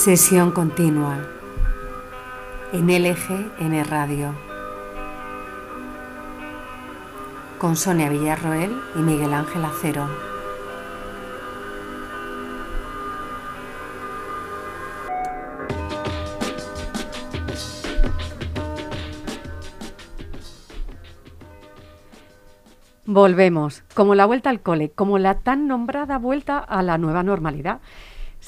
[0.00, 1.18] Sesión continua
[2.72, 4.34] en LGN Radio
[7.58, 10.08] con Sonia Villarroel y Miguel Ángel Acero.
[23.04, 27.80] Volvemos, como la vuelta al cole, como la tan nombrada vuelta a la nueva normalidad.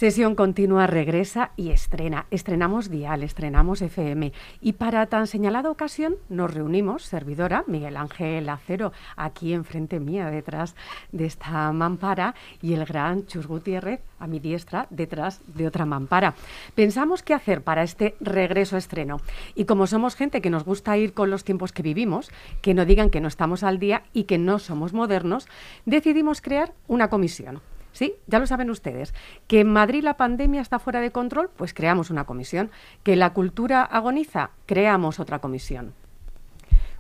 [0.03, 2.27] Sesión continua regresa y estrena.
[2.33, 4.33] Estrenamos Dial, estrenamos FM.
[4.61, 10.75] Y para tan señalada ocasión nos reunimos, servidora Miguel Ángel Acero, aquí enfrente mía, detrás
[11.13, 16.35] de esta mampara, y el gran Chus Gutiérrez a mi diestra, detrás de otra mampara.
[16.75, 19.21] Pensamos qué hacer para este regreso estreno.
[19.55, 22.87] Y como somos gente que nos gusta ir con los tiempos que vivimos, que no
[22.87, 25.47] digan que no estamos al día y que no somos modernos,
[25.87, 27.61] decidimos crear una comisión.
[27.93, 29.15] Sí, ya lo saben ustedes.
[29.47, 32.71] Que en Madrid la pandemia está fuera de control, pues creamos una comisión.
[33.03, 35.95] Que la cultura agoniza, creamos otra comisión.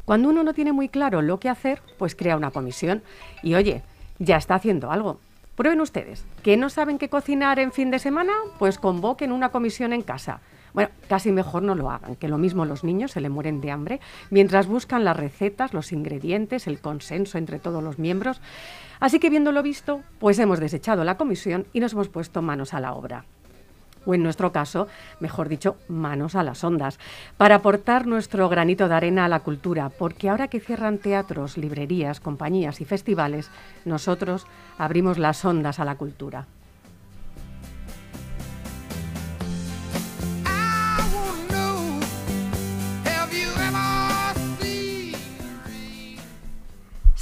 [0.04, 3.02] Cuando uno no tiene muy claro lo que hacer, pues crea una comisión.
[3.42, 3.82] Y oye,
[4.18, 5.18] ya está haciendo algo.
[5.56, 6.24] Prueben ustedes.
[6.42, 8.32] ¿Que no saben qué cocinar en fin de semana?
[8.58, 10.40] Pues convoquen una comisión en casa.
[10.74, 13.70] Bueno, casi mejor no lo hagan, que lo mismo los niños se le mueren de
[13.70, 18.40] hambre mientras buscan las recetas, los ingredientes, el consenso entre todos los miembros.
[19.00, 22.80] Así que viéndolo visto, pues hemos desechado la comisión y nos hemos puesto manos a
[22.80, 23.24] la obra
[24.04, 24.88] o en nuestro caso,
[25.20, 26.98] mejor dicho, manos a las ondas,
[27.36, 32.20] para aportar nuestro granito de arena a la cultura, porque ahora que cierran teatros, librerías,
[32.20, 33.50] compañías y festivales,
[33.84, 34.46] nosotros
[34.78, 36.46] abrimos las ondas a la cultura.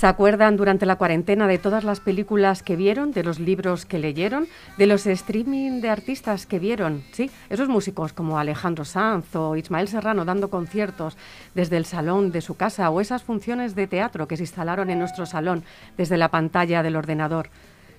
[0.00, 3.98] ¿Se acuerdan durante la cuarentena de todas las películas que vieron, de los libros que
[3.98, 4.46] leyeron,
[4.78, 7.04] de los streaming de artistas que vieron?
[7.12, 11.18] Sí, esos músicos como Alejandro Sanz o Ismael Serrano dando conciertos
[11.54, 15.00] desde el salón de su casa o esas funciones de teatro que se instalaron en
[15.00, 15.64] nuestro salón
[15.98, 17.50] desde la pantalla del ordenador.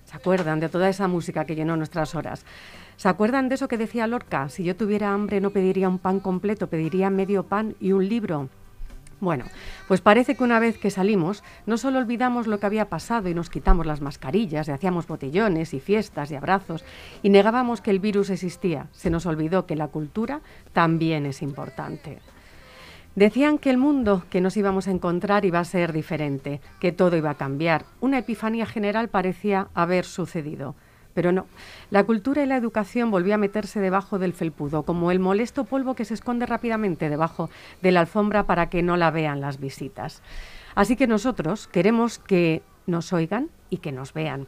[0.05, 2.45] ¿Se acuerdan de toda esa música que llenó nuestras horas?
[2.97, 4.49] ¿Se acuerdan de eso que decía Lorca?
[4.49, 8.49] Si yo tuviera hambre no pediría un pan completo, pediría medio pan y un libro.
[9.21, 9.45] Bueno,
[9.87, 13.35] pues parece que una vez que salimos, no solo olvidamos lo que había pasado y
[13.35, 16.83] nos quitamos las mascarillas y hacíamos botellones y fiestas y abrazos
[17.21, 20.41] y negábamos que el virus existía, se nos olvidó que la cultura
[20.73, 22.17] también es importante.
[23.13, 27.15] Decían que el mundo que nos íbamos a encontrar iba a ser diferente, que todo
[27.15, 27.85] iba a cambiar.
[27.99, 30.73] Una epifanía general parecía haber sucedido.
[31.13, 31.45] Pero no,
[31.89, 35.95] la cultura y la educación volvió a meterse debajo del felpudo, como el molesto polvo
[35.95, 37.49] que se esconde rápidamente debajo
[37.81, 40.21] de la alfombra para que no la vean las visitas.
[40.75, 44.47] Así que nosotros queremos que nos oigan y que nos vean,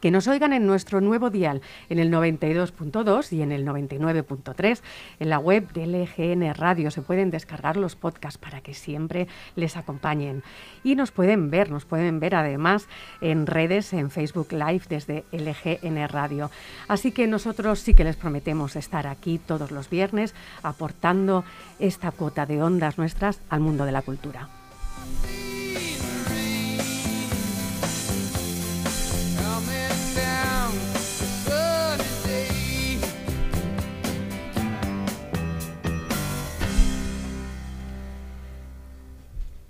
[0.00, 4.80] que nos oigan en nuestro nuevo dial, en el 92.2 y en el 99.3.
[5.18, 9.76] En la web de LGN Radio se pueden descargar los podcasts para que siempre les
[9.76, 10.42] acompañen.
[10.82, 12.88] Y nos pueden ver, nos pueden ver además
[13.20, 16.50] en redes, en Facebook Live desde LGN Radio.
[16.88, 21.44] Así que nosotros sí que les prometemos estar aquí todos los viernes aportando
[21.78, 24.59] esta cuota de ondas nuestras al mundo de la cultura.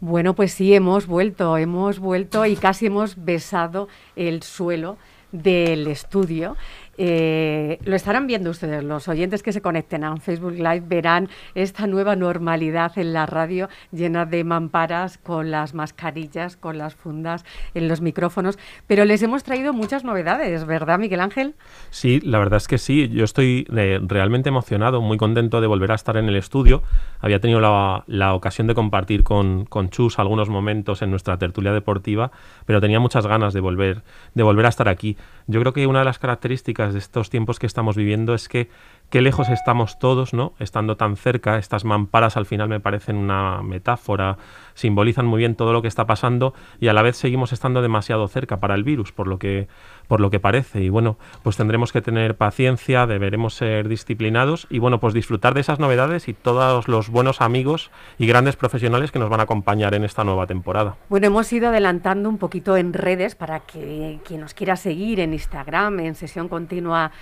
[0.01, 4.97] Bueno, pues sí, hemos vuelto, hemos vuelto y casi hemos besado el suelo
[5.31, 6.57] del estudio
[7.03, 11.87] eh, lo estarán viendo ustedes, los oyentes que se conecten a Facebook Live verán esta
[11.87, 17.89] nueva normalidad en la radio llena de mamparas con las mascarillas, con las fundas en
[17.89, 21.55] los micrófonos, pero les hemos traído muchas novedades, ¿verdad, Miguel Ángel?
[21.89, 25.93] Sí, la verdad es que sí, yo estoy eh, realmente emocionado, muy contento de volver
[25.93, 26.83] a estar en el estudio.
[27.21, 32.31] Había tenido la, ocasión de compartir con, con Chus algunos momentos en nuestra tertulia deportiva,
[32.67, 34.03] pero tenía muchas ganas de volver,
[34.35, 35.17] de volver a estar aquí.
[35.47, 38.69] Yo creo que una de las características de estos tiempos que estamos viviendo es que
[39.11, 40.55] qué lejos estamos todos, ¿no?
[40.59, 44.39] Estando tan cerca, estas mamparas al final me parecen una metáfora,
[44.81, 48.27] simbolizan muy bien todo lo que está pasando y a la vez seguimos estando demasiado
[48.29, 49.69] cerca para el virus, por lo que
[50.11, 50.83] por lo que parece.
[50.83, 55.61] Y bueno, pues tendremos que tener paciencia, deberemos ser disciplinados y bueno, pues disfrutar de
[55.61, 59.95] esas novedades y todos los buenos amigos y grandes profesionales que nos van a acompañar
[59.95, 60.97] en esta nueva temporada.
[61.09, 65.33] Bueno, hemos ido adelantando un poquito en redes para que quien nos quiera seguir en
[65.33, 67.13] Instagram, en sesión continua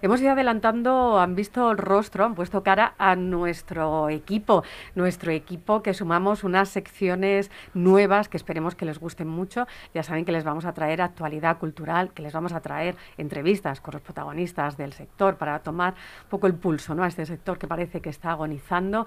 [0.00, 4.64] hemos ido adelantando, han visto el rostro, han puesto cara a nuestro equipo,
[4.94, 9.66] nuestro equipo que sumamos unas secciones nuevas que esperemos que les gusten mucho.
[9.94, 13.80] Ya saben que les vamos a traer actualidad cultural, que les vamos a traer entrevistas
[13.80, 15.94] con los protagonistas del sector para tomar
[16.24, 17.02] un poco el pulso ¿no?
[17.02, 19.06] a este sector que parece que está agonizando.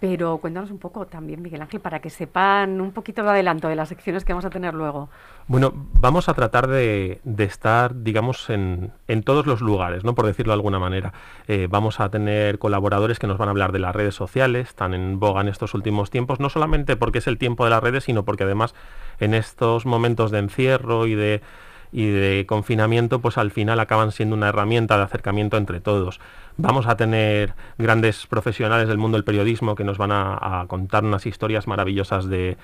[0.00, 3.76] Pero cuéntanos un poco también, Miguel Ángel, para que sepan un poquito de adelanto de
[3.76, 5.08] las secciones que vamos a tener luego.
[5.46, 8.92] Bueno, vamos a tratar de, estar, digamos, en,
[9.24, 10.16] todos los lugares, ¿no?
[10.16, 11.12] Por decirlo de alguna manera.
[11.46, 14.92] Eh, vamos a tener colaboradores que nos van a hablar de las redes sociales, están
[14.94, 18.04] en boga en estos últimos tiempos, no solamente porque es el tiempo de las redes,
[18.04, 18.74] sino porque además
[19.18, 21.42] en estos momentos de encierro y de
[21.92, 26.20] y de confinamiento, pues al final acaban siendo una herramienta de acercamiento entre todos.
[26.56, 31.26] Vamos a tener grandes profesionales del mundo del periodismo que nos van a, contar unas
[31.26, 32.56] historias maravillosas de,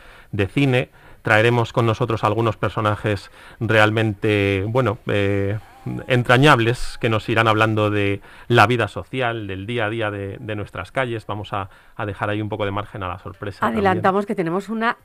[0.52, 0.88] cine.
[1.22, 3.30] Traeremos con nosotros algunos personajes
[3.60, 5.58] realmente, bueno, eh,
[6.06, 10.92] entrañables que nos irán hablando de la vida social, del día a día de, nuestras
[10.92, 11.26] calles.
[11.26, 11.68] Vamos a,
[12.04, 13.66] dejar ahí un poco de margen a la sorpresa.
[13.66, 14.96] Adelantamos que tenemos una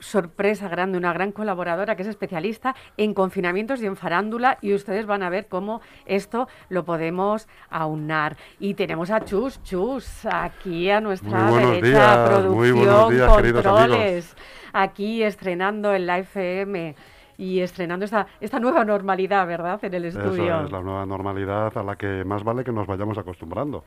[0.00, 5.06] sorpresa grande, una gran colaboradora que es especialista en confinamientos y en farándula y ustedes
[5.06, 8.36] van a ver cómo esto lo podemos aunar.
[8.58, 14.36] Y tenemos a Chus, Chus, aquí a nuestra derecha, producción, controles,
[14.72, 16.94] aquí estrenando en la FM
[17.36, 20.64] y estrenando esta, esta nueva normalidad, ¿verdad?, en el estudio.
[20.64, 23.84] es la nueva normalidad a la que más vale que nos vayamos acostumbrando.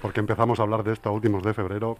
[0.00, 1.98] Porque empezamos a hablar de esto a últimos de febrero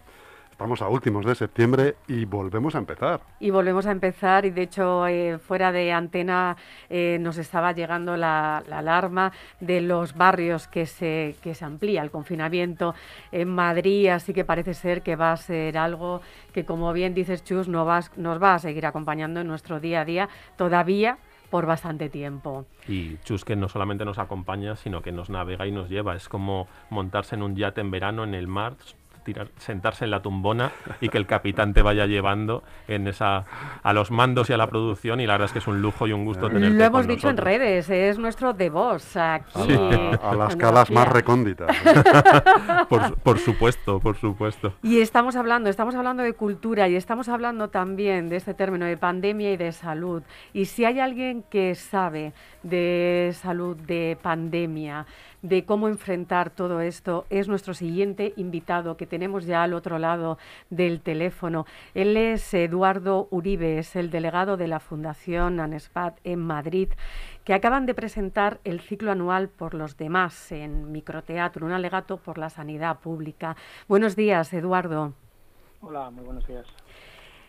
[0.59, 3.21] Estamos a últimos de septiembre y volvemos a empezar.
[3.39, 6.57] Y volvemos a empezar y de hecho eh, fuera de antena
[6.89, 12.11] eh, nos estaba llegando la, alarma de los barrios que se, que se amplía el
[12.11, 12.93] confinamiento
[13.31, 16.19] en Madrid, así que parece ser que va a ser algo
[16.51, 20.01] que como bien dices Chus no vas, nos va a seguir acompañando en nuestro día
[20.01, 20.27] a día
[20.57, 21.19] todavía
[21.49, 22.65] por bastante tiempo.
[22.85, 26.17] Y Chus que no solamente nos acompaña, sino que nos navega y nos lleva.
[26.17, 28.75] Es como montarse en un yate en verano en el mar,
[29.57, 30.71] sentarse en la tumbona
[31.01, 33.45] y que el capitán te vaya llevando en esa
[33.83, 36.07] a los mandos y a la producción y la verdad es que es un lujo
[36.07, 39.73] y un gusto tener Lo hemos dicho en redes, es nuestro de voz aquí.
[40.21, 41.75] A, las calas más recónditas.
[43.23, 44.73] por, supuesto, por supuesto.
[44.83, 48.97] Y estamos hablando, estamos hablando de cultura y estamos hablando también de este término de
[48.97, 50.23] pandemia y de salud.
[50.53, 52.33] Y si hay alguien que sabe
[52.63, 55.05] de salud, de pandemia,
[55.41, 60.37] de cómo enfrentar todo esto es nuestro siguiente invitado que tenemos ya al otro lado
[60.69, 61.65] del teléfono.
[61.93, 66.89] Él es Eduardo Uribe, es el delegado de la Fundación ANESPAT en Madrid,
[67.43, 72.37] que acaban de presentar el ciclo anual por los demás en microteatro, un alegato por
[72.37, 73.55] la sanidad pública.
[73.87, 75.13] Buenos días, Eduardo.
[75.81, 76.67] Hola, muy buenos días.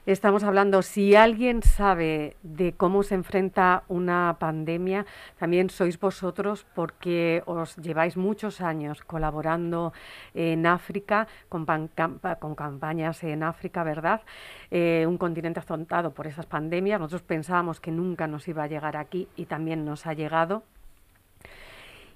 [0.07, 5.05] Estamos hablando, si alguien sabe de cómo se enfrenta una pandemia,
[5.39, 9.93] también sois vosotros porque os lleváis muchos años colaborando
[10.33, 14.23] en África, con, con campañas en África, ¿verdad?
[14.71, 16.99] Eh, un continente afrontado por esas pandemias.
[16.99, 20.63] Nosotros pensábamos que nunca nos iba a llegar aquí y también nos ha llegado.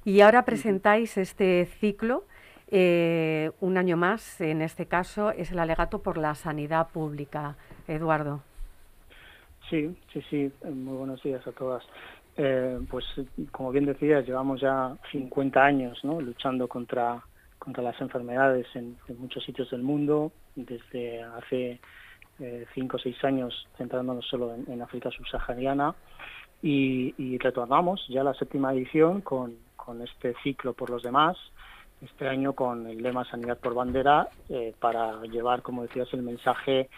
[0.07, 2.25] Y ahora presentáis este ciclo
[2.69, 7.57] eh, un año más, en este caso, es el alegato por la sanidad pública.
[7.89, 8.43] Eduardo.
[9.71, 10.53] Sí, sí, sí.
[10.65, 11.83] Muy buenos días a todas.
[12.37, 13.05] Eh, pues
[13.53, 17.23] como bien decías, llevamos ya 50 años luchando contra,
[17.59, 21.81] contra las enfermedades en, muchos sitios del mundo, desde hace
[22.41, 25.95] eh, cinco o seis años centrándonos solo en, África subsahariana
[26.61, 31.37] y, retornamos ya a la séptima edición con, con este ciclo por los demás,
[32.03, 36.89] este año con el lema Sanidad por Bandera, eh, para llevar, como decías, el mensaje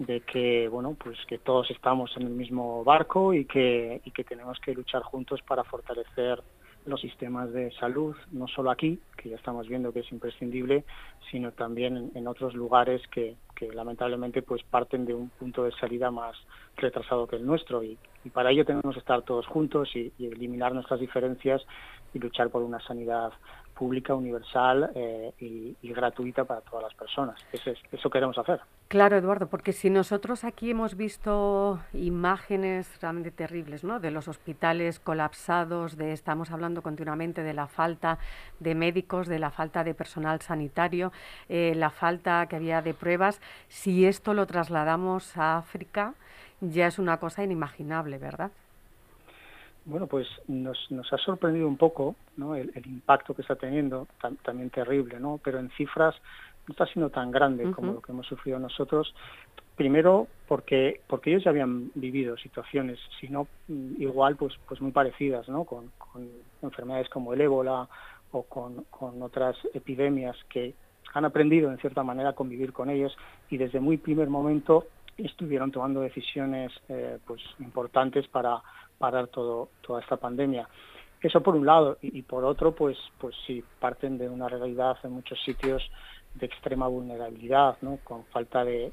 [0.00, 4.24] de que bueno pues que todos estamos en el mismo barco y que, y que
[4.24, 6.42] tenemos que luchar juntos para fortalecer
[6.86, 10.84] los sistemas de salud, no solo aquí, que ya estamos viendo que es imprescindible,
[11.30, 16.10] sino también en, otros lugares que, que, lamentablemente pues parten de un punto de salida
[16.10, 16.34] más
[16.78, 17.82] retrasado que el nuestro.
[17.82, 17.98] Y,
[18.32, 21.62] para ello tenemos que estar todos juntos y, y eliminar nuestras diferencias
[22.14, 23.32] y luchar por una sanidad
[23.80, 27.40] pública, universal eh, y, gratuita para todas las personas.
[27.50, 28.60] Eso, queremos hacer.
[28.88, 33.98] Claro, Eduardo, porque si nosotros aquí hemos visto imágenes realmente terribles, ¿no?
[33.98, 38.18] De los hospitales colapsados, de estamos hablando continuamente de la falta
[38.58, 41.10] de médicos, de la falta de personal sanitario,
[41.48, 43.40] eh, la falta que había de pruebas.
[43.68, 46.12] Si esto lo trasladamos a África,
[46.60, 48.50] ya es una cosa inimaginable, ¿verdad?
[49.90, 52.54] Bueno, pues nos, nos ha sorprendido un poco ¿no?
[52.54, 54.06] el, impacto que está teniendo,
[54.44, 55.40] también terrible, ¿no?
[55.42, 56.14] pero en cifras
[56.68, 59.12] no está siendo tan grande como lo que hemos sufrido nosotros.
[59.74, 64.92] Primero porque, porque ellos ya habían vivido situaciones, si no mm, igual, pues, pues muy
[64.92, 65.64] parecidas, ¿no?
[65.64, 66.28] con, con
[66.62, 67.88] enfermedades como el ébola
[68.30, 70.72] o con, con otras epidemias que
[71.14, 73.16] han aprendido en cierta manera a convivir con ellos
[73.48, 78.62] y desde muy primer momento estuvieron tomando decisiones eh, pues importantes para
[79.00, 80.68] parar todo, toda esta pandemia.
[81.22, 85.12] Eso por un lado y, por otro pues pues sí parten de una realidad en
[85.12, 85.82] muchos sitios
[86.34, 87.98] de extrema vulnerabilidad, ¿no?
[88.04, 88.92] con falta de,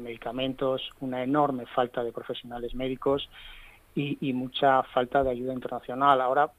[0.00, 3.28] medicamentos, una enorme falta de profesionales médicos
[3.94, 6.20] y, mucha falta de ayuda internacional.
[6.20, 6.50] Ahora,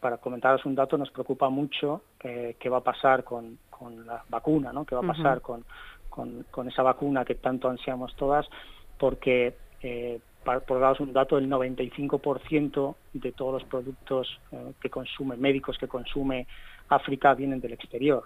[0.00, 4.22] para comentaros un dato, nos preocupa mucho eh, qué va a pasar con, con la
[4.28, 4.84] vacuna, ¿no?
[4.84, 5.64] qué va a pasar con,
[6.10, 8.46] con, esa vacuna que tanto ansiamos todas,
[8.98, 15.36] porque, eh, por daros un dato, el 95% de todos los productos eh, que consume,
[15.36, 16.46] médicos que consume
[16.88, 18.24] África, vienen del exterior.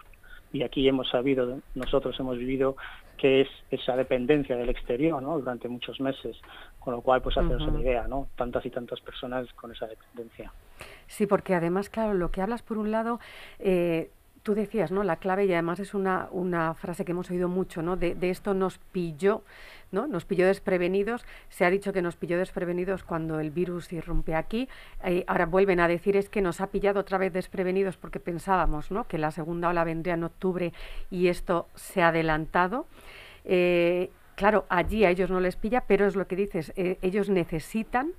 [0.53, 2.77] Y aquí hemos sabido, nosotros hemos vivido
[3.17, 5.39] que es esa dependencia del exterior ¿no?
[5.39, 6.37] durante muchos meses,
[6.79, 8.29] con lo cual, pues haceros una idea, ¿no?
[8.37, 10.53] tantas y tantas personas con esa dependencia.
[11.07, 13.19] Sí, porque además, claro, lo que hablas por un lado,
[13.59, 14.11] eh,
[14.47, 15.03] tú decías, ¿no?
[15.03, 16.29] La clave, y además es una,
[16.75, 17.97] frase que hemos oído mucho, ¿no?
[17.97, 19.43] De, esto nos pilló,
[19.91, 20.07] ¿no?
[20.07, 21.25] Nos pilló desprevenidos.
[21.49, 24.69] Se ha dicho que nos pilló desprevenidos cuando el virus irrumpe aquí.
[25.03, 28.93] Eh, ahora vuelven a decir es que nos ha pillado otra vez desprevenidos porque pensábamos,
[28.93, 29.09] ¿no?
[29.09, 30.73] Que la segunda ola vendría en octubre
[31.11, 32.87] y esto se ha adelantado.
[33.45, 37.31] Eh, claro, allí a ellos no les pilla, pero es lo que dices, eh, ellos
[37.31, 38.13] necesitan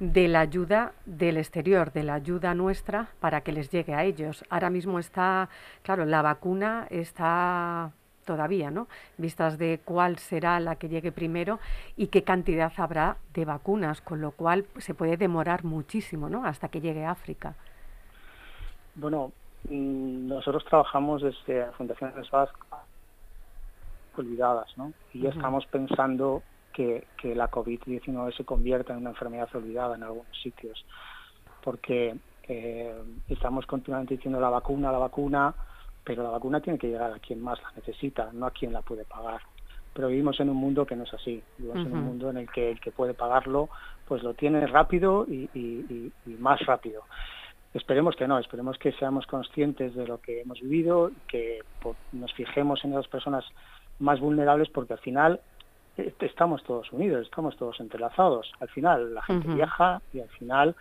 [0.00, 4.44] de la ayuda del exterior, de la ayuda nuestra para que les llegue a ellos.
[4.50, 5.48] Ahora mismo está,
[5.82, 7.92] claro, la vacuna está
[8.24, 8.88] todavía, ¿no?
[9.18, 11.60] Vistas de cuál será la que llegue primero
[11.96, 16.44] y qué cantidad habrá de vacunas, con lo cual se puede demorar muchísimo, ¿no?
[16.44, 17.54] Hasta que llegue a África.
[18.94, 19.32] Bueno,
[19.68, 22.12] mm, nosotros trabajamos desde la Fundación
[24.16, 24.92] olvidadas, ¿no?
[25.12, 26.42] Y ya estamos pensando
[26.74, 30.84] que, la COVID-19 se convierta en una enfermedad olvidada en algunos sitios,
[31.62, 32.14] porque
[32.46, 32.94] eh,
[33.28, 35.54] estamos continuamente diciendo la vacuna, la vacuna,
[36.04, 38.82] pero la vacuna tiene que llegar a quien más la necesita, no a quien la
[38.82, 39.40] puede pagar.
[39.94, 42.50] Pero vivimos en un mundo que no es así, vivimos en un mundo en el
[42.50, 43.70] que el que puede pagarlo,
[44.06, 47.04] pues lo tiene rápido y, más rápido.
[47.72, 51.60] Esperemos que no, esperemos que seamos conscientes de lo que hemos vivido, que
[52.12, 53.44] nos fijemos en las personas
[53.98, 55.40] más vulnerables, porque al final
[55.96, 58.52] estamos todos unidos, estamos todos entrelazados.
[58.60, 60.74] Al final la gente viaja y al final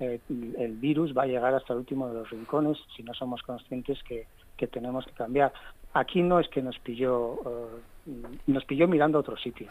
[0.00, 3.42] eh, el virus va a llegar hasta el último de los rincones si no somos
[3.42, 4.26] conscientes que,
[4.68, 5.52] tenemos que cambiar.
[5.94, 7.40] Aquí no es que nos pilló,
[8.06, 8.12] eh,
[8.46, 9.68] nos pilló mirando a otro sitio.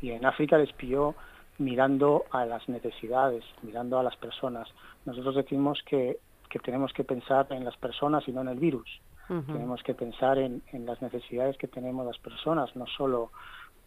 [0.00, 1.14] Y en África les pilló
[1.58, 4.68] mirando a las necesidades, mirando a las personas.
[5.04, 6.18] Nosotros decimos que,
[6.50, 9.00] que tenemos que pensar en las personas y no en el virus.
[9.26, 13.30] Tenemos que pensar en, en las necesidades que tenemos las personas, no solo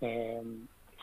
[0.01, 0.41] eh,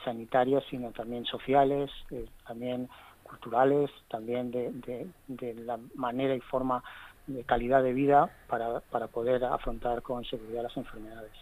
[0.04, 2.88] sanitarias, sino también sociales, eh, también
[3.22, 6.82] culturales, también de, la manera y forma
[7.26, 11.32] de calidad de vida para, para poder afrontar con seguridad las enfermedades.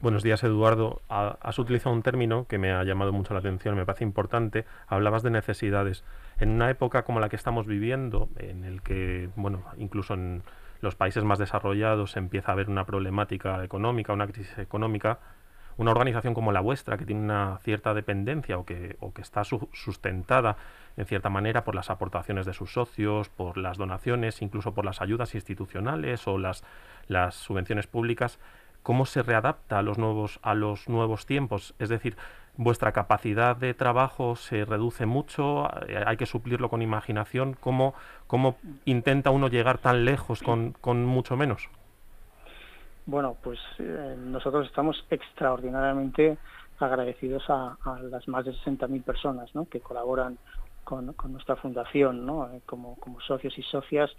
[0.00, 1.00] Buenos días, Eduardo.
[1.08, 4.64] Has utilizado un término que me ha llamado mucho la atención, me parece importante.
[4.86, 6.04] Hablabas de necesidades.
[6.38, 10.44] En una época como la que estamos viviendo, en el que, bueno, incluso en
[10.80, 15.18] los países más desarrollados empieza a haber una problemática económica, una crisis económica,
[15.78, 20.56] una organización como la vuestra, que tiene una cierta dependencia o que, está sustentada
[20.96, 25.00] en cierta manera por las aportaciones de sus socios, por las donaciones, incluso por las
[25.00, 26.64] ayudas institucionales o las,
[27.06, 28.40] las subvenciones públicas,
[28.82, 31.74] ¿cómo se readapta a los nuevos, a los nuevos tiempos?
[31.78, 32.16] Es decir,
[32.56, 37.56] vuestra capacidad de trabajo se reduce mucho, eh, hay que suplirlo con imaginación.
[37.60, 37.94] ¿Cómo,
[38.84, 41.68] intenta uno llegar tan lejos con mucho menos?
[43.08, 46.36] Bueno, pues eh, nosotros estamos extraordinariamente
[46.78, 50.36] agradecidos a, las más de 60.000 personas que colaboran
[50.84, 52.52] con, nuestra fundación ¿no?
[52.52, 54.10] Eh, como, socios y socias.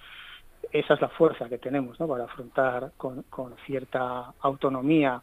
[0.71, 3.23] Esa es la fuerza que tenemos para afrontar con,
[3.67, 5.21] cierta autonomía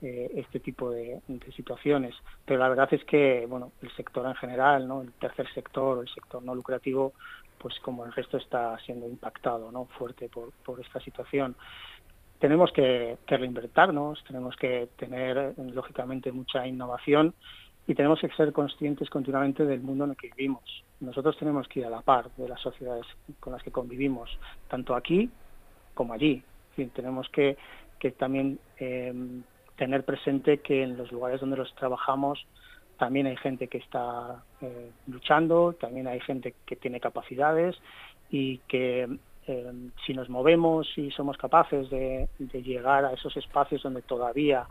[0.00, 1.20] eh, este tipo de,
[1.56, 2.14] situaciones.
[2.44, 6.40] Pero la verdad es que bueno, el sector en general, el tercer sector, el sector
[6.40, 7.14] no lucrativo,
[7.58, 11.56] pues como el resto está siendo impactado fuerte por esta situación
[12.38, 17.34] tenemos que, reinvertirnos, tenemos que tener, lógicamente, mucha innovación
[17.86, 20.62] y tenemos que ser conscientes continuamente del mundo en el que vivimos.
[21.00, 23.06] Nosotros tenemos que ir a la par de las sociedades
[23.40, 24.30] con las que convivimos,
[24.68, 25.30] tanto aquí
[25.94, 26.42] como allí.
[26.94, 27.56] tenemos que,
[28.18, 29.12] también eh,
[29.76, 32.46] tener presente que en los lugares donde los trabajamos
[32.98, 37.76] también hay gente que está eh, luchando, también hay gente que tiene capacidades
[38.28, 39.08] y que
[39.48, 39.72] eh,
[40.04, 44.66] si nos movemos y somos capaces de, llegar a esos espacios donde todavía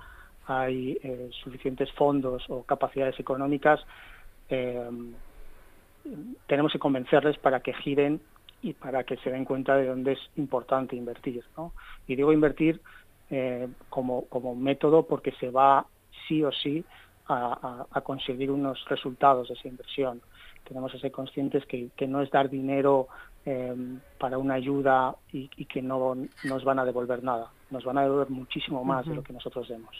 [0.46, 3.80] hay eh, suficientes fondos o capacidades económicas,
[4.50, 4.88] eh,
[6.46, 8.22] tenemos que convencerles para que giren
[8.62, 11.44] y para que se den cuenta de dónde es importante invertir.
[11.58, 11.74] ¿no?
[12.08, 12.80] Y digo invertir
[13.90, 15.86] como, como método porque se va
[16.28, 16.86] sí o sí
[17.28, 20.22] a, conseguir unos resultados de esa inversión.
[20.66, 23.10] Tenemos que ser conscientes que no es dar dinero
[23.50, 23.74] eh,
[24.18, 27.50] para una ayuda y, que no nos van a devolver nada.
[27.72, 29.96] Nos van a devolver muchísimo más de lo que nosotros demos.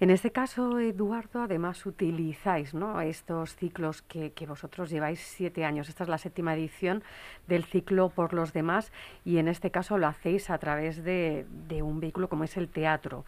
[0.00, 3.00] En este caso, Eduardo, además utilizáis ¿no?
[3.00, 5.88] estos ciclos que, vosotros lleváis siete años.
[5.88, 7.04] Esta es la séptima edición
[7.46, 8.92] del ciclo por los demás
[9.24, 12.68] y en este caso lo hacéis a través de, de un vehículo como es el
[12.68, 13.24] teatro.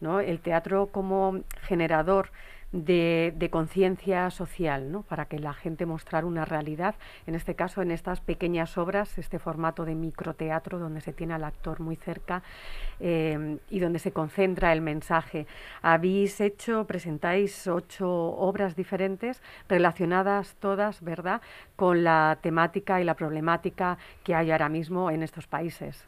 [0.00, 0.20] ¿no?
[0.20, 2.30] El teatro como generador
[2.72, 5.02] de, conciencia social, ¿no?
[5.02, 6.94] para que la gente mostrar una realidad,
[7.26, 11.44] en este caso en estas pequeñas obras, este formato de microteatro donde se tiene al
[11.44, 12.42] actor muy cerca
[13.00, 15.46] eh, y donde se concentra el mensaje.
[15.82, 21.40] Habéis hecho, presentáis ocho obras diferentes relacionadas todas, ¿verdad?,
[21.76, 26.06] con la temática y la problemática que hay ahora mismo en estos países.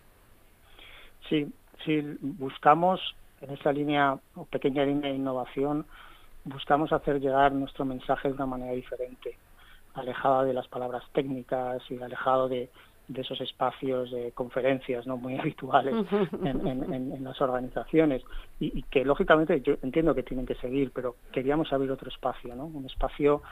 [1.29, 1.51] Sí,
[1.85, 3.01] sí, buscamos
[3.41, 4.19] en esta línea
[4.51, 5.87] pequeña línea de innovación
[6.45, 9.37] buscamos hacer llegar nuestro mensaje de una manera diferente,
[9.95, 12.71] alejada de las palabras técnicas y alejado de,
[13.15, 15.95] esos espacios de conferencias no muy habituales
[16.45, 18.23] en, las organizaciones.
[18.59, 22.67] Y, que lógicamente yo entiendo que tienen que seguir pero queríamos abrir otro espacio no
[22.67, 23.43] un espacio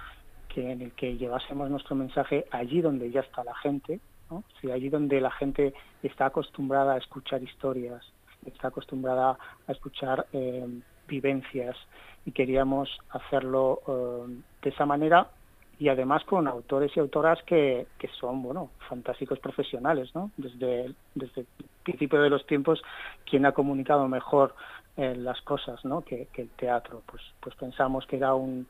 [0.49, 4.45] que en el que llevásemos nuestro mensaje allí donde ya está la gente ¿no?
[4.73, 8.03] allí donde la gente está acostumbrada a escuchar historias
[8.47, 10.67] está acostumbrada a escuchar eh,
[11.11, 11.77] vivencias
[12.25, 15.29] y queríamos hacerlo eh, de esa manera
[15.79, 21.41] y además con autores y autoras que, que son bueno fantásticos profesionales no desde desde
[21.41, 21.47] el
[21.83, 22.83] principio de los tiempos
[23.29, 24.55] quien ha comunicado mejor
[24.97, 28.67] eh, las cosas no que, el teatro pues pues pensamos que era un,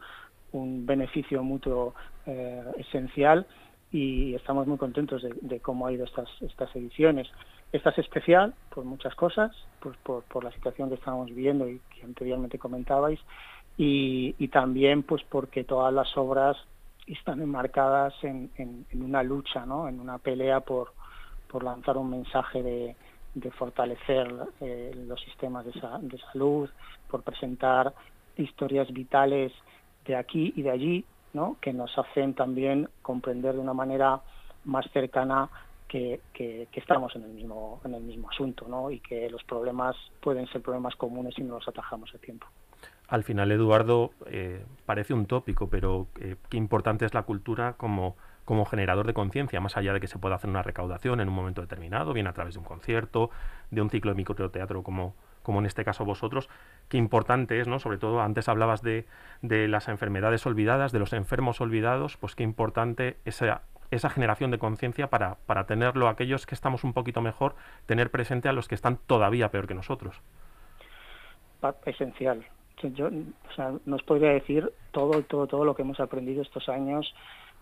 [0.52, 1.94] un beneficio mutuo
[2.26, 3.46] eh, esencial
[3.92, 7.26] y estamos muy contentos de, de, cómo ha ido estas estas ediciones
[7.72, 12.04] esta es especial por muchas cosas, pues por, la situación que estamos viviendo y que
[12.04, 13.20] anteriormente comentabais,
[13.76, 16.56] y, también pues porque todas las obras
[17.06, 18.50] están enmarcadas en,
[18.92, 19.88] una lucha, ¿no?
[19.88, 20.92] en una pelea por,
[21.62, 22.96] lanzar un mensaje de,
[23.34, 24.28] de fortalecer
[24.60, 26.68] eh, los sistemas de, de salud,
[27.08, 27.92] por presentar
[28.36, 29.52] historias vitales
[30.04, 31.56] de aquí y de allí, ¿no?
[31.60, 34.20] que nos hacen también comprender de una manera
[34.64, 35.48] más cercana
[35.90, 38.90] que, estamos en el mismo en el mismo asunto ¿no?
[38.90, 42.46] y que los problemas pueden ser problemas comunes si no los atajamos a tiempo.
[43.08, 48.16] Al final, Eduardo, eh, parece un tópico, pero eh, qué importante es la cultura como,
[48.44, 51.34] como generador de conciencia, más allá de que se pueda hacer una recaudación en un
[51.34, 53.30] momento determinado, bien a través de un concierto,
[53.72, 56.48] de un ciclo de microteatro como, como en este caso vosotros,
[56.88, 57.80] qué importante es, ¿no?
[57.80, 59.06] Sobre todo, antes hablabas de,
[59.42, 64.58] de las enfermedades olvidadas, de los enfermos olvidados, pues qué importante esa esa generación de
[64.58, 67.54] conciencia para, para tenerlo aquellos que estamos un poquito mejor,
[67.86, 70.20] tener presente a los que están todavía peor que nosotros.
[71.84, 72.44] Esencial.
[72.82, 77.14] Yo o sea, nos podría decir todo, todo, todo lo que hemos aprendido estos años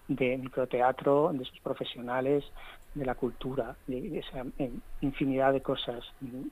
[0.06, 2.44] de microteatro, de sus profesionales,
[2.94, 4.44] de la cultura, de, esa
[5.00, 6.04] infinidad de cosas.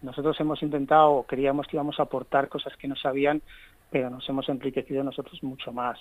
[0.02, 3.40] Nosotros hemos intentado, queríamos que íbamos a aportar cosas que no sabían,
[3.90, 5.98] pero nos hemos enriquecido nosotros mucho más.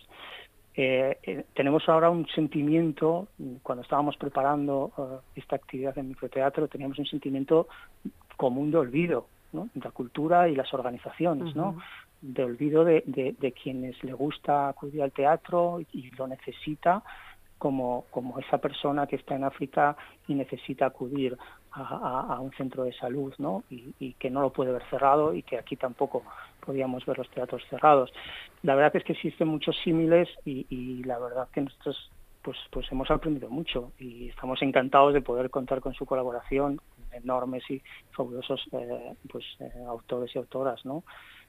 [0.77, 3.29] Eh, eh, tenemos ahora un sentimiento,
[3.63, 7.67] cuando estábamos preparando eh, esta actividad en microteatro, teníamos un sentimiento
[8.35, 9.69] común de olvido, ¿no?
[9.73, 11.77] de la cultura y las organizaciones, ¿no?
[12.21, 17.03] de olvido de, de, quienes le gusta acudir al teatro y lo necesita
[17.57, 19.95] como, como esa persona que está en África
[20.27, 21.37] y necesita acudir
[21.71, 23.63] a, un centro de salud, ¿no?
[23.69, 26.23] Y, que no lo puede ver cerrado y que aquí tampoco
[26.65, 28.11] podíamos ver los teatros cerrados.
[28.63, 33.09] La verdad es que existen muchos símiles y, la verdad que nosotros pues, pues hemos
[33.09, 36.79] aprendido mucho y estamos encantados de poder contar con su colaboración,
[37.11, 41.03] enormes y fabulosos eh, pues, eh, autores y autoras, ¿no?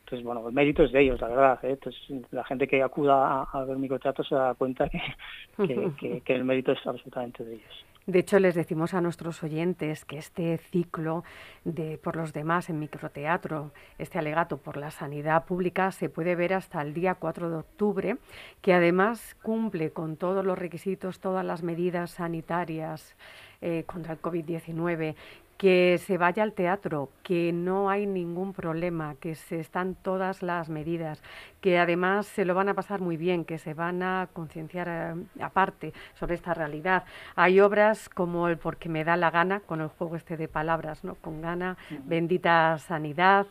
[0.06, 1.58] Entonces, bueno, el mérito es de ellos, la verdad.
[1.64, 1.70] ¿eh?
[1.70, 2.00] Entonces,
[2.30, 4.88] la gente que acuda a, ver microteatro se da cuenta
[5.56, 7.84] que, que, el mérito es absolutamente de ellos.
[8.06, 11.24] De hecho, les decimos a nuestros oyentes que este ciclo
[11.64, 16.54] de por los demás en microteatro, este alegato por la sanidad pública, se puede ver
[16.54, 18.16] hasta el día 4 de octubre,
[18.62, 23.16] que además cumple con todos los requisitos, todas las medidas sanitarias
[23.60, 25.16] eh, contra el COVID-19
[25.56, 30.68] que se vaya al teatro, que no hay ningún problema, que se están todas las
[30.68, 31.22] medidas,
[31.60, 35.42] que además se lo van a pasar muy bien, que se van a concienciar eh,
[35.42, 37.04] aparte sobre esta realidad.
[37.34, 41.04] Hay obras como el Porque me da la gana, con el juego este de palabras,
[41.04, 41.14] ¿no?
[41.16, 43.46] Con gana, bendita sanidad,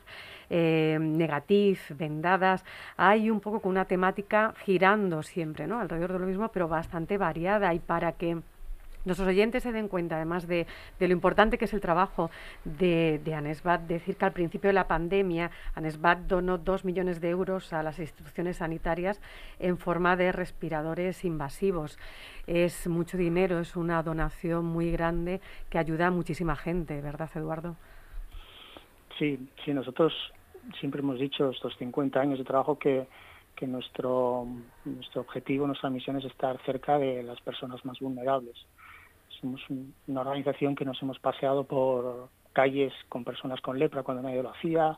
[0.50, 2.64] eh, negativ, vendadas.
[2.98, 5.80] Hay un poco con una temática girando siempre, ¿no?
[5.80, 8.38] Alrededor de lo mismo, pero bastante variada y para que
[9.06, 10.68] nuestros oyentes se den cuenta, además de,
[11.00, 12.30] lo importante que es el trabajo
[12.64, 17.30] de, de, Anesbat, decir que al principio de la pandemia Anesbat donó dos millones de
[17.30, 19.22] euros a las instituciones sanitarias
[19.60, 21.98] en forma de respiradores invasivos.
[22.48, 27.76] Es mucho dinero, es una donación muy grande que ayuda a muchísima gente, ¿verdad, Eduardo?
[29.18, 30.14] Sí, sí, nosotros
[30.80, 33.08] siempre hemos dicho estos 50 años de trabajo que
[33.56, 34.46] que nuestro,
[34.84, 38.56] nuestro objetivo, nuestra misión es estar cerca de las personas más vulnerables.
[39.40, 39.62] Somos
[40.08, 44.50] una organización que nos hemos paseado por calles con personas con lepra cuando nadie lo
[44.50, 44.98] hacía,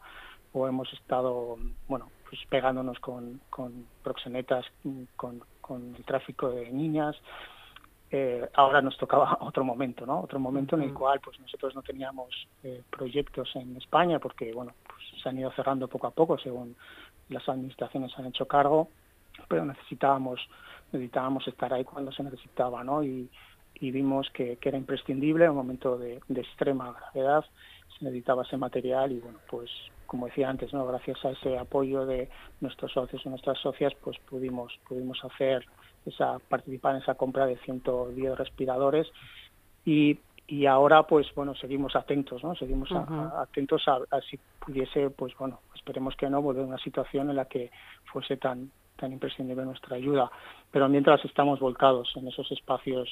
[0.54, 4.66] o hemos estado, bueno, pues pegándonos con, con proxenetas,
[5.16, 7.16] con, con el tráfico de niñas.
[8.10, 10.22] Eh, ahora nos tocaba otro momento, ¿no?
[10.22, 14.74] Otro momento en el cual, pues nosotros no teníamos eh, proyectos en España porque, bueno,
[14.88, 16.76] pues se han ido cerrando poco a poco según
[17.30, 18.88] las administraciones han hecho cargo,
[19.50, 20.40] pero necesitábamos
[20.92, 23.04] necesitábamos estar ahí cuando se necesitaba, ¿no?
[23.04, 23.30] Y,
[23.80, 27.46] vimos que, era imprescindible un momento de, extrema gravedad,
[27.98, 29.70] se necesitaba ese material y bueno, pues
[30.06, 30.86] como decía antes, ¿no?
[30.86, 32.30] Gracias a ese apoyo de
[32.62, 35.66] nuestros socios y nuestras socias, pues pudimos pudimos hacer
[36.06, 39.08] esa participar en esa compra de 110 respiradores.
[39.86, 45.60] Y y ahora pues bueno seguimos atentos no seguimos atentos a, si pudiese pues bueno
[45.76, 47.70] esperemos que no volver a una situación en la que
[48.06, 50.30] fuese tan tan imprescindible nuestra ayuda.
[50.72, 53.08] Pero mientras estamos volcados en esos espacios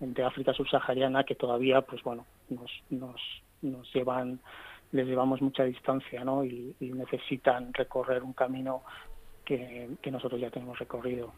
[0.00, 3.20] de África subsahariana que todavía pues bueno nos nos
[3.62, 4.40] nos llevan
[4.92, 8.82] les llevamos mucha distancia no y, necesitan recorrer un camino
[9.44, 11.32] que, que nosotros ya tenemos recorrido.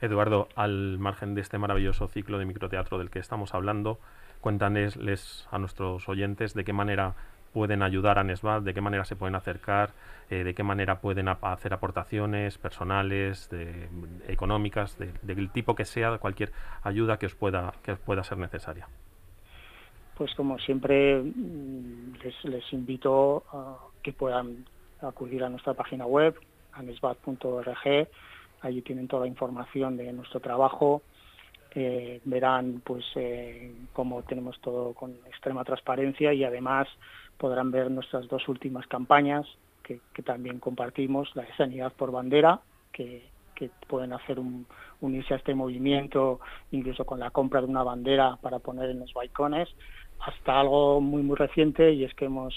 [0.00, 3.98] Eduardo, al margen de este maravilloso ciclo de microteatro del que estamos hablando,
[4.40, 7.14] cuéntanos a nuestros oyentes de qué manera
[7.52, 9.90] pueden ayudar a Nesbat, de qué manera se pueden acercar,
[10.30, 13.50] eh, de qué manera pueden hacer aportaciones personales,
[14.28, 18.86] económicas, del tipo que sea, cualquier ayuda que os pueda, que os pueda ser necesaria.
[20.16, 24.66] Pues como siempre mm, les, les invito a que puedan
[25.00, 26.38] acudir a nuestra página web,
[26.72, 28.08] anesbat.org,
[28.62, 31.02] allí tienen toda la información de nuestro trabajo,
[31.74, 36.88] eh, verán pues eh, cómo tenemos todo con extrema transparencia y además
[37.40, 39.46] podrán ver nuestras dos últimas campañas
[39.82, 42.60] que, también compartimos, la de Sanidad por Bandera,
[42.92, 43.28] que,
[43.88, 44.66] pueden hacer un,
[45.02, 49.12] unirse a este movimiento incluso con la compra de una bandera para poner en los
[49.12, 49.68] balcones,
[50.18, 52.54] hasta algo muy muy reciente y es que hemos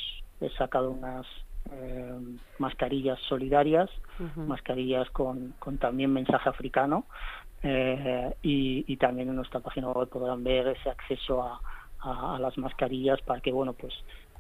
[0.58, 1.26] sacado unas
[1.74, 2.14] eh,
[2.58, 3.90] mascarillas solidarias,
[4.38, 7.06] mascarillas con, con también mensaje africano,
[7.66, 11.62] eh, y, también en nuestra página web podrán ver ese acceso a,
[12.38, 13.94] las mascarillas para que bueno pues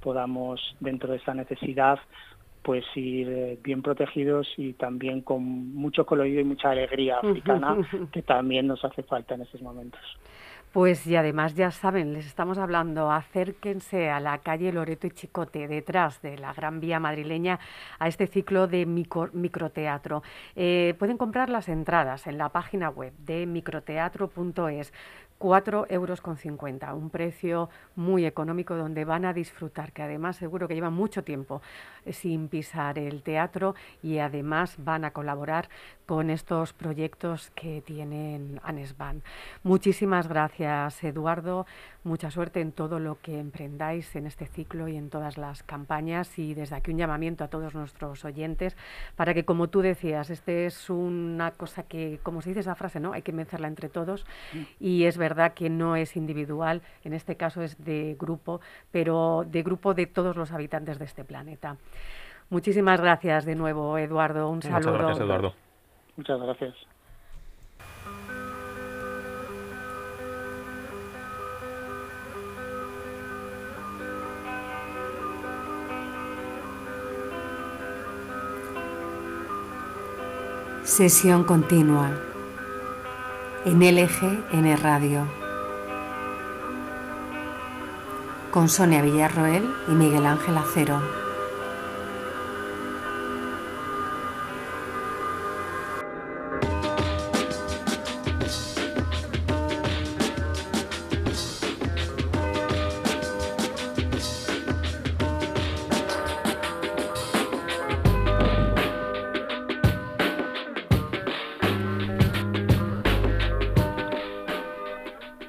[0.04, 2.00] podamos dentro de esa necesidad
[2.64, 5.44] pues ir eh, bien protegidos y también con
[5.76, 7.78] mucho colorido y mucha alegría africana
[8.12, 10.02] que también nos hace falta en estos momentos.
[10.74, 15.68] Pues y además ya saben, les estamos hablando, acérquense a la calle Loreto y Chicote,
[15.68, 17.60] detrás de la Gran Vía madrileña,
[18.00, 20.24] a este ciclo de microteatro.
[20.56, 24.92] Eh, pueden comprar las entradas en la página web de microteatro.es.
[25.44, 30.70] 4 euros con 50, un precio muy económico donde van a disfrutar, que además seguro
[30.70, 31.62] que llevan mucho tiempo
[32.06, 35.68] eh, sin pisar el teatro y además van a colaborar
[36.06, 39.24] con estos proyectos que tienen Anesban.
[39.64, 41.66] Muchísimas gracias Eduardo,
[42.04, 46.38] mucha suerte en todo lo que emprendáis en este ciclo y en todas las campañas
[46.38, 48.76] y desde aquí un llamamiento a todos nuestros oyentes
[49.16, 53.00] para que como tú decías, este es una cosa que, como se dice esa frase,
[53.00, 53.14] ¿no?
[53.14, 54.26] Hay que vencerla entre todos
[54.80, 58.62] y es verdad que no es individual, en este caso es de grupo,
[58.92, 61.78] pero de grupo de todos los habitantes de este planeta.
[62.50, 64.50] Muchísimas gracias de nuevo, Eduardo.
[64.50, 64.92] Un saludo.
[64.92, 65.54] Muchas gracias, Eduardo.
[66.16, 66.76] Muchas gracias.
[80.84, 82.12] Sesión continua
[83.66, 85.26] en LGN Radio.
[88.52, 91.23] Con Sonia Villarroel y Miguel Ángel Acero.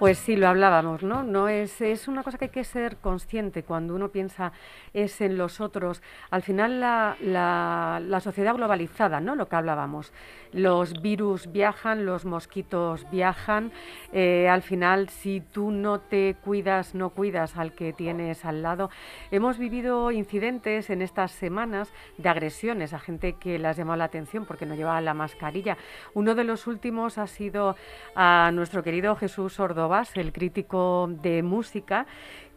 [0.04, 1.22] Pues sí, lo hablábamos, ¿no?
[1.22, 4.52] No es, es una cosa que hay que ser consciente cuando uno piensa
[4.94, 6.02] es en los otros.
[6.30, 9.34] Al final la, la, sociedad globalizada, ¿no?
[9.34, 10.12] Lo que hablábamos.
[10.52, 13.72] Los virus viajan, los mosquitos viajan.
[14.12, 18.88] Eh, al final, si tú no te cuidas, no cuidas al que tienes al lado.
[19.30, 24.04] Hemos vivido incidentes en estas semanas de agresiones a gente que le has llamado la
[24.04, 25.76] atención porque no llevaba la mascarilla.
[26.14, 27.76] Uno de los últimos ha sido
[28.14, 32.06] a nuestro querido Jesús Ordovás, el crítico de música,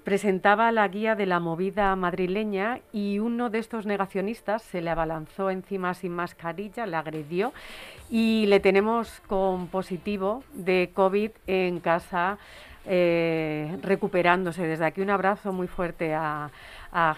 [0.08, 5.50] presentaba la guía de la movida madrileña y uno de estos negacionistas se le abalanzó
[5.50, 7.52] encima sin mascarilla, le agredió
[8.10, 12.38] y le tenemos con positivo de COVID en casa
[12.86, 14.66] eh, recuperándose.
[14.66, 16.52] Desde aquí un abrazo muy fuerte a,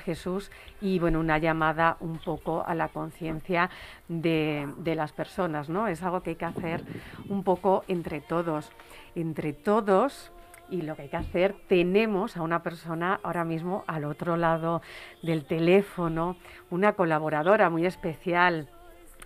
[0.04, 3.70] Jesús y bueno, una llamada un poco a la conciencia
[4.10, 5.88] de, de, las personas, ¿no?
[5.88, 6.82] Es algo que hay que hacer
[7.30, 8.72] un poco entre todos.
[9.16, 10.34] Entre todos
[10.70, 14.82] y lo que hay que hacer, tenemos a una persona ahora mismo al otro lado
[15.24, 16.36] del teléfono,
[16.70, 18.68] una colaboradora muy especial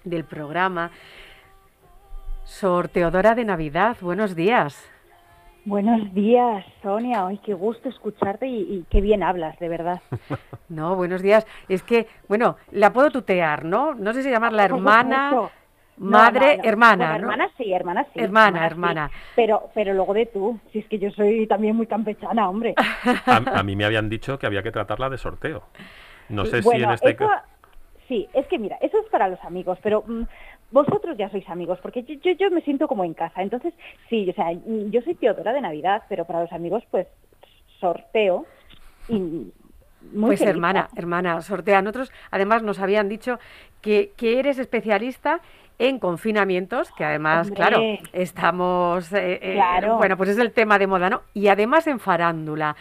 [0.04, 0.92] del programa,
[2.44, 3.98] Sorteodora de Navidad.
[4.02, 4.90] Buenos días.
[5.66, 7.26] Buenos días, Sonia.
[7.26, 10.02] Ay, qué gusto escucharte y, y, qué bien hablas, de verdad.
[10.70, 11.46] No, buenos días.
[11.70, 13.94] Es que, bueno, la puedo tutear, ¿no?
[13.94, 15.52] No sé si llamarla hermana,
[15.98, 17.34] madre, no, no, hermana, bueno, ¿no?
[17.34, 18.20] Hermana sí, hermana sí.
[18.20, 19.10] Hermana, hermana.
[19.10, 19.20] Sí.
[19.36, 22.74] Pero, pero luego de tú, si es que yo soy también muy campechana, hombre.
[23.26, 25.64] A, a mí me habían dicho que había que tratarla de sorteo.
[26.30, 27.32] No sé bueno, si en este caso...
[28.08, 30.24] Sí, es que mira, eso es para los amigos, pero mmm,
[30.72, 33.42] vosotros ya sois amigos, porque yo, yo, yo, me siento como en casa.
[33.42, 33.74] Entonces,
[34.10, 37.08] sí, o sea, yo soy Teodora de Navidad, pero para los amigos, pues,
[37.80, 38.46] sorteo.
[39.08, 39.20] Y
[40.12, 40.56] muy pues feliz.
[40.56, 41.82] hermana, hermana, sortea.
[41.82, 43.40] Nosotros, además, nos habían dicho
[43.82, 45.42] que, que eres especialista
[45.80, 47.56] en confinamientos, que además, Hombre.
[47.56, 47.82] claro,
[48.14, 49.98] estamos, eh, eh, Claro.
[49.98, 51.22] bueno, pues es el tema de moda, ¿no?
[51.34, 52.76] Y además en farándula.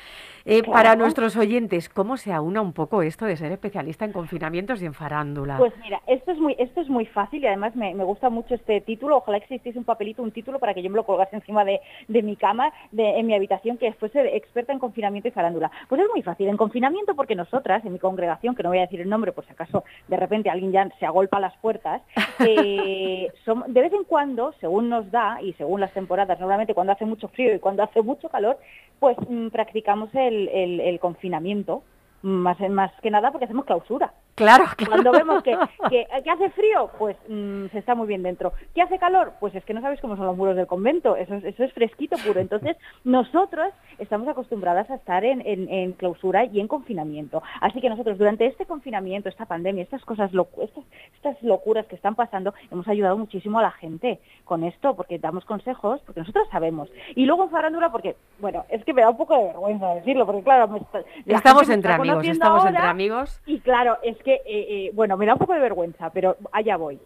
[0.45, 0.73] Eh, Claro.
[0.73, 4.87] Para nuestros oyentes, ¿cómo se aúna un poco esto de ser especialista en confinamientos y
[4.87, 5.57] en farándula?
[5.59, 8.55] Pues mira, esto es muy, esto es muy fácil y además me, me gusta mucho
[8.55, 9.17] este título.
[9.19, 12.23] Ojalá existiese un papelito, un título para que yo me lo colgase encima de, de
[12.23, 15.71] mi cama, de, en mi habitación, que fuese experta en confinamiento y farándula.
[15.89, 16.49] Pues es muy fácil.
[16.49, 19.45] En confinamiento, porque nosotras, en mi congregación, que no voy a decir el nombre por
[19.47, 22.03] si acaso de repente alguien ya se agolpa a las puertas,
[22.47, 26.93] eh, som- de vez en cuando, según nos da y según las temporadas, normalmente cuando
[26.93, 28.59] hace mucho frío y cuando hace mucho calor,
[28.99, 31.83] pues mm, practicamos el, el- el confinamiento.
[32.23, 34.13] Más, más que nada porque hacemos clausura.
[34.37, 34.93] claro, claro.
[34.93, 35.57] Cuando vemos que,
[35.91, 38.53] que, que hace frío, pues mm, se está muy bien dentro.
[38.75, 39.33] ¿Que hace calor?
[39.41, 41.17] Pues es que no sabéis cómo son los muros del convento.
[41.17, 42.39] Eso es, eso es fresquito puro.
[42.41, 47.43] Entonces, nosotros estamos acostumbradas a estar en, en, en clausura y en confinamiento.
[47.61, 50.85] Así que nosotros durante este confinamiento, esta pandemia, estas cosas, locu- estas,
[51.17, 55.45] estas locuras que están pasando, hemos ayudado muchísimo a la gente con esto, porque damos
[55.45, 56.89] consejos, porque nosotros sabemos.
[57.17, 60.25] Y luego en farándula, porque, bueno, es que me da un poco de vergüenza decirlo,
[60.25, 61.75] porque claro, me está- la Estamos está
[62.19, 63.41] amigos, estamos ahora, entre amigos.
[63.47, 66.77] y claro, es que, eh, eh, bueno, me da un poco de vergüenza, pero allá
[66.77, 66.99] voy.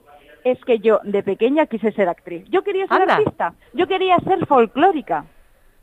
[0.44, 2.44] Es que yo de pequeña quise ser actriz.
[2.48, 3.16] Yo quería ser Anda.
[3.16, 5.24] artista, yo quería ser folclórica.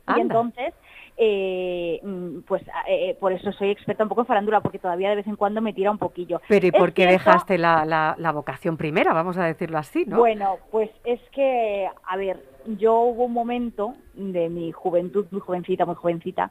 [0.06, 0.18] Anda.
[0.18, 0.74] Y entonces,
[1.16, 5.16] eh, mm, pues eh, por eso soy experta un poco en farándula, porque todavía de
[5.16, 6.40] vez en cuando me tira un poquillo.
[6.48, 10.04] Pero ¿y Es por qué dejaste la, la, la vocación primera, vamos a decirlo así,
[10.06, 10.16] no?
[10.18, 15.84] Bueno, pues es que, a ver, yo hubo un momento de mi juventud, muy jovencita,
[15.86, 16.50] muy jovencita,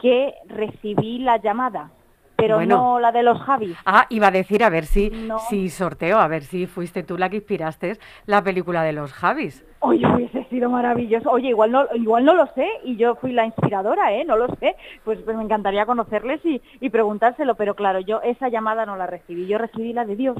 [0.00, 1.90] que recibí la llamada,
[2.38, 2.76] pero Bueno.
[2.76, 3.76] no la de los Javis.
[3.84, 5.40] Ah, iba a decir, a ver si, No.
[5.40, 9.64] si sorteo, a ver si fuiste tú la que inspiraste la película de los Javis.
[9.80, 11.30] Oye, hubiese sido maravilloso.
[11.30, 14.24] Oye, igual no, igual no lo sé y yo fui la inspiradora, ¿eh?
[14.24, 14.76] No lo sé.
[15.04, 19.08] Pues, pues me encantaría conocerles y, y preguntárselo, pero claro, yo esa llamada no la
[19.08, 20.36] recibí, yo recibí la de Dios.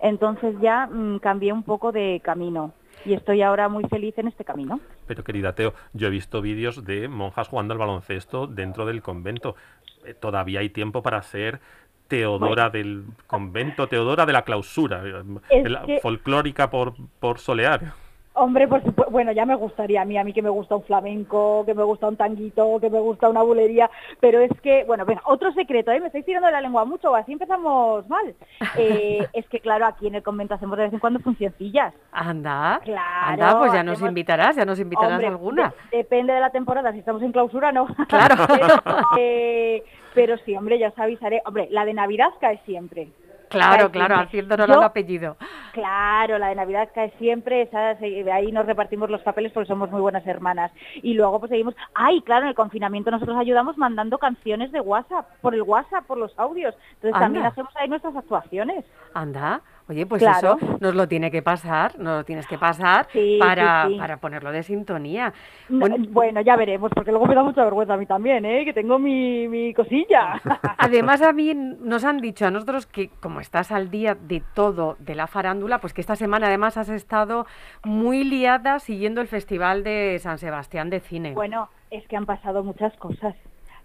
[0.00, 2.72] Entonces ya mm, cambié un poco de camino
[3.04, 4.80] y estoy ahora muy feliz en este camino.
[5.06, 9.56] Pero querida Teo, yo he visto vídeos de monjas jugando al baloncesto dentro del convento.
[10.04, 11.60] Eh, Todavía hay tiempo para ser
[12.08, 17.94] Teodora del convento, Teodora de la clausura, eh, Es la que- folclórica por, por solear.
[18.36, 20.82] Hombre, por supuesto, bueno, ya me gustaría a mí, a mí que me gusta un
[20.82, 25.04] flamenco, que me gusta un tanguito, que me gusta una bulería, pero es que, bueno,
[25.04, 26.00] venga, otro secreto, ¿eh?
[26.00, 28.34] me estáis tirando de la lengua mucho, así empezamos mal.
[28.76, 31.94] Eh, es que, claro, aquí en el convento hacemos de vez en cuando funcioncillas.
[32.10, 35.72] Anda, Claro, anda, pues ya nos invitarás, ya nos invitarás Hombre, alguna.
[35.92, 37.86] de- depende de la temporada, si estamos en clausura, no.
[38.08, 38.34] Claro.
[38.48, 38.74] pero,
[39.16, 41.40] eh, pero sí, hombre, ya os avisaré.
[41.46, 43.08] Hombre, la de Navidad cae siempre.
[43.48, 45.36] Claro, claro, haciéndonos el apellido.
[45.72, 47.96] Claro, la de Navidad cae siempre, esa,
[48.32, 50.70] ahí nos repartimos los papeles porque somos muy buenas hermanas.
[51.02, 55.26] Y luego pues seguimos, ay, claro, en el confinamiento nosotros ayudamos mandando canciones de WhatsApp,
[55.40, 56.74] por el WhatsApp, por los audios.
[56.94, 58.84] Entonces también hacemos ahí nuestras actuaciones.
[59.14, 63.06] Anda, Oye, pues eso nos lo tiene que pasar, nos lo tienes que pasar
[63.38, 65.32] para, para ponerlo de sintonía.
[65.68, 68.64] bueno, ya veremos, porque luego me da mucha vergüenza a mí también, ¿eh?
[68.64, 70.40] que tengo mi, mi cosilla.
[70.78, 74.96] Además, a mí nos han dicho a nosotros que como estás al día de todo
[75.00, 77.46] de la farándula, pues que esta semana además has estado
[77.84, 81.32] muy liada siguiendo el Festival de San Sebastián de Cine.
[81.32, 83.34] Bueno, es que han pasado muchas cosas.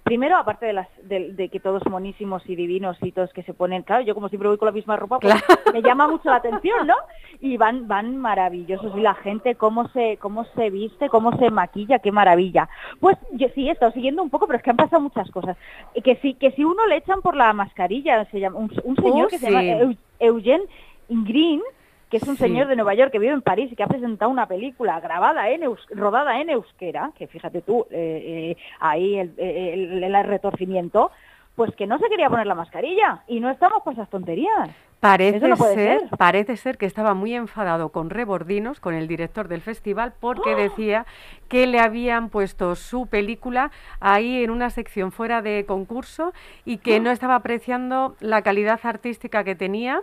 [0.10, 3.84] Primero, aparte de, las, de, que todos monísimos y divinos y todos que se ponen,
[3.84, 5.36] claro, yo como siempre voy con la misma ropa, pues
[5.72, 6.96] me llama mucho la atención, ¿no?
[7.42, 12.00] Y van, van maravillosos y la gente cómo se, cómo se viste, cómo se maquilla,
[12.00, 12.68] qué maravilla.
[13.00, 15.56] Pues yo sí he estado siguiendo un poco, pero es que han pasado muchas cosas.
[16.04, 19.28] Que si, que si uno le echan por la mascarilla, se llama un, señor oh,
[19.28, 20.64] que se llama Eugene
[21.08, 21.62] Green,
[22.10, 24.32] que es un señor de Nueva York que vive en París y que ha presentado
[24.32, 30.24] una película grabada en rodada en euskera, que fíjate tú, eh, eh, ahí el, el,
[30.24, 31.12] retorcimiento,
[31.56, 34.70] pues que no se quería poner la mascarilla y no estamos con esas tonterías.
[35.00, 40.14] Parece ser, parece ser que estaba muy enfadado con Rebordinos, con el director del festival,
[40.20, 40.58] porque ¡Oh!
[40.58, 41.06] decía
[41.48, 46.34] que le habían puesto su película ahí en una sección fuera de concurso
[46.66, 47.02] y que ¡Oh!
[47.02, 50.02] no estaba apreciando la calidad artística que tenía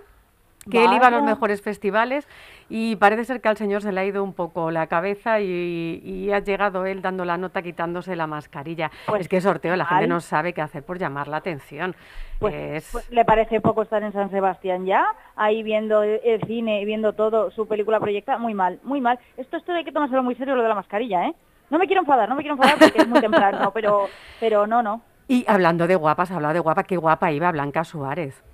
[0.71, 2.29] que él iba a los mejores festivales
[2.69, 6.31] y parece ser que al señor se le ha ido un poco la cabeza y,
[6.33, 8.91] ha llegado él dando la nota quitándose la mascarilla.
[9.07, 11.95] Pues es que sorteo, la gente no sabe qué hacer por llamar la atención.
[12.39, 17.15] Pues, pues, le parece poco estar en San Sebastián ya, ahí viendo el cine viendo
[17.15, 19.19] todo, su película proyectada, muy mal, muy mal.
[19.37, 21.35] Esto, esto hay que tomárselo muy serio lo de la mascarilla, ¿eh?
[21.71, 24.83] No me quiero enfadar, no me quiero enfadar porque es muy temprano, pero, pero no,
[24.83, 25.01] no.
[25.29, 28.45] Y hablando de guapas, hablado de guapa, qué guapa iba Blanca Suárez.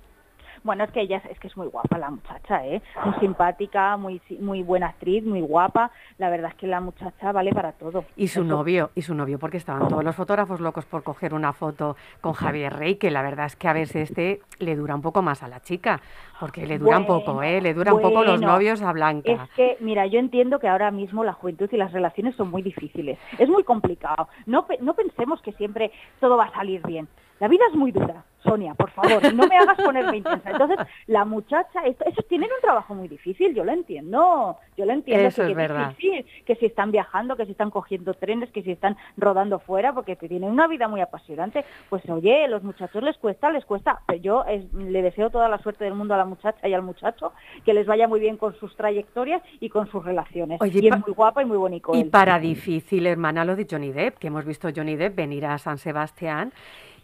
[0.63, 2.81] Bueno, es que ella es, que es muy guapa la muchacha, ¿eh?
[3.03, 5.91] Muy simpática, muy muy buena actriz, muy guapa.
[6.17, 8.05] La verdad es que la muchacha vale para todo.
[8.15, 11.53] Y su novio, y su novio, porque estaban todos los fotógrafos locos por coger una
[11.53, 15.01] foto con Javier Rey, que la verdad es que a veces este le dura un
[15.01, 16.01] poco más a la chica,
[16.39, 17.61] porque le dura un poco, ¿eh?
[17.61, 19.31] Le dura un poco los novios a Blanca.
[19.31, 22.61] Es que, mira, yo entiendo que ahora mismo la juventud y las relaciones son muy
[22.61, 23.17] difíciles.
[23.37, 24.29] Es muy complicado.
[24.45, 27.07] No, no pensemos que siempre todo va a salir bien.
[27.43, 30.49] La vida es muy dura, Sonia, por favor, no me hagas ponerme intensa.
[30.49, 30.77] Entonces,
[31.07, 35.27] la muchacha, esto, eso tienen un trabajo muy difícil, yo lo entiendo, yo lo entiendo.
[35.27, 35.93] Eso que, es verdad.
[35.97, 40.15] que si están viajando, que si están cogiendo trenes, que si están rodando fuera, porque
[40.15, 41.65] tienen una vida muy apasionante.
[41.89, 43.99] Pues oye, los muchachos les cuesta, les cuesta.
[44.07, 47.33] Pero yo le deseo toda la suerte del mundo a la muchacha y al muchacho,
[47.65, 50.61] que les vaya muy bien con sus trayectorias y con sus relaciones.
[50.63, 51.91] y es muy guapa y muy bonito.
[51.93, 55.57] Y para difícil, hermana, lo de Johnny Depp, que hemos visto Johnny Depp venir a
[55.57, 56.53] San Sebastián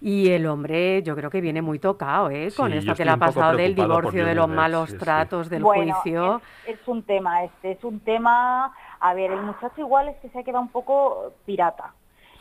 [0.01, 2.49] y el hombre, yo creo que viene muy tocado, ¿eh?
[2.55, 6.41] Con esto que le ha pasado del divorcio, de los malos tratos, del juicio.
[6.65, 8.73] Es, es, un tema este, es un tema.
[8.99, 11.93] A ver, el muchacho igual es que se ha quedado un poco pirata.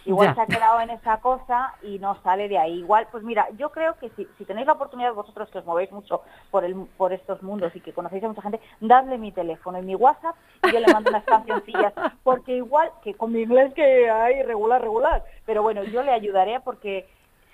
[0.04, 2.78] Igual se ha quedado en esa cosa y no sale de ahí.
[2.78, 5.92] Igual, pues mira, yo creo que si, si tenéis la oportunidad vosotros que os movéis
[5.92, 9.78] mucho por, el, por estos mundos y que conocéis a mucha gente, dadle mi teléfono
[9.78, 11.92] y mi WhatsApp y yo le mando unas cancioncillas.
[12.22, 16.60] Porque igual, que con mi inglés que hay regular, regular, pero bueno, yo le ayudaré
[16.60, 17.06] porque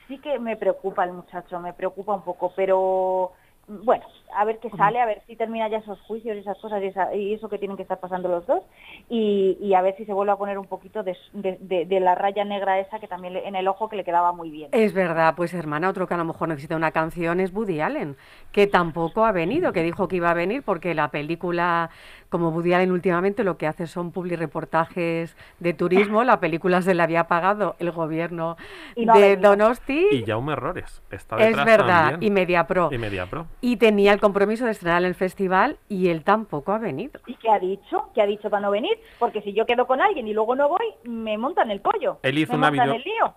[0.08, 3.32] sí que me preocupa el muchacho, me preocupa un poco, pero
[3.66, 4.04] bueno,
[4.35, 6.83] a ver qué sale, a ver si termina ya esos juicios y esas cosas
[7.14, 8.62] y, eso que tienen que estar pasando los dos
[9.09, 12.99] y, a ver si se vuelve a poner un poquito de, la raya negra esa
[12.99, 14.68] que también en el ojo que le quedaba muy bien.
[14.73, 18.16] Es verdad, pues hermana, otro que a lo mejor necesita una canción es Woody Allen,
[18.53, 21.90] que tampoco ha venido, que dijo que iba a venir porque la película
[22.35, 27.01] como Woody Allen últimamente lo que hace son reportajes de turismo, la película se le
[27.01, 28.57] había pagado el gobierno
[28.97, 30.09] de Donosti.
[30.11, 32.88] Y Jaume Errores, está Es verdad, y MediaPro.
[32.90, 33.47] Y MediaPro.
[33.61, 37.20] Y tenía el compromiso de estrenar en el festival y él tampoco ha venido.
[37.26, 38.08] ¿Y qué ha dicho?
[38.14, 38.98] ¿Qué ha dicho para no venir?
[39.18, 42.20] Porque si yo quedo con alguien y luego no voy, me montan el pollo.
[42.22, 42.72] Él hizo, una,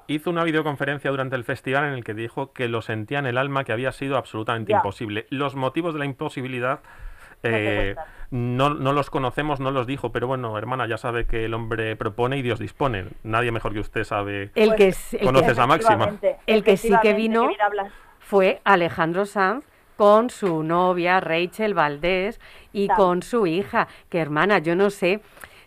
[0.08, 3.38] hizo una videoconferencia durante el festival en el que dijo que lo sentía en el
[3.38, 5.26] alma que había sido absolutamente imposible.
[5.30, 6.80] Los motivos de la imposibilidad
[7.44, 7.94] eh,
[8.32, 11.98] no, no, los conocemos, no los dijo, pero bueno, hermana, ya sabe que el hombre
[11.98, 13.08] propone y Dios dispone.
[13.24, 14.52] Nadie mejor que usted sabe.
[14.56, 16.14] El que, conoces a Máxima.
[16.46, 17.50] El que sí que vino
[18.20, 19.66] fue Alejandro Sanz
[19.98, 22.40] con su novia Rachel Valdés
[22.72, 25.20] y con su hija, que hermana, yo no sé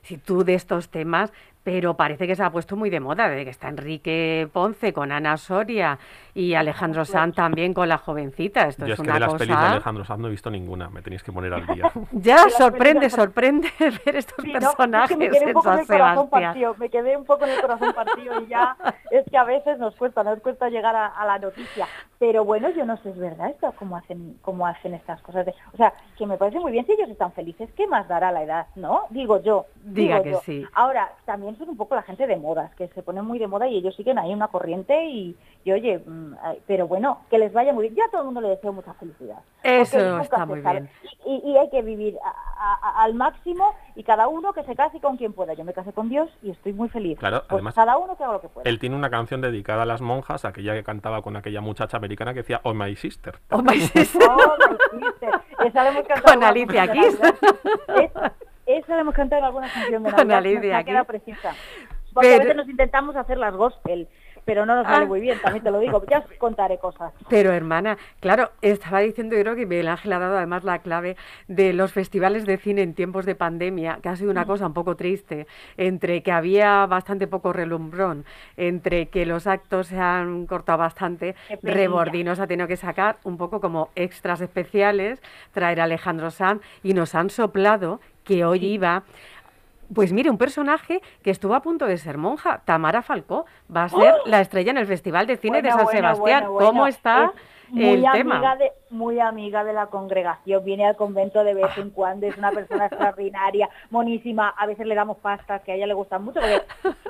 [0.03, 3.45] si tú de estos temas pero parece que se ha puesto muy de moda, de
[3.45, 5.99] que está Enrique Ponce con Ana Soria
[6.35, 8.66] y Alejandro Sanz también con la jovencita.
[8.66, 11.03] Esto Yo es, que de las pelis de Alejandro Sanz no he visto ninguna, me
[11.03, 11.90] tenéis que poner al día.
[12.12, 16.88] ya, sorprende, sorprende ver estos personajes me quedé un poco en, el corazón partido, me
[16.88, 18.77] quedé un poco en el corazón partido y ya
[19.11, 21.87] es que a veces nos cuesta, nos cuesta llegar a, la noticia.
[22.18, 25.47] Pero bueno, yo no sé, es verdad esto, cómo hacen, cómo hacen estas cosas.
[25.72, 28.43] o sea, que me parece muy bien si ellos están felices, ¿qué más dará la
[28.43, 29.05] edad, no?
[29.11, 29.66] Digo yo.
[29.83, 30.66] Diga que sí.
[30.74, 33.68] Ahora, también son un poco la gente de modas, que se ponen muy de moda
[33.68, 36.34] y ellos siguen ahí una corriente y, oye, mm,
[36.66, 37.96] pero bueno, que les vaya muy bien.
[37.96, 39.38] Ya a todo el mundo le deseo mucha felicidad.
[39.62, 40.88] Eso está muy bien.
[41.26, 42.16] Y, hay que vivir
[42.96, 45.52] al máximo y cada uno que se case con quien pueda.
[45.54, 47.18] Yo me casé con Dios y estoy muy feliz.
[47.18, 48.68] Claro, pues además, cada uno que haga lo que pueda.
[48.68, 52.32] Él tiene una canción dedicada a las monjas, aquella que cantaba con aquella muchacha que
[52.34, 53.38] decía Oh My Sister.
[53.50, 54.22] Oh My Sister.
[54.28, 54.56] oh,
[54.94, 55.30] my sister.
[55.64, 57.00] Esa la hemos cantado Con Alicia aquí.
[58.66, 60.16] Esa la hemos cantado en alguna canción de Navidad.
[60.16, 60.92] Con Alicia aquí.
[61.06, 61.54] precisa.
[62.12, 64.08] Porque a veces nos intentamos hacer las gospel
[64.45, 65.07] pero no nos sale ah.
[65.07, 67.12] muy bien, también te lo digo, ya os contaré cosas.
[67.28, 71.16] Pero hermana, claro, estaba diciendo yo creo que Miguel Ángel ha dado además la clave
[71.49, 74.47] de los festivales de cine en tiempos de pandemia, que ha sido una mm.
[74.47, 78.24] cosa un poco triste, entre que había bastante poco relumbrón,
[78.57, 83.61] entre que los actos se han cortado bastante, Rebordinos ha tenido que sacar un poco
[83.61, 85.20] como extras especiales,
[85.53, 89.03] traer a Alejandro Sanz y nos han soplado que hoy iba
[89.95, 93.88] pues mire, un personaje que estuvo a punto de ser monja, Tamara Falcó, va a
[93.88, 94.28] ser ¡Oh!
[94.28, 96.45] la estrella en el Festival de Cine de San Sebastián.
[96.47, 97.32] ¿Cómo está
[97.74, 98.57] el tema?
[98.57, 102.51] De, muy amiga de la congregación, viene al convento de vez en cuando, es una
[102.51, 106.62] persona extraordinaria, monísima, a veces le damos pastas que a ella le gustan mucho, porque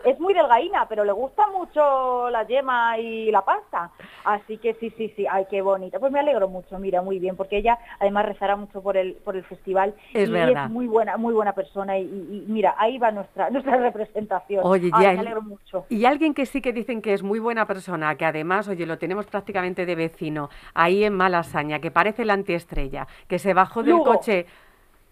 [0.05, 3.91] es muy delgadina, pero le gusta mucho la yema y la pasta.
[4.25, 5.99] Así que sí, sí, sí, ay, qué bonita.
[5.99, 9.37] Pues me alegro mucho, mira, muy bien, porque ella además rezará mucho por el, por
[9.37, 10.65] el festival es y verdad.
[10.67, 14.63] es muy buena, muy buena persona y, mira, ahí va nuestra, nuestra representación.
[14.65, 15.87] Oye, ya, me alegro mucho.
[15.89, 18.99] Y alguien que sí que dicen que es muy buena persona, que además, oye, lo
[18.99, 23.99] tenemos prácticamente de vecino, ahí en Malasaña, que parece la antiestrella, que se bajó del
[23.99, 24.47] coche.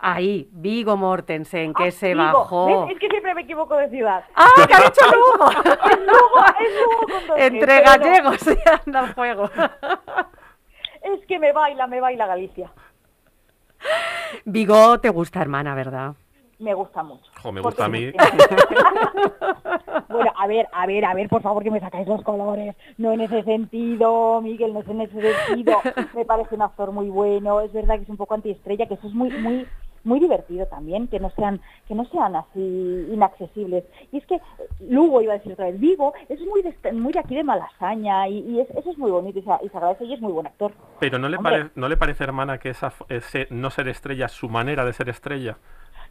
[0.00, 2.88] Ahí, Vigo Mortensen, que ah, se bajó.
[2.88, 4.24] Es que siempre me equivoco de ciudad.
[4.34, 5.50] ¡Ah, que ha dicho Lugo!
[5.50, 5.56] es
[5.98, 9.50] Lugo, es Lugo Entre gallegos se anda el fuego.
[11.02, 12.70] es que me baila, me baila Galicia.
[14.44, 16.14] Vigo te gusta, hermana, ¿verdad?
[16.58, 17.30] Me gusta mucho.
[17.52, 18.06] me gusta a mí.
[20.08, 22.74] bueno, a ver, a ver, a ver, por favor que me sacáis los colores.
[22.96, 25.78] No en ese sentido, Miguel, no es en ese sentido.
[26.14, 27.60] Me parece un actor muy bueno.
[27.60, 29.66] Es verdad que es un poco antiestrella, que eso es muy, muy,
[30.04, 33.84] muy divertido también, que no sean, que no sean así inaccesibles.
[34.10, 34.40] Y es que
[34.80, 38.60] Lugo iba a decir otra vez, Vigo es muy de, muy aquí de Malasaña y,
[38.60, 40.72] eso es muy bonito y se, agradece y es muy buen actor.
[40.98, 41.38] Pero no le,
[41.74, 45.08] no le parece, hermana, que esa, ese no ser estrella es su manera de ser
[45.08, 45.58] estrella.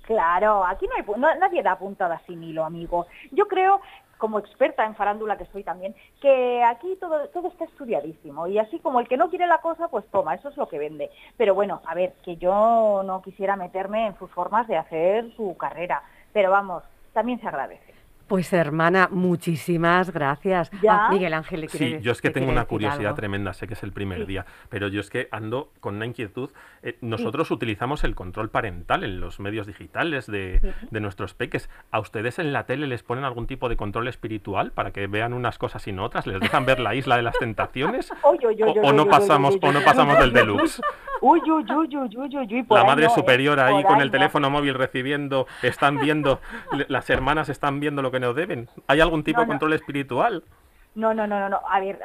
[0.08, 3.08] Claro, aquí no hay, nadie da puntada sin hilo, amigo.
[3.32, 3.82] Yo creo,
[4.18, 8.80] como experta en farándula que soy también, que aquí todo, todo está estudiadísimo y así
[8.80, 11.12] como el que no quiere la cosa, pues toma, eso es lo que vende.
[11.36, 15.58] Pero bueno, a ver, que yo no quisiera meterme en sus formas de hacer su
[15.58, 16.01] carrera,
[16.32, 17.97] pero vamos, también se agradece.
[18.28, 20.69] Pues hermana, muchísimas gracias.
[20.82, 21.05] ¿Ya?
[21.05, 23.93] Ah, Miguel Ángel, Sí, yo es que tengo una curiosidad tremenda, sé que es el
[23.93, 26.49] primer día, pero yo es que ando con una inquietud.
[26.84, 31.69] Eh, nosotros utilizamos el control parental en los medios digitales de, nuestros peques.
[31.91, 35.34] ¿A ustedes en la tele les ponen algún tipo de control espiritual para que vean
[35.34, 36.28] unas cosas y no otras?
[36.28, 38.11] ¿Les dejan ver la isla de las tentaciones?
[38.23, 40.82] o, no pasamos, o no pasamos del deluxe.
[41.21, 45.47] Uy, uy, uy, uy, uy, uy, La madre superior ahí con el teléfono móvil recibiendo,
[45.63, 46.39] están viendo,
[46.88, 48.70] las hermanas están viendo lo que nos deben.
[48.88, 50.43] ¿Hay algún tipo de control espiritual?
[50.95, 51.59] No, no, no, no, no.
[51.70, 51.99] A ver,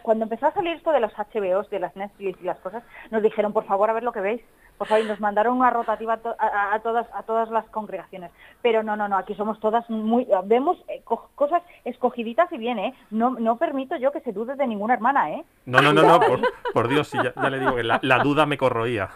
[0.00, 3.22] cuando empezó a salir esto de los HBOs, de las Netflix y las cosas, nos
[3.22, 4.40] dijeron, por favor, a ver lo que veis.
[4.78, 8.32] Por favor, y nos mandaron una rotativa a, todas a todas las congregaciones.
[8.62, 10.26] Pero no, no, no, aquí somos todas muy...
[10.46, 12.94] Vemos eh, cosas escogiditas y bien, ¿eh?
[13.10, 15.44] No, no permito yo que se dude de ninguna hermana, ¿eh?
[15.66, 16.18] No, no, no, no,
[16.72, 19.10] por, Dios, ya, le digo que la, la duda me corroía.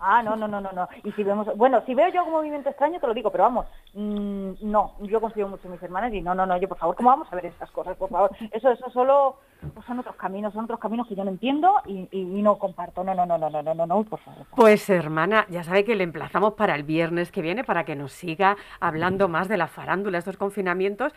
[0.00, 0.88] Ah, no, no, no, no, no.
[1.04, 3.66] Y si vemos, bueno, si veo yo algún movimiento extraño, te lo digo, pero vamos,
[3.94, 6.96] mm, no, yo confío mucho en mis hermanas y no, no, no, yo por favor,
[6.96, 7.96] ¿cómo vamos a ver estas cosas?
[7.96, 9.36] Por favor, eso, eso solo
[9.74, 12.08] pues son otros caminos, son otros caminos que yo no entiendo y,
[12.42, 13.02] no comparto.
[13.02, 14.46] No, no, no, no, no, no, no, no, por favor.
[14.54, 18.12] Pues hermana, ya sabe que le emplazamos para el viernes que viene para que nos
[18.12, 21.12] siga hablando más de la farándula, estos confinamientos.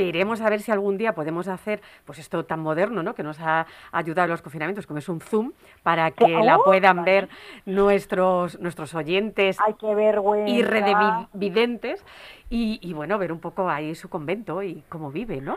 [0.00, 3.14] Esperemos a ver si algún día podemos hacer pues esto tan moderno, ¿no?
[3.14, 7.04] Que nos ha ayudado en los confinamientos, como es un Zoom, para que la puedan
[7.04, 7.28] ver
[7.66, 10.50] nuestros nuestros oyentes Ay, qué vergüenza.
[10.50, 12.04] y redevidentes
[12.48, 15.56] y, y bueno, ver un poco ahí su convento y cómo vive, ¿no?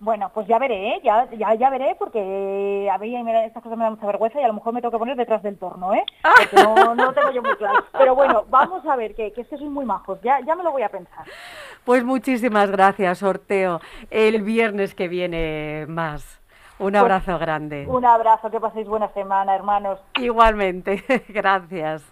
[0.00, 1.00] Bueno, pues ya veré, ¿eh?
[1.04, 4.48] ya, ya, ya veré, porque a mí estas cosas me dan mucha vergüenza y a
[4.48, 6.02] lo mejor me tengo que poner detrás del torno, ¿eh?
[6.22, 7.84] Porque no, no lo tengo yo muy claro.
[7.92, 10.62] Pero bueno, vamos a ver, que, que es que soy muy majos, ya, ya me
[10.62, 11.26] lo voy a pensar.
[11.84, 13.80] Pues muchísimas gracias, sorteo.
[14.08, 16.40] El viernes que viene más.
[16.78, 17.86] Un pues abrazo grande.
[17.86, 20.00] Un abrazo, que paséis buena semana, hermanos.
[20.14, 22.02] Igualmente, gracias.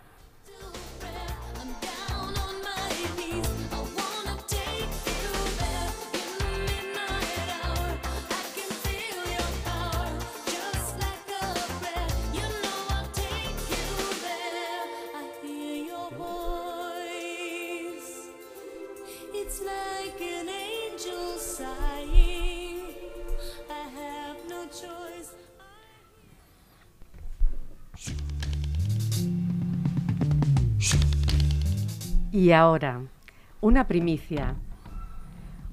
[32.31, 33.01] Y ahora,
[33.63, 34.55] una primicia,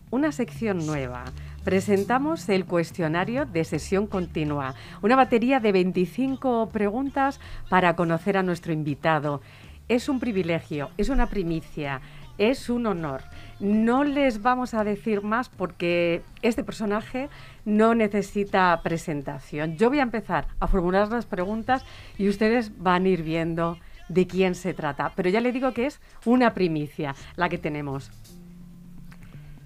[0.10, 1.26] una sección nueva.
[1.66, 8.72] Presentamos el cuestionario de sesión continua, una batería de 25 preguntas para conocer a nuestro
[8.72, 9.41] invitado.
[9.89, 11.99] Es un privilegio, es una primicia,
[12.38, 13.24] es un honor.
[13.60, 17.28] No les vamos a decir más porque este personaje
[17.66, 19.76] no necesita presentación.
[19.76, 21.84] Yo voy a empezar a formular las preguntas
[22.18, 23.78] y ustedes van a ir viendo
[24.10, 25.12] de quién se trata.
[25.16, 28.12] Pero ya le digo que es una primicia la que tenemos.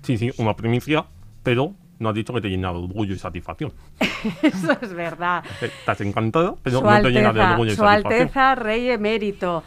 [0.02, 1.06] Sí, sí, una primicia,
[1.44, 3.74] pero no has dicho que te llena de orgullo y satisfacción.
[4.42, 5.44] Eso es verdad.
[5.62, 9.64] Estás encantado, pero no te llena de orgullo y Su Alteza Rey Emérito.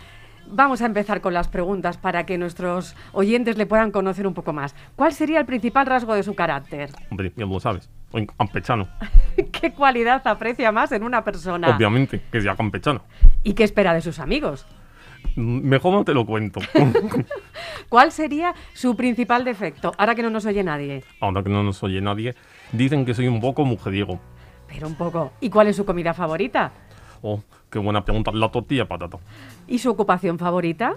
[0.46, 4.52] Vamos a empezar con las preguntas para que nuestros oyentes le puedan conocer un poco
[4.52, 4.74] más.
[4.96, 6.90] ¿Cuál sería el principal rasgo de su carácter?
[7.10, 7.88] Hombre, ya lo sabes,
[8.36, 8.88] campechano.
[9.52, 11.74] ¿Qué cualidad aprecia más en una persona?
[11.74, 13.02] Obviamente, que sea campechano.
[13.42, 14.66] ¿Y qué espera de sus amigos?
[15.36, 16.60] Mm, mejor no te lo cuento.
[17.88, 19.92] ¿Cuál sería su principal defecto?
[19.98, 21.04] Ahora que no nos oye nadie.
[21.20, 22.34] Ahora que no nos oye nadie,
[22.72, 24.20] dicen que soy un poco mujeriego.
[24.68, 25.32] Pero un poco.
[25.40, 26.72] ¿Y cuál es su comida favorita?
[27.22, 28.32] Oh, qué buena pregunta.
[28.32, 29.18] La tortilla patata.
[29.68, 30.96] ¿Y su ocupación favorita?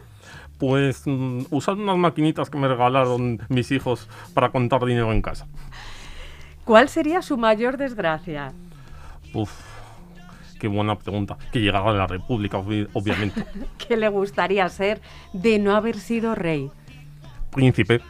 [0.57, 5.47] Pues mm, usar unas maquinitas que me regalaron mis hijos para contar dinero en casa.
[6.65, 8.51] ¿Cuál sería su mayor desgracia?
[9.33, 9.51] Uf,
[10.59, 11.37] qué buena pregunta.
[11.51, 13.45] Que llegara a la República, obviamente.
[13.87, 14.99] ¿Qué le gustaría ser
[15.31, 16.71] de no haber sido rey?
[17.51, 18.01] Príncipe.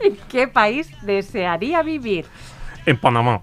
[0.00, 2.26] ¿En qué país desearía vivir?
[2.84, 3.40] En Panamá.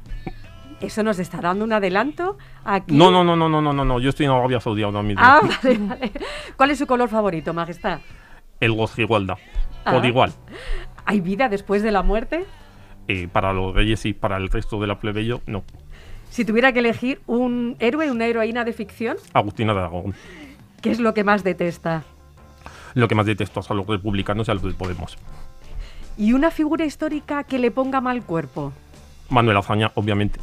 [0.81, 2.93] ¿Eso nos está dando un adelanto aquí?
[2.93, 3.99] No, no, no, no, no, no, no, no.
[4.01, 5.23] yo estoy en Arabia Saudí ahora mismo.
[5.23, 6.11] Ah, vale, vale.
[6.57, 8.01] ¿Cuál es su color favorito, Majestad?
[8.59, 8.75] El.
[8.75, 8.89] Por
[9.85, 10.01] ah.
[10.03, 10.33] igual.
[11.05, 12.45] ¿Hay vida después de la muerte?
[13.07, 15.63] Eh, para los reyes y para el resto de la plebeyo, no.
[16.29, 19.17] Si tuviera que elegir un héroe, una heroína de ficción.
[19.33, 20.13] Agustina de Aragón.
[20.81, 22.03] ¿Qué es lo que más detesta?
[22.93, 25.17] Lo que más detesto es a los republicanos y a los del Podemos.
[26.17, 28.73] ¿Y una figura histórica que le ponga mal cuerpo?
[29.29, 30.39] Manuel Azaña, obviamente.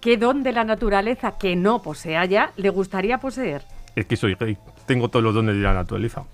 [0.00, 3.62] ¿Qué don de la naturaleza que no posea ya le gustaría poseer?
[3.96, 4.58] Es que soy rey.
[4.86, 6.24] Tengo todos los dones de la naturaleza.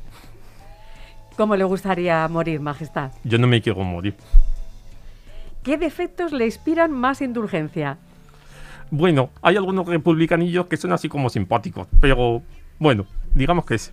[1.37, 3.13] ¿Cómo le gustaría morir, Majestad?
[3.25, 4.15] Yo no me quiero morir.
[5.63, 7.99] ¿Qué defectos le inspiran más indulgencia?
[8.91, 12.43] Bueno, hay algunos republicanillos que son así como simpáticos, pero
[12.79, 13.93] bueno, digamos que es.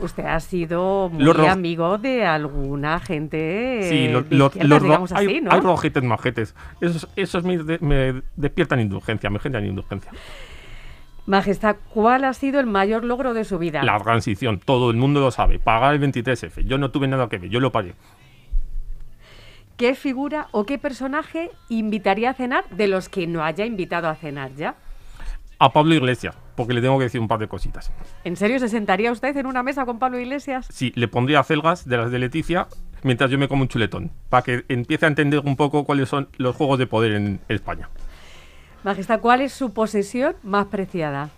[0.00, 3.80] usted ha sido muy amigo de alguna gente.
[3.88, 5.52] Sí, los, digamos así, hay, ¿no?
[5.52, 6.54] hay rojetes majetes.
[6.80, 10.10] Esos, esos me, me, despiertan indulgencia, me generan indulgencia.
[11.26, 13.82] Majestad, ¿cuál ha sido el mayor logro de su vida?
[13.82, 15.58] La transición, todo el mundo lo sabe.
[15.58, 16.64] Pagar el 23F.
[16.64, 17.94] Yo no tuve nada que ver, yo lo pagué.
[19.76, 24.14] ¿Qué figura o qué personaje invitaría a cenar de los que no haya invitado a
[24.14, 24.74] cenar ya?
[25.58, 27.92] A Pablo Iglesias, porque le tengo que decir un par de cositas.
[28.24, 30.66] ¿En serio se sentaría usted en una mesa con Pablo Iglesias?
[30.70, 32.68] Sí, le pondría celgas de las de Leticia
[33.02, 36.28] mientras yo me como un chuletón, para que empiece a entender un poco cuáles son
[36.38, 37.90] los juegos de poder en España.
[38.82, 41.28] Majestad, ¿cuál es su posesión más preciada?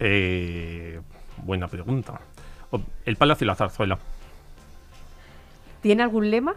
[0.00, 1.00] Eh,
[1.38, 2.20] buena pregunta.
[3.04, 3.98] El Palacio y la Zarzuela.
[5.80, 6.54] ¿Tiene algún lema?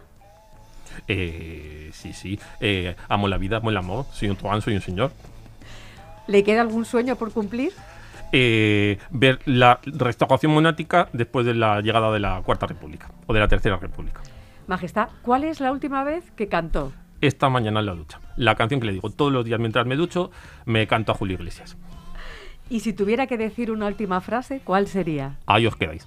[1.08, 2.38] Eh, sí, sí.
[2.60, 4.06] Eh, amo la vida, amo el amor.
[4.12, 5.12] Soy un truán, soy un señor.
[6.26, 7.72] ¿Le queda algún sueño por cumplir?
[8.32, 13.40] Eh, ver la restauración monática después de la llegada de la Cuarta República o de
[13.40, 14.20] la Tercera República.
[14.66, 16.92] Majestad, ¿cuál es la última vez que cantó?
[17.20, 18.20] Esta mañana en la ducha.
[18.36, 20.30] La canción que le digo todos los días mientras me ducho,
[20.64, 21.76] me canto a Julio Iglesias.
[22.68, 25.36] Y si tuviera que decir una última frase, ¿cuál sería?
[25.46, 26.06] Ahí os quedáis.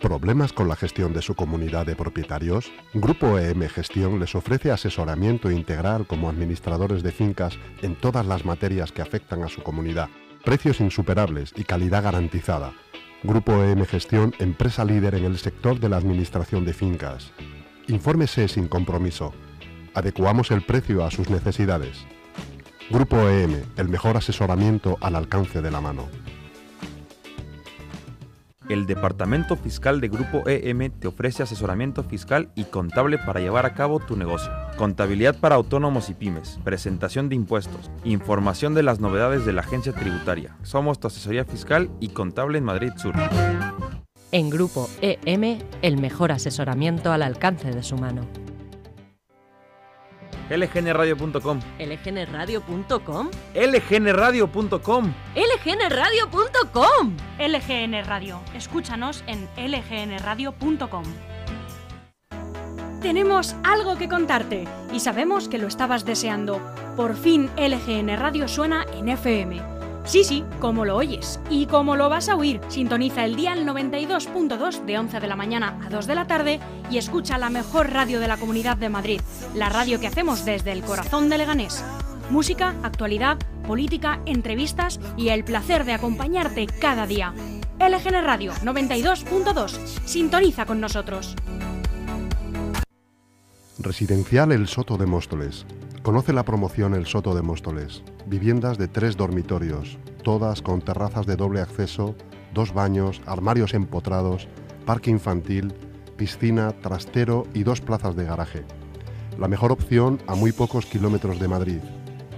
[0.00, 2.70] ¿Problemas con la gestión de su comunidad de propietarios?
[2.94, 8.92] Grupo EM Gestión les ofrece asesoramiento integral como administradores de fincas en todas las materias
[8.92, 10.08] que afectan a su comunidad.
[10.44, 12.72] Precios insuperables y calidad garantizada.
[13.22, 17.32] Grupo EM Gestión, empresa líder en el sector de la administración de fincas.
[17.88, 19.32] Infórmese sin compromiso
[19.98, 22.06] adecuamos el precio a sus necesidades.
[22.88, 26.08] Grupo EM, el mejor asesoramiento al alcance de la mano.
[28.68, 33.72] El Departamento Fiscal de Grupo EM te ofrece asesoramiento fiscal y contable para llevar a
[33.72, 34.52] cabo tu negocio.
[34.76, 39.94] Contabilidad para autónomos y pymes, presentación de impuestos, información de las novedades de la agencia
[39.94, 40.54] tributaria.
[40.62, 43.14] Somos tu asesoría fiscal y contable en Madrid Sur.
[44.32, 48.26] En Grupo EM, el mejor asesoramiento al alcance de su mano
[50.50, 51.60] lgnradio.com.
[51.78, 53.30] lgnradio.com.
[53.54, 55.14] lgnradio.com.
[55.34, 57.16] lgnradio.com.
[57.38, 58.40] LGN Radio.
[58.54, 61.04] Escúchanos en lgnradio.com.
[63.00, 66.60] Tenemos algo que contarte y sabemos que lo estabas deseando.
[66.96, 69.77] Por fin LGN Radio suena en FM
[70.08, 72.62] Sí, sí, como lo oyes y como lo vas a oír.
[72.68, 76.96] Sintoniza el día 92.2 de 11 de la mañana a 2 de la tarde y
[76.96, 79.20] escucha la mejor radio de la Comunidad de Madrid,
[79.54, 81.84] la radio que hacemos desde el corazón de Leganés.
[82.30, 83.36] Música, actualidad,
[83.66, 87.34] política, entrevistas y el placer de acompañarte cada día.
[87.78, 89.70] LGN Radio 92.2.
[90.06, 91.36] Sintoniza con nosotros.
[93.88, 95.64] Residencial El Soto de Móstoles.
[96.02, 98.02] Conoce la promoción El Soto de Móstoles.
[98.26, 102.14] Viviendas de tres dormitorios, todas con terrazas de doble acceso,
[102.52, 104.46] dos baños, armarios empotrados,
[104.84, 105.72] parque infantil,
[106.18, 108.66] piscina, trastero y dos plazas de garaje.
[109.38, 111.80] La mejor opción a muy pocos kilómetros de Madrid.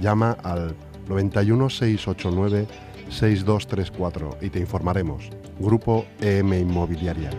[0.00, 0.76] Llama al
[1.08, 2.68] 91 689
[3.08, 5.28] 6234 y te informaremos.
[5.58, 7.30] Grupo EM Inmobiliaria.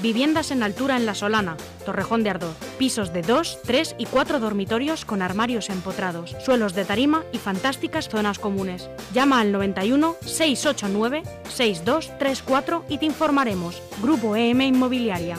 [0.00, 2.54] Viviendas en altura en La Solana, Torrejón de Ardor.
[2.78, 8.08] Pisos de 2, 3 y 4 dormitorios con armarios empotrados, suelos de tarima y fantásticas
[8.08, 8.88] zonas comunes.
[9.12, 13.82] Llama al 91 689 6234 y te informaremos.
[14.00, 15.36] Grupo EM Inmobiliaria.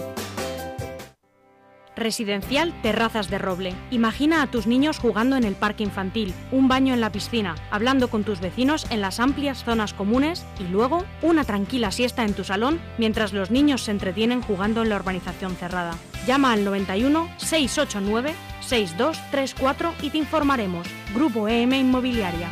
[1.95, 3.73] Residencial Terrazas de Roble.
[3.91, 8.09] Imagina a tus niños jugando en el parque infantil, un baño en la piscina, hablando
[8.09, 12.43] con tus vecinos en las amplias zonas comunes y luego una tranquila siesta en tu
[12.43, 15.95] salón mientras los niños se entretienen jugando en la urbanización cerrada.
[16.25, 20.87] Llama al 91 689 6234 y te informaremos.
[21.13, 22.49] Grupo EM Inmobiliaria.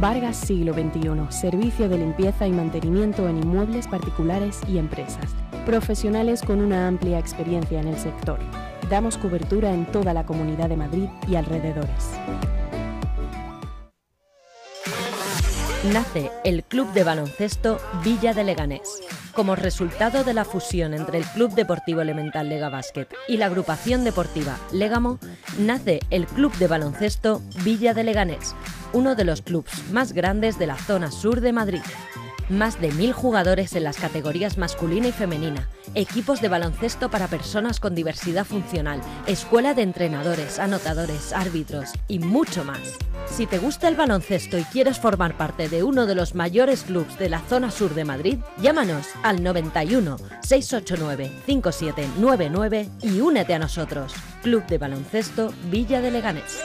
[0.00, 5.34] Vargas Siglo XXI, servicio de limpieza y mantenimiento en inmuebles particulares y empresas.
[5.64, 8.40] Profesionales con una amplia experiencia en el sector.
[8.90, 12.10] Damos cobertura en toda la Comunidad de Madrid y alrededores.
[15.92, 19.02] Nace el Club de Baloncesto Villa de Leganés.
[19.34, 24.02] Como resultado de la fusión entre el Club Deportivo Elemental Lega Basket y la agrupación
[24.02, 25.18] deportiva Legamo,
[25.58, 28.56] nace el Club de Baloncesto Villa de Leganés,
[28.94, 31.82] uno de los clubes más grandes de la zona sur de Madrid.
[32.50, 37.80] Más de mil jugadores en las categorías masculina y femenina, equipos de baloncesto para personas
[37.80, 42.98] con diversidad funcional, escuela de entrenadores, anotadores, árbitros y mucho más.
[43.26, 47.18] Si te gusta el baloncesto y quieres formar parte de uno de los mayores clubes
[47.18, 54.12] de la zona sur de Madrid, llámanos al 91 689 5799 y únete a nosotros.
[54.42, 56.62] Club de Baloncesto Villa de Leganés.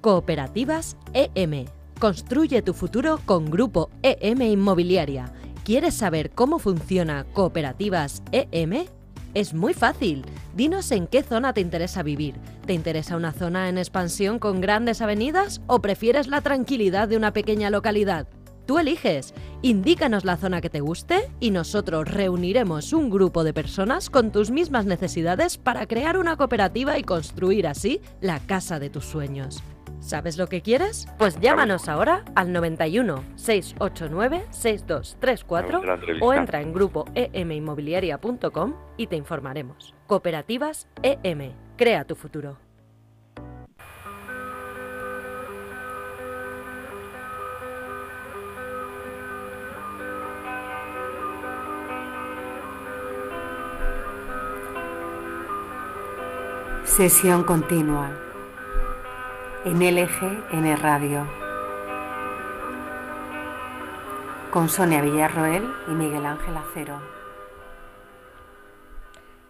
[0.00, 1.66] Cooperativas EM.
[1.98, 5.30] Construye tu futuro con Grupo EM Inmobiliaria.
[5.62, 8.86] ¿Quieres saber cómo funciona Cooperativas EM?
[9.34, 10.24] Es muy fácil.
[10.56, 12.34] Dinos en qué zona te interesa vivir.
[12.64, 17.34] ¿Te interesa una zona en expansión con grandes avenidas o prefieres la tranquilidad de una
[17.34, 18.26] pequeña localidad?
[18.66, 19.34] Tú eliges.
[19.60, 24.50] Indícanos la zona que te guste y nosotros reuniremos un grupo de personas con tus
[24.50, 29.62] mismas necesidades para crear una cooperativa y construir así la casa de tus sueños.
[30.00, 31.06] ¿Sabes lo que quieres?
[31.18, 35.82] Pues llámanos ahora al 91 689 6234
[36.20, 39.94] o entra en grupo eminmobiliaria.com y te informaremos.
[40.06, 41.52] Cooperativas EM.
[41.76, 42.58] Crea tu futuro.
[56.84, 58.29] Sesión continua
[59.64, 61.26] en LGN Radio.
[64.50, 67.19] Con Sonia Villarroel y Miguel Ángel Acero.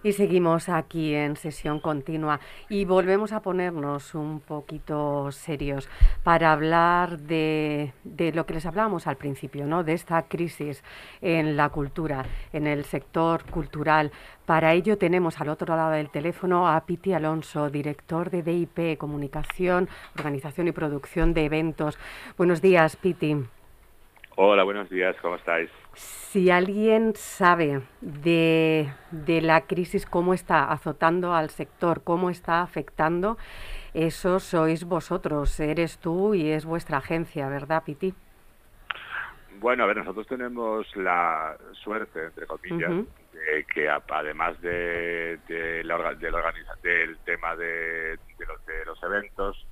[0.02, 2.40] Y seguimos aquí en sesión continua
[2.70, 5.90] y volvemos a ponernos un poquito serios
[6.22, 9.84] para hablar de, de, lo que les hablábamos al principio, ¿no?
[9.84, 10.82] de esta crisis
[11.20, 12.24] en la cultura,
[12.54, 14.10] en el sector cultural.
[14.46, 19.86] Para ello tenemos al otro lado del teléfono a Piti Alonso, director de DIP, Comunicación,
[20.16, 21.98] Organización y Producción de Eventos.
[22.38, 23.36] Buenos días, Piti.
[24.42, 25.68] Hola, buenos días, ¿cómo estáis?
[25.92, 33.36] Si alguien sabe de, de la crisis, cómo está azotando al sector, cómo está afectando,
[33.92, 38.14] eso sois vosotros, eres tú y es vuestra agencia, ¿verdad, Piti?
[39.58, 42.92] Bueno, a ver, nosotros tenemos la suerte, entre comillas,
[43.34, 45.38] de que además de,
[45.84, 49.66] la, del tema de, los, de los eventos,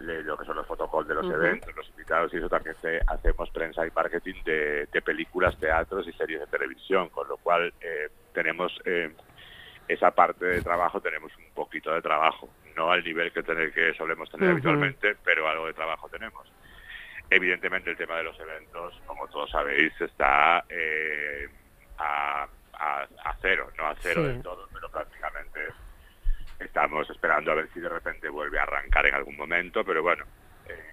[0.00, 2.74] lo que son los fotocols de los eventos, los invitados y eso también
[3.06, 8.08] hacemos prensa y marketing de, películas, teatros y series de televisión, con lo cual eh,
[8.32, 9.12] tenemos eh,
[9.88, 13.92] esa parte de trabajo, tenemos un poquito de trabajo, no al nivel que, tener, que
[13.94, 16.50] solemos tener habitualmente, pero algo de trabajo tenemos.
[17.28, 21.48] Evidentemente el tema de los eventos, como todos sabéis, está eh,
[21.98, 22.48] a,
[23.40, 25.60] cero, no a cero del todo, pero prácticamente
[26.60, 30.24] Estamos esperando a ver si de repente vuelve a arrancar en algún momento, pero bueno,
[30.68, 30.84] eh,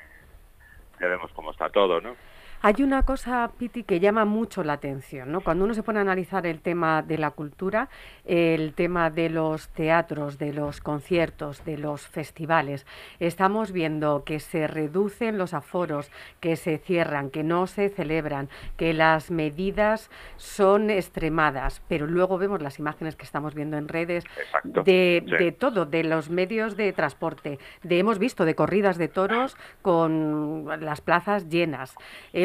[1.00, 2.16] ya vemos cómo está todo, ¿no?
[2.60, 5.42] Hay una cosa, Piti, que llama mucho la atención, ¿no?
[5.42, 7.88] Cuando uno se pone a analizar el tema de la cultura,
[8.26, 12.88] el tema de los teatros, de los conciertos, de los festivales,
[13.20, 18.92] estamos viendo que se reducen los aforos, que se cierran, que no se celebran, que
[18.94, 24.24] las medidas son extremadas, pero luego vemos las imágenes que estamos viendo en redes
[24.64, 29.56] de, de, todo, de los medios de transporte, de hemos visto de corridas de toros
[29.84, 31.94] con las plazas llenas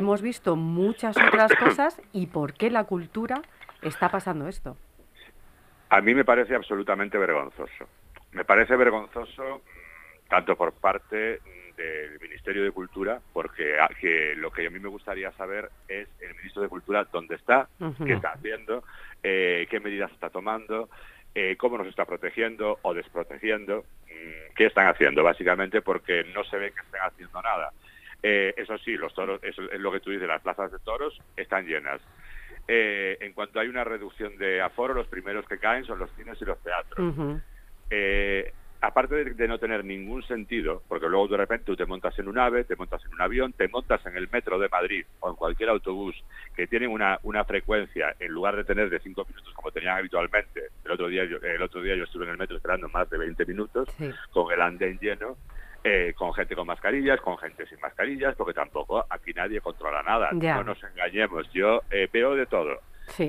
[0.03, 3.41] hemos visto muchas otras cosas y por qué la cultura
[3.83, 4.77] está pasando esto.
[5.91, 7.89] A mí me parece absolutamente vergonzoso.
[8.33, 11.41] Me parece vergonzoso mm, tanto por parte
[11.77, 16.09] del Ministerio de Cultura, porque ah, que lo que a mí me gustaría saber es
[16.21, 17.69] el Ministro de Cultura dónde está,
[18.05, 18.85] qué está haciendo,
[19.23, 20.89] eh, qué medidas está tomando,
[21.35, 26.59] eh, cómo nos está protegiendo o desprotegiendo, mm, qué están haciendo, básicamente porque no se
[26.59, 27.73] ve que estén haciendo nada.
[28.23, 31.19] Eh, eso sí, los toros, eso es lo que tú dices, las plazas de toros
[31.37, 32.01] están llenas.
[32.69, 36.41] Eh, en cuanto hay una reducción de aforo, los primeros que caen son los cines
[36.41, 37.15] y los teatros.
[37.91, 38.53] Eh,
[38.83, 42.39] aparte de, no tener ningún sentido, porque luego de repente tú te montas en un
[42.39, 45.37] ave, te montas en un avión, te montas en el metro de Madrid o en
[45.37, 46.17] cualquier autobús
[46.55, 50.69] que tienen una, una frecuencia, en lugar de tener de cinco minutos como tenían habitualmente,
[50.85, 53.19] el otro día yo, el otro día yo estuve en el metro esperando más de
[53.19, 53.89] 20 minutos
[54.31, 55.37] con el andén lleno,
[55.85, 60.31] eh, con gente con mascarillas, con gente sin mascarillas, porque tampoco aquí nadie controla nada.
[60.33, 61.51] No nos engañemos.
[61.53, 62.81] Yo eh, veo de todo.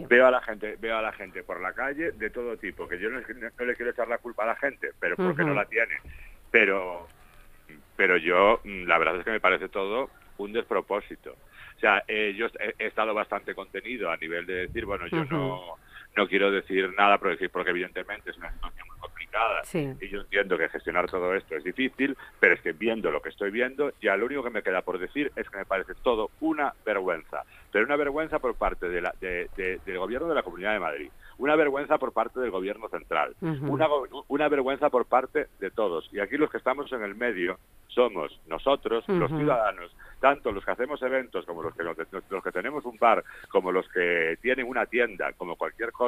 [0.07, 2.87] Veo a la gente, veo a la gente por la calle de todo tipo.
[2.87, 5.65] Que yo no, le quiero echar la culpa a la gente, pero porque no la
[5.65, 5.95] tiene.
[6.51, 7.07] Pero,
[7.95, 11.31] pero yo, mm, la verdad es que me parece todo un despropósito.
[11.75, 12.47] O sea, eh, yo
[12.77, 15.77] he, estado bastante contenido a nivel de decir, bueno, yo no
[16.15, 19.61] no quiero decir nada porque, porque evidentemente es una situación muy complicada.
[19.99, 23.29] Y yo entiendo que gestionar todo esto es difícil, pero es que viendo lo que
[23.29, 26.29] estoy viendo, ya lo único que me queda por decir es que me parece todo
[26.41, 30.79] una vergüenza, pero una vergüenza por parte de la, del gobierno de la Comunidad de
[30.79, 33.87] Madrid, una vergüenza por parte del gobierno central, una,
[34.27, 36.07] una vergüenza por parte de todos.
[36.11, 37.57] Y aquí los que estamos en el medio
[37.87, 41.97] somos nosotros, los ciudadanos, tanto los que hacemos eventos como los que, los,
[42.43, 46.02] que tenemos un bar, como los que tienen una tienda, como cualquier cosa,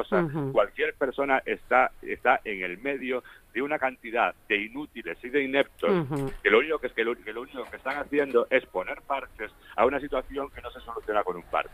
[0.52, 3.22] cualquier persona está, está en el medio
[3.52, 6.06] de una cantidad de inútiles y de ineptos
[6.42, 9.86] que lo único que, es que lo, único que están haciendo es poner parches a
[9.86, 11.72] una situación que no se soluciona con un parche.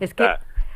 [0.00, 0.24] Es que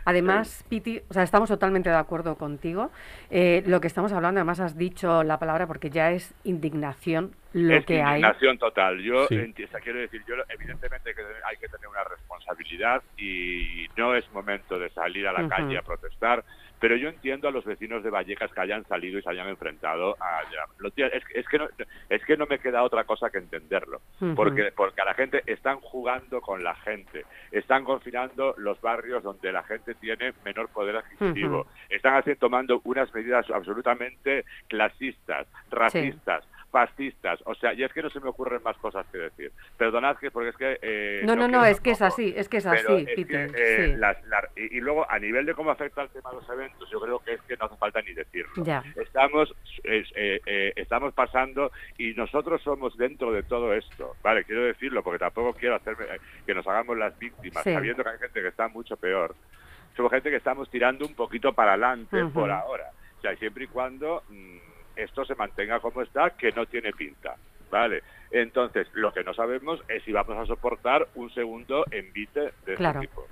[0.05, 2.91] Además, Piti, o sea, estamos totalmente de acuerdo contigo.
[3.31, 7.85] Eh, lo que estamos hablando, además has dicho la palabra porque ya es indignación lo
[7.85, 8.21] que hay.
[8.21, 9.01] Indignación total.
[9.01, 14.79] Yo quiero decir, yo evidentemente que hay que tener una responsabilidad y no es momento
[14.79, 16.45] de salir a la calle a protestar
[16.85, 20.19] pero yo entiendo a los vecinos de Vallecas que hayan salido y se hayan enfrentado
[20.21, 20.43] a
[20.95, 21.67] es, es, que no
[22.11, 24.03] es que no me queda otra cosa que entenderlo
[24.37, 29.51] porque porque a la gente están jugando con la gente están confinando los barrios donde
[29.51, 37.39] la gente tiene menor poder adquisitivo están haciendo tomando unas medidas absolutamente clasistas racistas fascistas.
[37.45, 39.53] O sea, y es que no se me ocurren más cosas que decir.
[39.77, 40.79] Perdonad que porque es que...
[40.83, 43.97] Eh, no, no, no, es que es así, es que es así, eh,
[44.57, 47.35] y, luego, a nivel de cómo afecta el tema de los eventos, yo creo que
[47.35, 48.65] es que no hace falta ni decirlo.
[48.97, 49.55] Estamos,
[49.85, 54.43] eh, estamos pasando y nosotros somos dentro de todo esto, ¿vale?
[54.43, 56.07] Quiero decirlo porque tampoco quiero hacerme
[56.45, 59.37] que nos hagamos las víctimas, sabiendo que hay gente que está mucho peor.
[59.97, 62.91] Somos gente que estamos tirando un poquito para adelante por ahora.
[63.19, 64.25] O sea, siempre y cuando...
[64.29, 67.37] Mm, esto se mantenga como está, que no tiene pinta.
[67.71, 68.03] ¿Vale?
[68.31, 73.01] Entonces, lo que no sabemos es si vamos a soportar un segundo envite de este
[73.01, 73.27] tipo.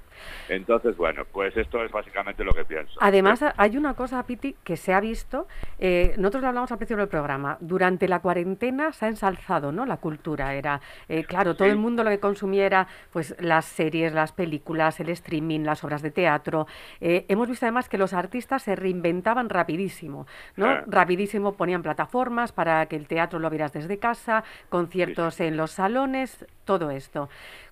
[0.49, 2.95] Entonces, bueno, pues esto es básicamente lo que pienso.
[3.01, 5.47] Además, hay una cosa, Piti, que se ha visto,
[5.79, 9.87] eh, nosotros lo hablamos al principio del programa, durante la cuarentena se ha ensalzado ¿no?
[9.87, 14.33] la cultura, era, eh, claro, todo el mundo lo que consumiera, pues las series, las
[14.33, 16.67] películas, el streaming, las obras de teatro.
[17.01, 20.67] Eh, hemos visto además que los artistas se reinventaban rapidísimo, ¿no?
[20.67, 20.85] Ah.
[20.87, 26.47] Rapidísimo ponían plataformas para que el teatro lo vieras desde casa, conciertos en los salones,
[26.65, 27.29] todo esto.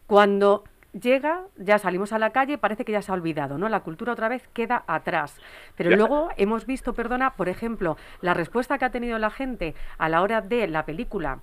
[0.07, 3.69] Cuando llega, ya salimos a la calle, parece que ya se ha olvidado, ¿no?
[3.69, 5.41] La cultura otra vez queda atrás.
[5.77, 5.97] Pero Ya.
[5.97, 10.23] luego hemos visto, perdona, por ejemplo, la respuesta que ha tenido la gente a la
[10.23, 11.41] hora de la película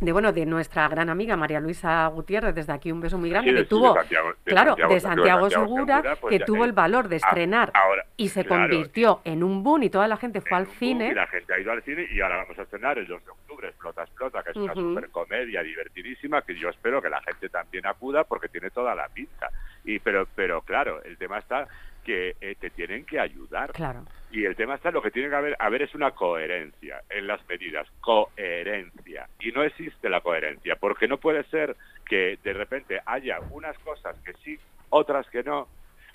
[0.00, 3.50] de bueno de nuestra gran amiga María Luisa Gutiérrez desde aquí un beso muy grande
[3.52, 6.72] Sí, que tuvo de Santiago- de claro Santiago- de Santiago, Segura, pues que tuvo el
[6.72, 10.16] valor de a- estrenar ahora, y se claro, convirtió en un boom y toda la
[10.16, 12.62] gente fue al Y cine la gente ha ido al cine y ahora vamos a
[12.62, 14.80] estrenar el 2 de octubre, Explota, Explota, que es una Ujú.
[14.94, 19.08] super comedia divertidísima que yo espero que la gente también acuda porque tiene toda la
[19.08, 19.48] pinta.
[19.84, 21.68] Y pero, pero claro, el tema está
[22.04, 23.72] que eh, te tienen que ayudar.
[23.72, 27.26] claro Y el tema está, lo que tiene que haber, haber es una coherencia en
[27.26, 29.28] las medidas, coherencia.
[29.40, 31.76] Y no existe la coherencia, porque no puede ser
[32.06, 34.58] que de repente haya unas cosas que sí,
[34.90, 35.68] otras que no,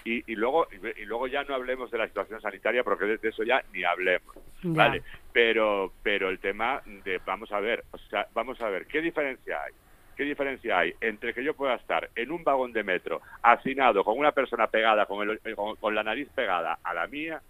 [0.04, 3.44] y, y luego y luego ya no hablemos de la situación sanitaria, porque de, eso
[3.44, 4.36] ya ni hablemos.
[4.64, 4.72] Ya.
[4.72, 9.02] Vale, pero, pero el tema de, vamos a ver, o sea, vamos a ver, ¿qué
[9.02, 9.74] diferencia hay?
[10.20, 14.20] ¿Qué diferencia hay entre que yo pueda estar en un vagón de metro hacinado con
[14.20, 17.42] una persona pegada, con, el- con, con la nariz pegada a la mía,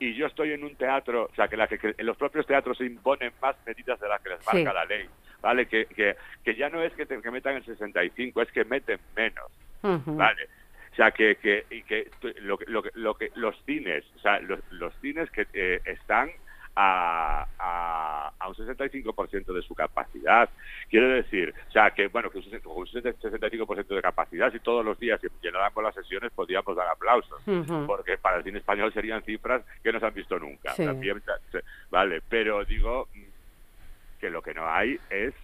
[0.00, 2.86] y yo estoy en un teatro, o sea, que, la, que, los propios teatros se
[2.86, 4.46] imponen más medidas de las que les Sí.
[4.64, 5.08] marca la ley,
[5.40, 5.66] ¿vale?
[5.68, 8.98] Que, que, que ya no es que, te- que metan el 65, es que meten
[9.16, 9.46] menos.
[10.06, 10.48] ¿vale?
[10.90, 12.10] O sea, que, que, y que
[12.40, 15.80] lo, que- lo, que- lo que los cines, o sea, los, los cines que eh,
[15.84, 16.32] están
[16.78, 20.48] a, a, a un 65% de su capacidad.
[20.90, 24.60] Quiero decir, o sea, que bueno, que un 60 con un 65% de capacidad, si
[24.60, 27.40] todos los días se llenaran con las sesiones, podríamos dar aplausos.
[27.86, 30.72] Porque para el cine español serían cifras que no se han visto nunca.
[30.74, 30.84] Sí.
[30.84, 33.08] También, se- vale, pero digo
[34.20, 35.34] que lo que no hay es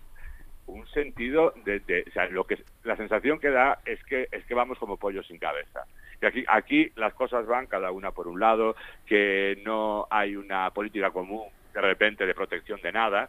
[0.66, 4.44] un sentido de, de- o sea, lo que la sensación que da es que es
[4.44, 5.84] que vamos como pollos sin cabeza.
[6.22, 10.70] Que aquí aquí las cosas van cada una por un lado, que no hay una
[10.70, 13.28] política común de repente de protección de nada,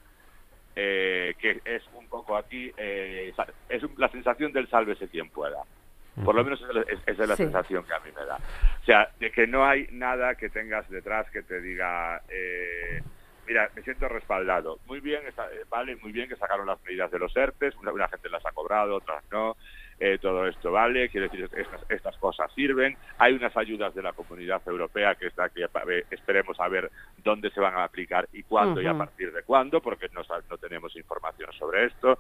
[0.76, 3.34] eh, que es un poco aquí eh,
[3.68, 5.64] es un- la sensación del sálvese quien pueda.
[6.24, 7.44] Por lo menos esa es, la Sí.
[7.46, 8.36] sensación que a mí me da.
[8.36, 13.02] O sea, de que no hay nada que tengas detrás que te diga, eh,
[13.48, 14.78] mira, me siento respaldado.
[14.86, 18.08] Muy bien, está- vale, muy bien que sacaron las medidas de los ERTES, una, una
[18.08, 19.58] gente las ha cobrado, otras no.
[20.06, 22.98] Eh, todo esto vale, quiero decir, estas, estas cosas sirven.
[23.20, 25.66] Hay unas ayudas de la comunidad europea que está que
[26.12, 26.92] esperemos a ver
[27.24, 30.24] dónde se van a aplicar y cuándo y a partir de cuándo, porque no,
[30.58, 32.20] tenemos información sobre esto.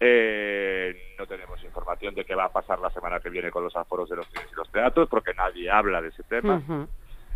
[0.00, 3.76] Eh, no tenemos información de qué va a pasar la semana que viene con los
[3.76, 6.60] aforos de los cines y los teatros, porque nadie habla de ese tema.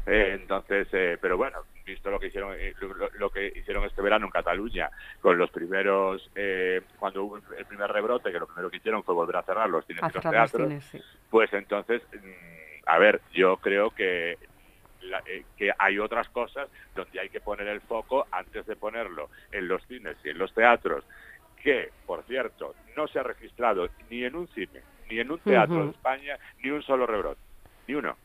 [0.06, 4.02] Eh, entonces, eh, pero bueno, visto lo que hicieron eh, lo, lo que hicieron este
[4.02, 4.90] verano en Cataluña
[5.20, 9.14] con los primeros eh, cuando hubo el primer rebrote, que lo primero que hicieron fue
[9.14, 11.00] volver a cerrar los cines a y los teatros, cines, sí.
[11.30, 14.38] pues entonces, mm, a ver, yo creo que
[15.00, 19.30] la- eh, que hay otras cosas donde hay que poner el foco antes de ponerlo
[19.52, 21.04] en los cines y en los teatros,
[21.62, 25.76] que, por cierto, no se ha registrado ni en un cine, ni en un teatro
[25.86, 27.40] de España, ni un solo rebrote,
[27.86, 28.16] ni uno.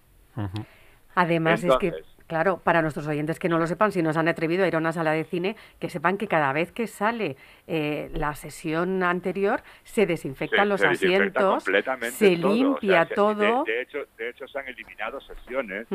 [1.16, 1.92] Además es que,
[2.28, 4.78] claro, para nuestros oyentes que no lo sepan, si nos han atrevido a ir a
[4.78, 7.36] una sala de cine, que sepan que cada vez que sale
[7.68, 13.06] eh, la sesión anterior, se desinfectan Se- los se asientos, se todo, o sea, limpia
[13.16, 13.64] todo.
[13.66, 15.88] De, de hecho, de hecho, se han eliminado sesiones.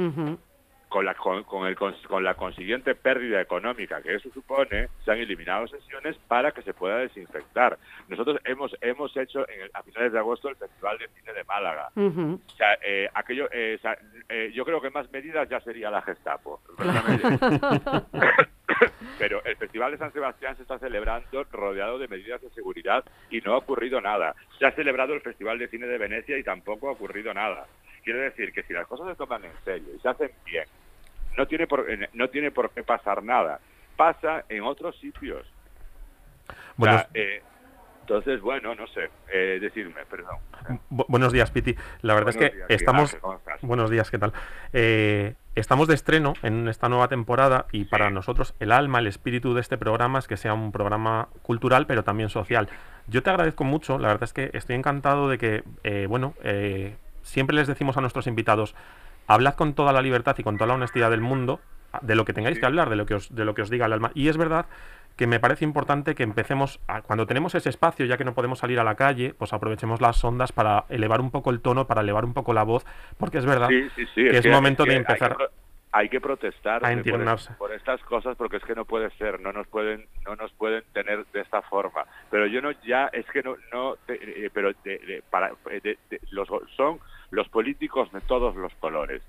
[0.89, 5.19] Con la, con, con el, con la consiguiente pérdida económica que eso supone, se han
[5.19, 7.79] eliminado sesiones para que se pueda desinfectar.
[8.09, 11.45] Nosotros hemos hemos hecho en el- a finales de agosto el Festival de Cine de
[11.45, 11.89] Málaga.
[12.47, 13.97] O sea, eh, aquello, eh, o sea,
[14.29, 16.61] eh, yo creo que más medidas ya sería la Gestapo.
[19.19, 23.41] Pero el Festival de San Sebastián se está celebrando rodeado de medidas de seguridad y
[23.41, 24.35] no ha ocurrido nada.
[24.59, 27.67] Se ha celebrado el Festival de Cine de Venecia y tampoco ha ocurrido nada.
[28.05, 30.65] Quiero decir que si las cosas se toman en serio y se hacen bien,
[31.37, 33.59] no tiene por, eh, no tiene por qué pasar nada.
[33.97, 35.47] Pasa en otros sitios.
[36.49, 37.43] O Buenos, sea, eh,
[38.01, 40.37] entonces, bueno, no sé, eh, decirme, perdón.
[40.91, 41.75] bu- buenos días, Piti.
[42.03, 43.17] La verdad Buenos es que días, estamos...
[43.63, 44.35] Buenos días, ¿qué tal?
[44.75, 49.55] Eh, estamos de estreno en esta nueva temporada y para nosotros el alma, el espíritu
[49.55, 52.69] de este programa es que sea un programa cultural pero también social.
[53.07, 56.97] Yo te agradezco mucho, la verdad es que estoy encantado de que, eh, bueno, eh,
[57.25, 58.77] siempre les decimos a nuestros invitados,
[59.27, 61.61] hablad con toda la libertad y con toda la honestidad del mundo
[62.03, 63.87] de lo que tengáis que hablar, de lo que os, de lo que os diga
[63.87, 64.11] el alma.
[64.15, 64.67] Y es verdad
[65.17, 68.81] que me parece importante que empecemos, cuando tenemos ese espacio, ya que no podemos salir
[68.81, 72.25] a la calle, pues aprovechemos las ondas para elevar un poco el tono, para elevar
[72.25, 72.85] un poco la voz,
[73.17, 75.64] porque es verdad que es, momento de empezar hay que
[76.21, 76.83] protestar
[77.57, 80.83] por, estas cosas porque es que no puede ser, no nos pueden, no nos pueden
[80.93, 82.05] tener de esta forma.
[82.31, 84.73] Pero yo no, ya es que no, no, eh, pero
[85.31, 85.53] para,
[86.33, 86.99] los, son
[87.31, 89.23] los políticos de todos los colores.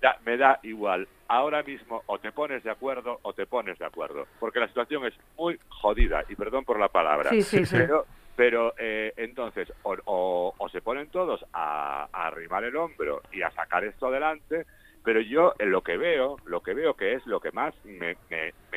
[0.00, 1.06] ya, me da igual.
[1.28, 5.04] Ahora mismo o te pones de acuerdo o te pones de acuerdo, porque la situación
[5.04, 7.30] es muy jodida y perdón por la palabra.
[7.70, 13.42] pero, pero eh, entonces o, o, se ponen todos a, a arrimar el hombro y
[13.42, 14.64] a sacar esto adelante
[15.04, 18.16] pero yo en lo que veo, lo que veo que es lo que más me,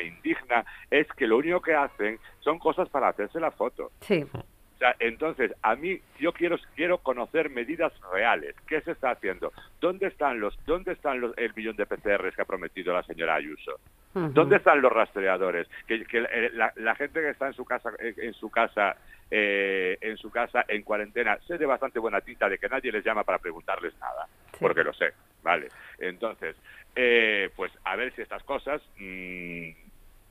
[0.02, 3.90] indigna, es que lo único que hacen son cosas para hacerse la foto.
[4.00, 4.24] Sí.
[4.32, 8.56] O sea, entonces, a mí yo quiero quiero conocer medidas reales.
[8.66, 9.52] ¿Qué se está haciendo?
[9.80, 13.36] ¿Dónde están los dónde están los el millón de PCRs que ha prometido la señora
[13.36, 13.78] Ayuso?
[14.14, 15.68] ¿Dónde están los rastreadores?
[15.88, 18.96] Que, eh, la, gente que está en su casa en su casa
[19.30, 23.04] eh, en su casa en cuarentena, sé de bastante buena tinta de que nadie les
[23.04, 24.28] llama para preguntarles nada,
[24.60, 25.12] porque lo sé,
[25.44, 25.68] ¿vale?
[25.98, 26.56] Entonces,
[26.96, 29.70] eh, pues a ver si estas cosas, mm,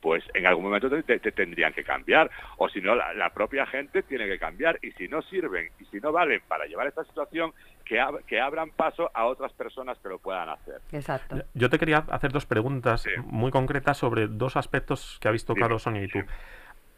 [0.02, 4.26] pues en algún momento te, tendrían que cambiar, o si no, la, propia gente tiene
[4.26, 7.54] que cambiar, y si no sirven, y si no valen para llevar esta situación,
[7.86, 10.82] que, que abran paso a otras personas que lo puedan hacer.
[10.92, 11.42] Exacto.
[11.54, 15.82] Yo te quería hacer dos preguntas muy concretas sobre dos aspectos que ha visto Carlos,
[15.82, 16.18] Sonia y tú.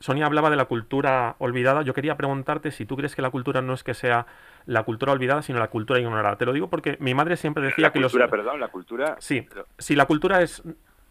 [0.00, 1.82] Sonia hablaba de la cultura olvidada.
[1.82, 4.26] Yo quería preguntarte si tú crees que la cultura no es que sea
[4.66, 6.36] la cultura olvidada, sino la cultura ignorada.
[6.36, 8.12] Te lo digo porque mi madre siempre decía que los...
[8.12, 9.16] La cultura, perdón, la cultura...
[9.18, 10.62] Sí, si la cultura es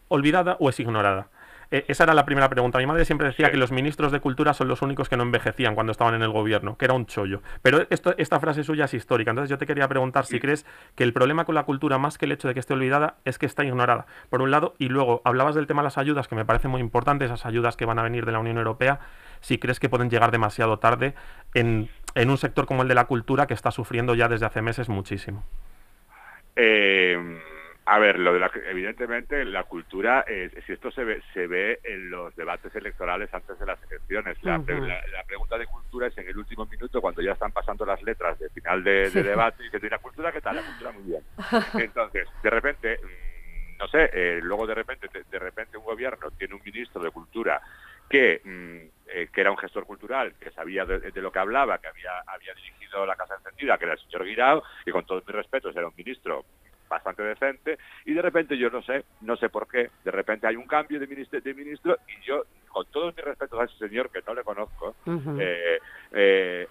[0.07, 1.29] olvidada o es ignorada.
[1.71, 2.77] Eh, esa era la primera pregunta.
[2.79, 5.75] Mi madre siempre decía que los ministros de cultura son los únicos que no envejecían
[5.75, 7.41] cuando estaban en el gobierno, que era un chollo.
[7.61, 9.31] Pero esto, esta frase suya es histórica.
[9.31, 12.25] Entonces yo te quería preguntar si crees que el problema con la cultura, más que
[12.25, 14.75] el hecho de que esté olvidada, es que está ignorada, por un lado.
[14.77, 17.77] Y luego, hablabas del tema de las ayudas, que me parece muy importante, esas ayudas
[17.77, 18.99] que van a venir de la Unión Europea,
[19.41, 21.13] si crees que pueden llegar demasiado tarde
[21.53, 24.61] en, en un sector como el de la cultura, que está sufriendo ya desde hace
[24.61, 25.43] meses muchísimo.
[26.55, 27.37] Eh
[27.87, 30.25] a ver, lo de la, evidentemente la cultura,
[30.65, 34.41] si esto se ve, se ve en los debates electorales antes de las elecciones.
[34.43, 34.59] La,
[35.27, 38.49] pregunta de cultura es en el último minuto, cuando ya están pasando las letras de
[38.49, 40.55] final de, debate, y dice, ¿la cultura qué tal?
[40.55, 41.23] La cultura muy bien.
[41.85, 46.55] Entonces, de repente, mm, no sé, eh, luego de repente, de, repente un gobierno tiene
[46.55, 47.61] un ministro de cultura
[48.09, 51.87] que, mm, eh, que era un gestor cultural, que sabía de, lo que hablaba, que
[51.87, 55.35] había, había dirigido la Casa Encendida, que era el señor Guirao, y con todos mis
[55.35, 56.45] respetos era un ministro
[56.89, 60.55] bastante decente y de repente yo no sé, no sé por qué, de repente hay
[60.55, 64.09] un cambio de ministro, de ministro y yo, con todo mi respeto a ese señor
[64.09, 64.95] que no le conozco,
[65.39, 65.79] eh,
[66.11, 66.67] eh,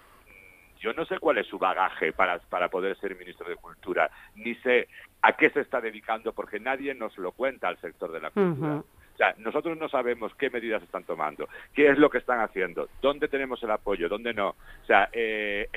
[0.79, 4.55] yo no sé cuál es su bagaje para, para poder ser ministro de Cultura, ni
[4.57, 4.89] sé
[5.23, 8.83] a qué se está dedicando porque nadie nos lo cuenta al sector de la cultura.
[9.15, 12.89] O sea, nosotros no sabemos qué medidas están tomando, qué es lo que están haciendo,
[13.01, 14.49] dónde tenemos el apoyo, dónde no.
[14.49, 15.69] O sea, eh,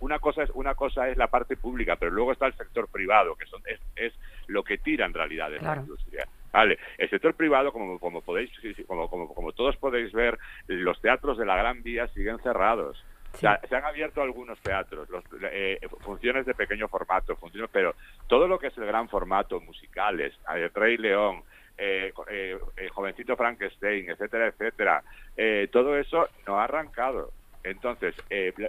[0.00, 3.36] una cosa es una cosa es la parte pública, pero luego está el sector privado,
[3.36, 3.62] que son,
[3.94, 4.12] es,
[4.48, 6.26] lo que tira en realidad de la industria.
[6.52, 8.50] Vale, el sector privado, como, como podéis,
[8.86, 13.04] como, como, como todos podéis ver, los teatros de la Gran Vía siguen cerrados.
[13.34, 17.96] O sea, se han abierto algunos teatros, los, eh, funciones de pequeño formato, funciones, pero
[18.28, 21.42] todo lo que es el gran formato, musicales, el Rey León,
[21.76, 25.02] eh, eh, eh, jovencito Frankenstein, etcétera, etcétera.
[25.36, 27.32] Eh, todo eso no ha arrancado.
[27.62, 28.14] Entonces,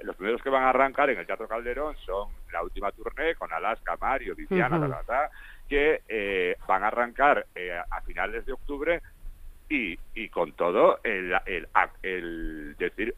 [0.04, 3.52] los primeros que van a arrancar en el Teatro Calderón son la última tournée con
[3.52, 4.80] Alaska, Mario, Viviana,
[5.68, 7.46] que van a arrancar
[7.92, 9.02] a finales de octubre
[9.68, 11.68] y, y con todo el, el,
[12.04, 13.14] el decir,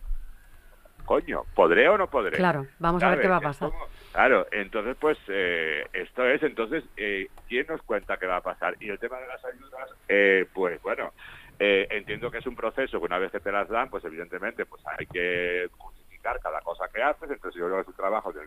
[1.06, 2.38] coño, ¿podré o no podré?
[2.38, 3.70] Claro, vamos a ver qué va a pasar.
[4.14, 8.76] Claro, entonces pues eh, esto es, entonces, eh, ¿quién nos cuenta qué va a pasar?
[8.80, 11.14] Y el tema de las ayudas, eh, pues bueno,
[11.60, 14.82] entiendo que es un proceso que una vez que te las dan, pues evidentemente pues
[14.98, 15.68] hay que
[16.42, 18.42] cada cosa que haces, entonces yo creo que es un trabajo de,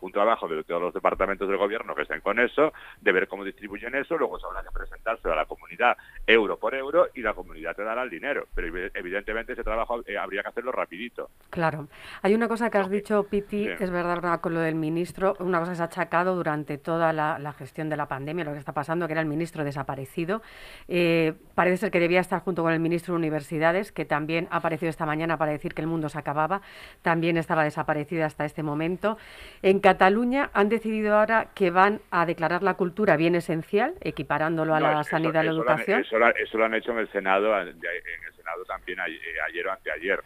[0.00, 3.44] un trabajo de todos los departamentos del gobierno que estén con eso, de ver cómo
[3.44, 7.34] distribuyen eso, luego se habrá que presentarse a la comunidad euro por euro y la
[7.34, 11.30] comunidad te dará el dinero, pero evidentemente ese trabajo eh, habría que hacerlo rapidito.
[11.50, 11.88] Claro.
[12.22, 15.72] Hay una cosa que has dicho, Piti, es verdad con lo del ministro, una cosa
[15.72, 19.06] que se ha achacado durante toda la, gestión de la pandemia, lo que está pasando,
[19.06, 20.42] que era el ministro desaparecido.
[20.88, 24.56] Eh, parece ser que debía estar junto con el ministro de Universidades, que también ha
[24.56, 26.60] aparecido esta mañana para decir que el mundo se acababa.
[27.02, 29.18] También estaba desaparecida hasta este momento.
[29.62, 34.80] En Cataluña han decidido ahora que van a declarar la cultura bien esencial, equiparándolo a
[34.80, 36.00] la sanidad y la educación.
[36.02, 36.18] eso,
[36.58, 40.20] lo han hecho en el Senado, en el Senado también ayer o anteayer.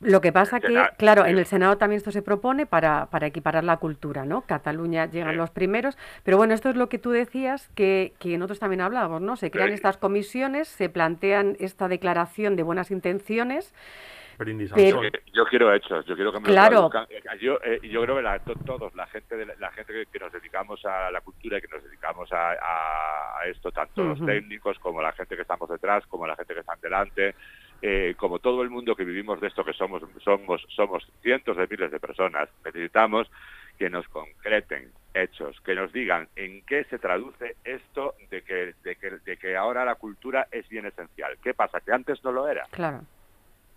[0.00, 3.64] Lo que pasa que, claro, en el Senado también esto se propone para, para equiparar
[3.64, 4.40] la cultura, ¿no?
[4.46, 8.60] Cataluña llegan los primeros, pero bueno, esto es lo que tú decías, que, que nosotros
[8.60, 9.36] también hablábamos, ¿no?
[9.36, 13.74] Se crean estas comisiones, se plantean esta declaración de buenas intenciones,
[15.34, 16.90] yo quiero hechos, yo quiero que me claro.
[17.40, 21.10] yo, eh, yo creo que todos, la gente, de la, gente que, nos dedicamos a
[21.10, 25.42] la cultura y que nos dedicamos a, esto, tanto los técnicos como la gente que
[25.42, 27.34] estamos detrás, como la gente que está delante,
[27.82, 31.66] eh, como todo el mundo que vivimos de esto, que somos, somos, somos cientos de
[31.66, 33.30] miles de personas, necesitamos
[33.78, 38.96] que nos concreten hechos, que nos digan en qué se traduce esto de que, de
[38.96, 41.38] que, de que ahora la cultura es bien esencial.
[41.42, 41.80] ¿Qué pasa?
[41.80, 42.66] Que antes no lo era.
[42.70, 43.00] Claro.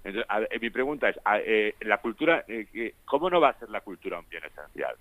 [0.04, 4.20] Entonces, mi pregunta es, eh, la cultura, eh, ¿cómo no va a ser la cultura
[4.20, 4.95] un bien esencial?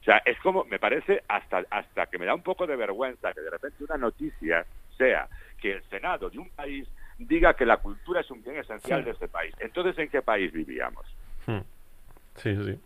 [0.00, 3.32] O sea, es como, me parece hasta, hasta que me da un poco de vergüenza
[3.34, 4.64] que de repente una noticia
[4.96, 5.28] sea
[5.60, 6.88] que el Senado de un país
[7.18, 9.54] diga que la cultura es un bien esencial de este país.
[9.58, 11.04] Entonces, ¿en qué país vivíamos?
[11.46, 11.60] Hmm.
[12.36, 12.80] Sí, sí.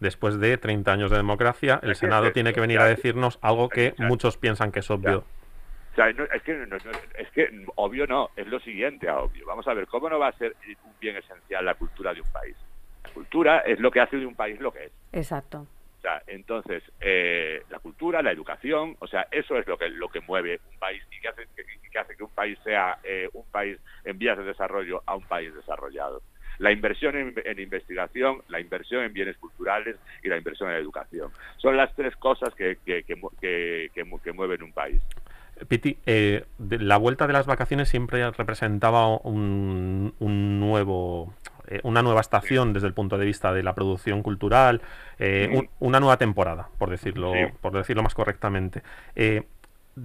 [0.00, 3.94] Después de 30 años de democracia, el Senado tiene que venir a decirnos algo que
[3.98, 5.24] muchos piensan que es obvio
[6.06, 6.68] es, que,
[7.18, 9.46] es que obvio no, es lo siguiente a obvio.
[9.46, 12.32] Vamos a ver, ¿cómo no va a ser un bien esencial la cultura de un
[12.32, 12.56] país?
[13.04, 14.92] La cultura es lo que hace de un país lo que es.
[15.12, 15.66] Exacto.
[15.98, 20.08] O sea, entonces, eh, la cultura, la educación, o sea, eso es lo que, lo
[20.08, 23.44] que mueve un país y que hace que, hace que un país sea eh, un
[23.50, 26.22] país en vías de desarrollo a un país desarrollado.
[26.58, 31.30] La inversión en, investigación, la inversión en bienes culturales y la inversión en educación.
[31.56, 35.00] Son las tres cosas que, que, que mueven un país.
[35.66, 41.32] Piti, eh, la vuelta de las vacaciones siempre representaba un, nuevo,
[41.66, 44.82] eh, una nueva estación desde el punto de vista de la producción cultural,
[45.18, 48.82] eh, una nueva temporada, por decirlo, por decirlo más correctamente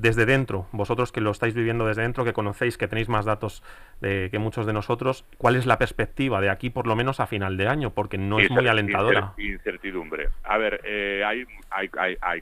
[0.02, 3.64] desde dentro, vosotros que lo estáis viviendo desde dentro, que conocéis, que tenéis más datos
[4.02, 7.28] de, que muchos de nosotros, ¿cuál es la perspectiva de aquí por lo menos a
[7.28, 7.92] final de año?
[7.92, 9.34] Porque no es muy alentadora.
[9.38, 10.30] Incertidumbre.
[10.44, 11.90] A ver, eh, hay, hay,
[12.22, 12.42] hay,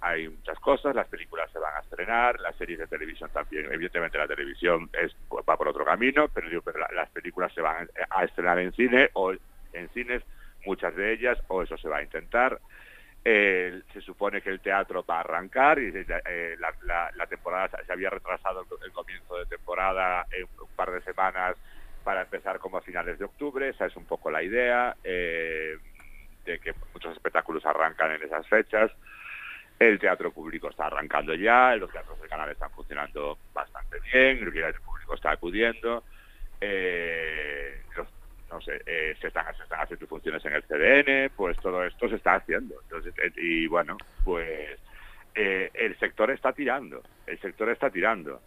[0.00, 4.18] hay, muchas cosas, las películas se van a estrenar, las series de televisión también, evidentemente
[4.18, 5.14] la televisión es,
[5.48, 9.32] va por otro camino, pero, pero las películas se van a estrenar en cine o
[9.32, 10.22] en cines,
[10.64, 12.60] muchas de ellas, o eso se va a intentar
[13.24, 18.66] se supone que el teatro va a arrancar y eh, la, temporada se había retrasado
[18.84, 21.56] el, comienzo de temporada en un par de semanas
[22.02, 23.68] para empezar como a finales de octubre.
[23.68, 25.76] Esa es un poco la idea eh,
[26.44, 28.90] de que muchos espectáculos arrancan en esas fechas.
[29.78, 34.74] El teatro público está arrancando ya, los teatros del canal están funcionando bastante bien, el
[34.80, 36.04] público está acudiendo.
[36.60, 37.82] Eh,
[38.52, 42.08] no sé, eh, se, están, se están haciendo funciones en el CDN, pues todo esto
[42.08, 42.74] se está haciendo.
[42.82, 44.78] Entonces, eh, y bueno, pues
[45.34, 48.40] eh, el sector está tirando, el sector está tirando,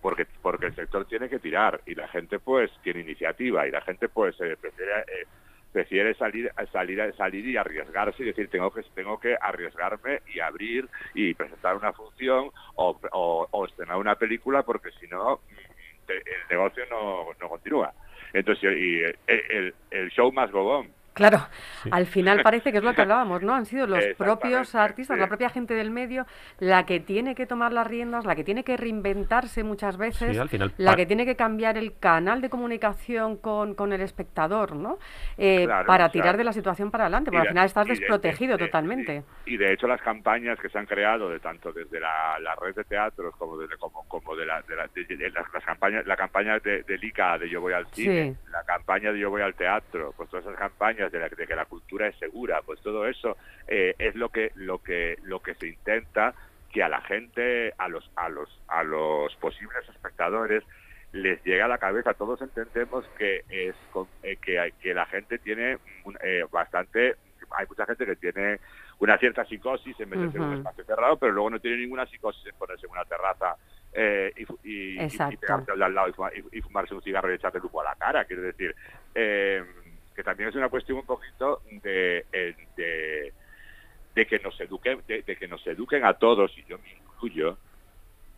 [0.00, 3.82] porque porque el sector tiene que tirar y la gente pues tiene iniciativa y la
[3.82, 5.04] gente pues prefiere
[5.72, 10.88] prefiere salir salir salir y arriesgarse y decir tengo que tengo que arriesgarme y abrir
[11.14, 16.82] y presentar una función o, o, estrenar una película porque si no mm, el negocio
[16.90, 17.92] no, no continúa
[18.32, 20.86] entonces, y eh, el, el show más go
[21.20, 21.46] Claro,
[21.90, 23.54] al final parece que es lo que hablábamos, ¿no?
[23.54, 26.26] Han sido los propios artistas, la propia gente del medio,
[26.58, 30.40] la que tiene que tomar las riendas, la que tiene que reinventarse muchas veces,
[30.78, 34.98] la que tiene que cambiar el canal de comunicación con, con el espectador, ¿no?
[35.36, 39.22] Eh, para tirar de la situación para adelante, porque al final estás desprotegido totalmente.
[39.44, 42.84] Y, de hecho las campañas que se han creado, de tanto desde la, red de
[42.84, 47.36] teatros como, desde, como, como de, la, de, las, campañas, la campaña de, de ICA,
[47.36, 50.58] de Yo voy al cine, la campaña de Yo voy al teatro, pues todas esas
[50.58, 53.36] campañas de, que la cultura es segura, pues todo eso
[53.68, 56.34] eh, es lo que lo que lo que se intenta
[56.72, 60.64] que a la gente, a los a los a los posibles espectadores
[61.12, 62.14] les llega a la cabeza.
[62.14, 63.74] Todos entendemos que es
[64.22, 65.78] eh, que, que la gente tiene
[66.22, 67.16] eh, bastante,
[67.50, 68.60] hay mucha gente que tiene
[69.00, 72.46] una cierta psicosis en meterse en un espacio cerrado, pero luego no tiene ninguna psicosis
[72.46, 73.56] en ponerse en una terraza
[73.92, 78.24] y, y, al lado y, fumarse un cigarro y echarle humo a la cara.
[78.24, 78.76] Quiero decir,
[79.14, 79.64] eh,
[80.20, 83.32] que también es una cuestión un poquito de, eh, de,
[84.14, 87.56] de que nos eduquen, de, que nos eduquen a todos, y yo me incluyo,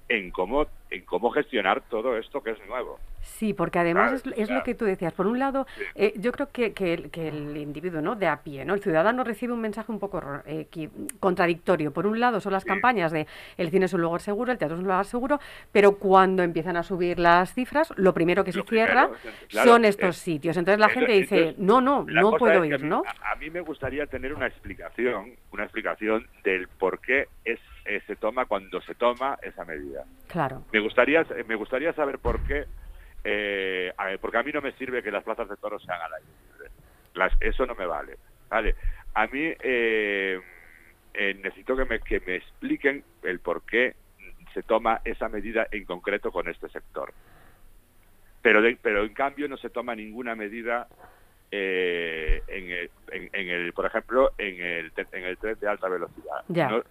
[0.08, 2.98] en cómo, en cómo gestionar todo esto que es nuevo.
[3.22, 5.12] Sí, porque además es, lo que tú decías.
[5.12, 6.94] Por un lado, eh, yo creo que, que,
[7.28, 8.16] el, individuo ¿no?
[8.16, 8.74] de a pie, ¿no?
[8.74, 10.66] el ciudadano recibe un mensaje un poco eh,
[11.20, 11.92] contradictorio.
[11.92, 13.26] Por un lado son las campañas de
[13.56, 15.38] el cine es un lugar seguro, el teatro es un lugar seguro,
[15.70, 19.10] pero cuando empiezan a subir las cifras, lo primero que se cierra
[19.48, 20.56] son estos sitios.
[20.56, 23.02] Entonces la gente dice, no, no, no puedo ir, ¿no?
[23.24, 28.16] A, mí me gustaría tener una explicación, una explicación del por qué es, eh, se
[28.16, 30.04] toma cuando se toma esa medida.
[30.28, 30.64] Claro.
[30.72, 32.66] Me gustaría, me gustaría saber por qué
[33.24, 36.70] eh, porque a mí no me sirve que las plazas de toros sean al aire
[37.14, 38.16] Las, eso no me vale.
[38.48, 38.74] ¿vale?
[39.14, 40.40] A mí eh,
[41.14, 43.94] eh, necesito que me, que me expliquen el por qué
[44.54, 47.12] se toma esa medida en concreto con este sector.
[48.42, 50.88] Pero, pero en cambio no se toma ninguna medida
[51.54, 56.42] eh, en, el, por ejemplo, en el, en el tren de alta velocidad.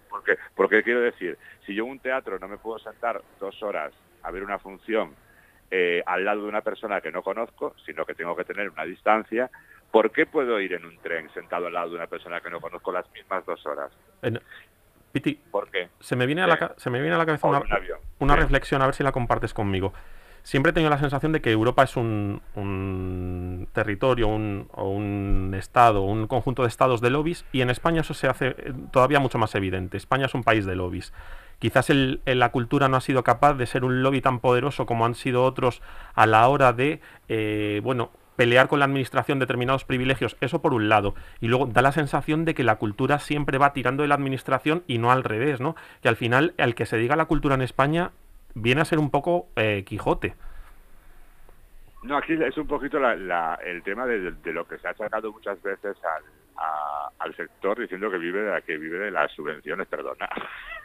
[0.08, 1.36] Porque, porque quiero decir,
[1.66, 5.16] si yo en un teatro no me puedo sentar dos horas a ver una función
[5.72, 8.84] eh, al lado de una persona que no conozco, sino que tengo que tener una
[8.84, 9.50] distancia,
[9.90, 12.60] ¿por qué puedo ir en un tren sentado al lado de una persona que no
[12.60, 13.90] conozco las mismas dos horas?
[15.10, 15.88] Piti, ¿por qué?
[15.98, 17.62] Se me viene, a, la, se me viene a la cabeza una,
[18.20, 19.92] una reflexión, a ver si la compartes conmigo.
[20.42, 22.42] Siempre he tenido la sensación de que Europa es un,
[23.72, 28.48] territorio un estado, un conjunto de estados de lobbies y en España eso se hace
[28.48, 29.96] eh, todavía mucho más evidente.
[29.96, 31.12] España es un país de lobbies.
[31.58, 35.06] Quizás el, la cultura no ha sido capaz de ser un lobby tan poderoso como
[35.06, 35.80] han sido otros
[36.14, 40.88] a la hora de, eh, bueno, pelear con la administración determinados privilegios, eso por un
[40.88, 44.16] lado, y luego da la sensación de que la cultura siempre va tirando de la
[44.16, 45.76] administración y no al revés, ¿no?
[46.00, 48.10] Que al final el que se diga la cultura en España
[48.54, 50.34] viene a ser un poco eh, Quijote.
[52.02, 55.96] No, aquí es un poquito el tema de, lo que se ha sacado muchas veces
[57.18, 60.28] al, sector diciendo que vive de, que vive de las subvenciones, perdona.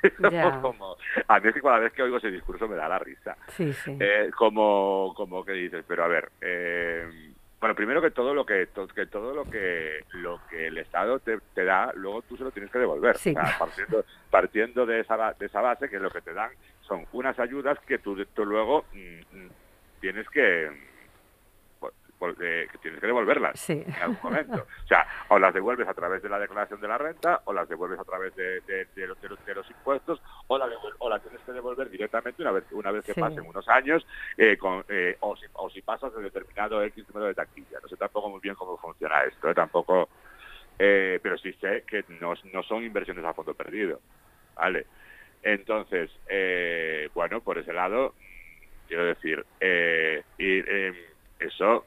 [0.61, 0.95] como,
[1.27, 3.35] a mí es que cada vez que oigo ese discurso me da la risa.
[3.48, 3.98] Sí, sí.
[3.99, 8.67] Eh, como, como que dices, pero a ver, eh, bueno, primero que todo lo que,
[8.93, 12.71] que todo lo que lo que el Estado te, da, luego tú se lo tienes
[12.71, 13.17] que devolver.
[13.57, 16.51] partiendo, partiendo de esa de esa base que lo que te dan
[16.81, 19.49] son unas ayudas que tú, luego mm, mm,
[19.99, 20.69] tienes que
[22.19, 24.65] que tienes que devolverlas en algún momento.
[24.84, 27.69] O sea, o las devuelves a través de la declaración de la renta, o las
[27.69, 28.61] devuelves a través de,
[29.56, 30.68] los, impuestos, o la,
[30.99, 34.06] o la tienes que devolver directamente una vez, una vez que pasen unos años,
[34.38, 37.80] eh, con, eh, o, si, o si pasas de determinado X número de taquilla.
[37.81, 40.10] No sé tampoco muy bien cómo funciona esto, tampoco,
[40.77, 43.99] pero sí sé que no, no son inversiones a fondo perdido.
[44.56, 44.88] ¿Vale?
[45.44, 46.10] Entonces,
[47.14, 48.15] bueno, por ese lado,
[48.88, 49.45] quiero decir,
[50.39, 50.64] y,
[51.39, 51.85] eso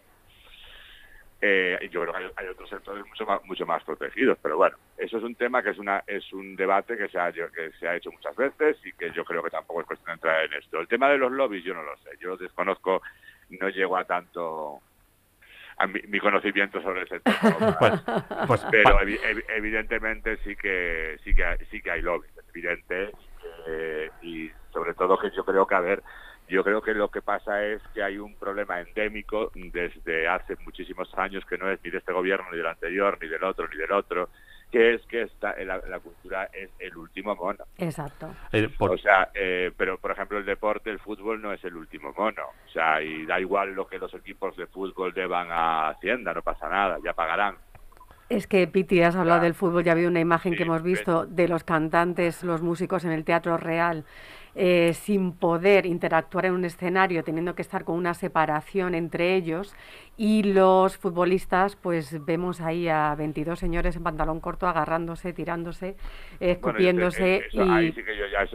[1.43, 5.17] eh, yo creo que hay, otros sectores mucho más, mucho más protegidos, pero bueno, eso
[5.17, 7.97] es un tema que es una es un debate que se ha que se ha
[7.97, 10.81] hecho muchas veces y que yo creo que tampoco es cuestión de entrar en esto.
[10.81, 13.01] El tema de los lobbies yo no lo sé, yo desconozco,
[13.49, 14.81] no llego a tanto
[15.79, 18.03] a mi, conocimiento sobre ese tema, pues,
[18.47, 18.99] pues, pero
[19.57, 23.13] evidentemente sí que sí que sí que hay lobbies, es evidente
[23.67, 26.03] eh, y sobre todo que yo creo que a ver
[26.51, 31.09] yo creo que lo que pasa es que hay un problema endémico desde hace muchísimos
[31.17, 33.77] años que no es ni de este gobierno, ni del anterior, ni del otro, ni
[33.77, 34.29] del otro,
[34.71, 37.65] que es que esta, la, cultura es el último mono.
[37.79, 38.35] Exacto.
[38.53, 42.13] Eh, o sea, eh, pero por ejemplo el deporte, el fútbol no es el último
[42.17, 42.43] mono.
[42.67, 46.43] O sea, y da igual lo que los equipos de fútbol deban a Hacienda, no
[46.43, 47.57] pasa nada, ya pagarán.
[48.29, 51.27] Es que, Piti, has hablado del fútbol, ya ha habido una imagen que hemos visto
[51.27, 54.05] de los cantantes, los músicos en el Teatro Real
[54.55, 59.75] eh, sin poder interactuar en un escenario, teniendo que estar con una separación entre ellos.
[60.17, 65.97] Y los futbolistas, pues vemos ahí a 22 señores en pantalón corto agarrándose, tirándose,
[66.41, 67.45] escupiéndose.
[67.53, 67.61] y...
[67.61, 68.51] Ahí sí que ellos,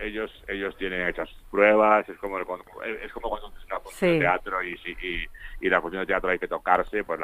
[0.00, 4.62] ellos, ellos, tienen hechas pruebas, es como, es como cuando es una función de teatro
[4.62, 5.26] y, y,
[5.60, 7.20] y, la función de teatro hay que tocarse, pues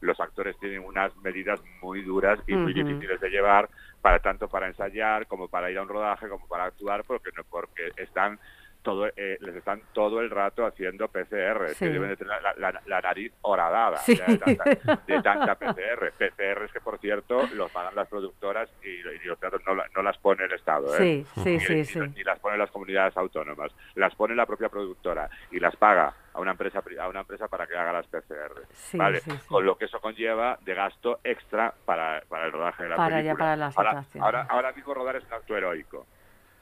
[0.00, 3.68] los actores tienen unas medidas muy duras y muy difíciles de llevar
[4.00, 7.44] para tanto para ensayar como para ir a un rodaje como para actuar porque no
[7.44, 8.38] porque están
[8.82, 13.32] todo eh, les están todo el rato haciendo PCR que deben de tener la, nariz
[13.42, 19.62] horadada de, tanta, PCR PCRs que por cierto los pagan las productoras y, los teatros
[19.66, 21.24] no, las pone el Estado ¿eh?
[21.42, 25.60] sí, sí, sí, ni, las pone las comunidades autónomas las pone la propia productora y
[25.60, 29.64] las paga a una empresa a una empresa para que haga las PCR vale con
[29.64, 33.38] lo que eso conlleva de gasto extra para, para el rodaje de la para película.
[33.38, 36.06] para la ahora, ahora, ahora mismo rodar es un acto heroico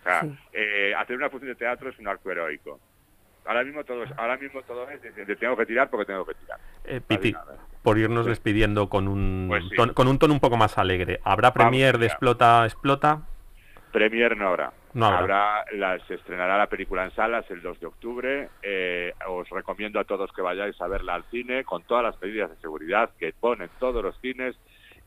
[0.01, 2.81] o sea, eh, hacer una función de teatro es un acto heroico.
[3.45, 6.35] Ahora mismo todo es, ahora mismo todo es de, tengo que tirar porque tengo que
[6.35, 6.59] tirar.
[6.85, 7.35] Eh, Piti,
[7.83, 9.65] por irnos despidiendo con un, pues
[9.95, 11.21] con un tono un poco más alegre.
[11.25, 13.23] ¿Habrá premier de Explota, Explota?
[13.93, 14.73] Premier no habrá.
[14.93, 15.65] No habrá.
[16.07, 18.49] se estrenará la película en salas el 2 de octubre.
[18.63, 22.51] Eh, os recomiendo a todos que vayáis a verla al cine con todas las medidas
[22.51, 24.57] de seguridad que ponen todos los cines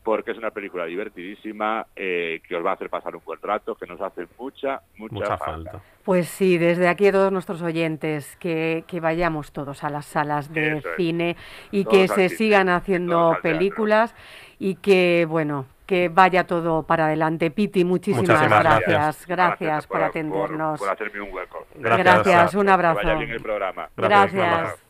[0.04, 3.76] porque es una película divertidísima eh, que os va a hacer pasar un buen rato,
[3.76, 5.82] que nos hace mucha, mucha, falta.
[6.04, 10.54] Pues sí, desde aquí a todos nuestros oyentes, que, que vayamos todos a las salas
[10.54, 11.38] de cine
[11.72, 14.14] y que se sigan haciendo películas
[14.60, 17.52] y que, bueno, que vaya todo para adelante.
[17.52, 19.26] Piti, muchísimas gracias.
[19.28, 20.80] Gracias, por, atendernos.
[20.80, 21.66] Por, hacerme un hueco.
[21.76, 23.00] Gracias, un abrazo.
[23.00, 23.90] Que vaya bien el programa.
[23.96, 24.84] Gracias.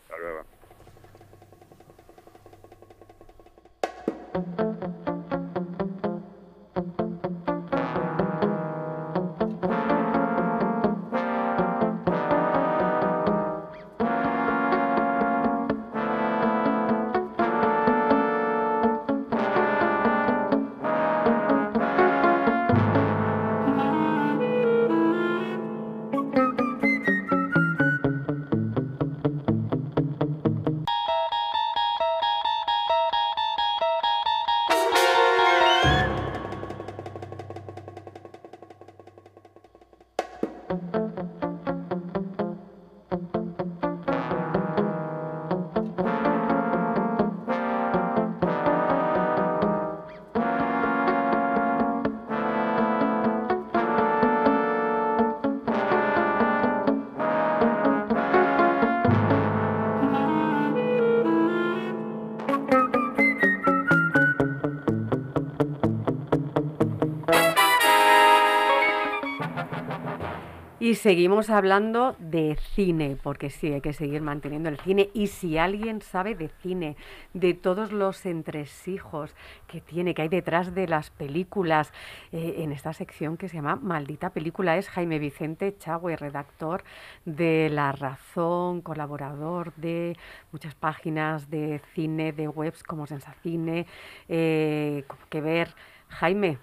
[70.93, 75.09] Y seguimos hablando de cine, porque sí, hay que seguir manteniendo el cine.
[75.15, 76.97] Y si alguien sabe de cine,
[77.33, 79.33] de todos los entresijos
[79.65, 81.91] que tiene, que hay detrás de las películas,
[82.31, 86.83] eh, en esta sección que se llama Maldita Película, es Jaime Vicente Chagüe, redactor
[87.25, 90.15] de La Razón, colaborador de
[90.51, 93.87] muchas páginas de cine, de webs como Sensacine,
[94.29, 95.73] eh, que ver.
[96.09, 96.59] Jaime,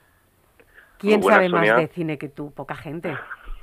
[0.99, 2.53] ¿quién sabe más de cine que tú?
[2.53, 3.17] Poca gente.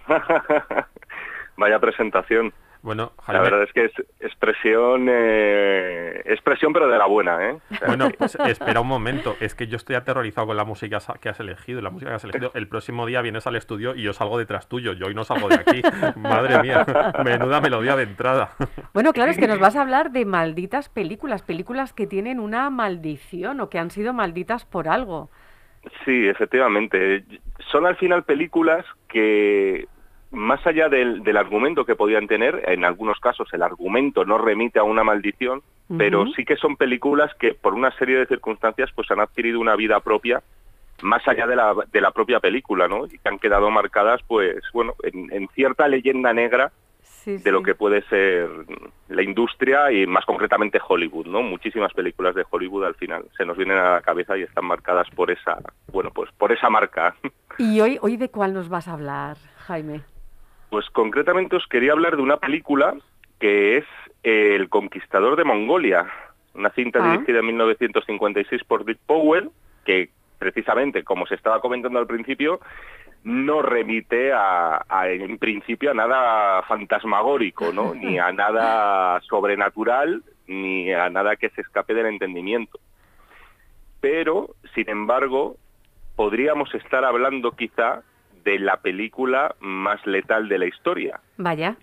[1.57, 2.53] Vaya presentación.
[2.83, 7.57] Bueno, la verdad es que es expresión, eh, expresión pero de la buena, ¿eh?
[7.85, 11.39] Bueno, pues espera un momento, es que yo estoy aterrorizado con la música que has
[11.39, 12.51] elegido, la música que has elegido.
[12.53, 15.49] El próximo día vienes al estudio y yo salgo detrás tuyo, yo hoy no salgo
[15.49, 15.81] de aquí.
[16.19, 16.85] Madre mía,
[17.25, 18.51] menuda melodía de entrada.
[18.93, 22.69] Bueno, claro, es que nos vas a hablar de malditas películas, películas que tienen una
[22.69, 25.29] maldición o que han sido malditas por algo.
[26.05, 27.25] Sí, efectivamente.
[27.71, 29.87] Son al final películas que
[30.31, 34.83] más allá del, argumento que podían tener, en algunos casos el argumento no remite a
[34.83, 35.61] una maldición,
[35.97, 39.77] pero sí que son películas que por una serie de circunstancias pues han adquirido una
[39.77, 40.43] vida propia
[41.01, 43.05] más allá de la, de la propia película, ¿no?
[43.05, 46.71] Y que han quedado marcadas, pues, bueno, en, cierta leyenda negra
[47.25, 48.49] de lo que puede ser
[49.09, 51.41] la industria y más concretamente Hollywood, ¿no?
[51.41, 55.09] Muchísimas películas de Hollywood al final se nos vienen a la cabeza y están marcadas
[55.09, 55.57] por esa,
[55.91, 57.15] bueno, pues por esa marca.
[57.57, 60.01] ¿Y hoy, hoy de cuál nos vas a hablar, Jaime?
[60.69, 62.95] Pues concretamente os quería hablar de una película
[63.39, 63.85] que es
[64.23, 66.07] El Conquistador de Mongolia,
[66.53, 67.11] una cinta ah.
[67.11, 69.49] dirigida en 1956 por Dick Powell,
[69.85, 72.59] que precisamente, como se estaba comentando al principio,
[73.23, 77.93] no remite a, en principio a nada fantasmagórico, ¿no?
[77.95, 82.79] ni a nada sobrenatural, ni a nada que se escape del entendimiento.
[83.99, 85.57] Pero, sin embargo,
[86.15, 88.03] podríamos estar hablando quizá
[88.47, 91.19] de la película más letal de la historia.
[91.35, 91.75] Vaya.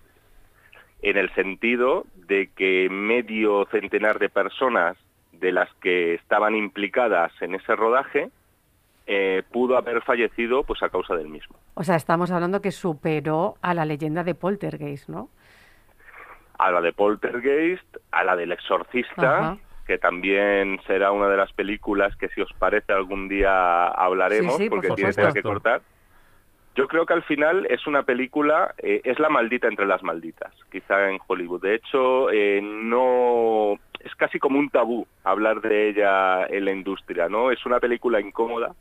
[1.03, 4.97] En el sentido de que medio centenar de personas
[5.31, 8.31] de las que estaban implicadas en ese rodaje
[9.05, 11.55] eh, pudo haber fallecido pues a causa del mismo.
[11.75, 15.29] O sea, estamos hablando que superó a la leyenda de Poltergeist, ¿no?
[16.57, 19.55] A la de Poltergeist, a la del exorcista,
[19.85, 24.89] que también será una de las películas que si os parece algún día hablaremos, porque
[24.95, 25.83] tiene que cortar.
[26.75, 30.53] Yo creo que al final es una película, eh, es la maldita entre las malditas,
[30.69, 31.61] quizá en Hollywood.
[31.61, 37.29] De hecho, eh, no es casi como un tabú hablar de ella en la industria,
[37.29, 37.49] ¿no?
[37.49, 38.75] Es una película incómoda,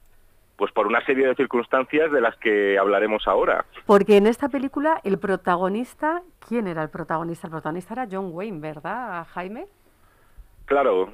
[0.56, 3.64] pues por una serie de circunstancias de las que hablaremos ahora.
[3.86, 7.46] Porque en esta película el protagonista, ¿quién era el protagonista?
[7.46, 9.66] El protagonista era John Wayne, ¿verdad, Jaime?
[10.64, 11.12] Claro,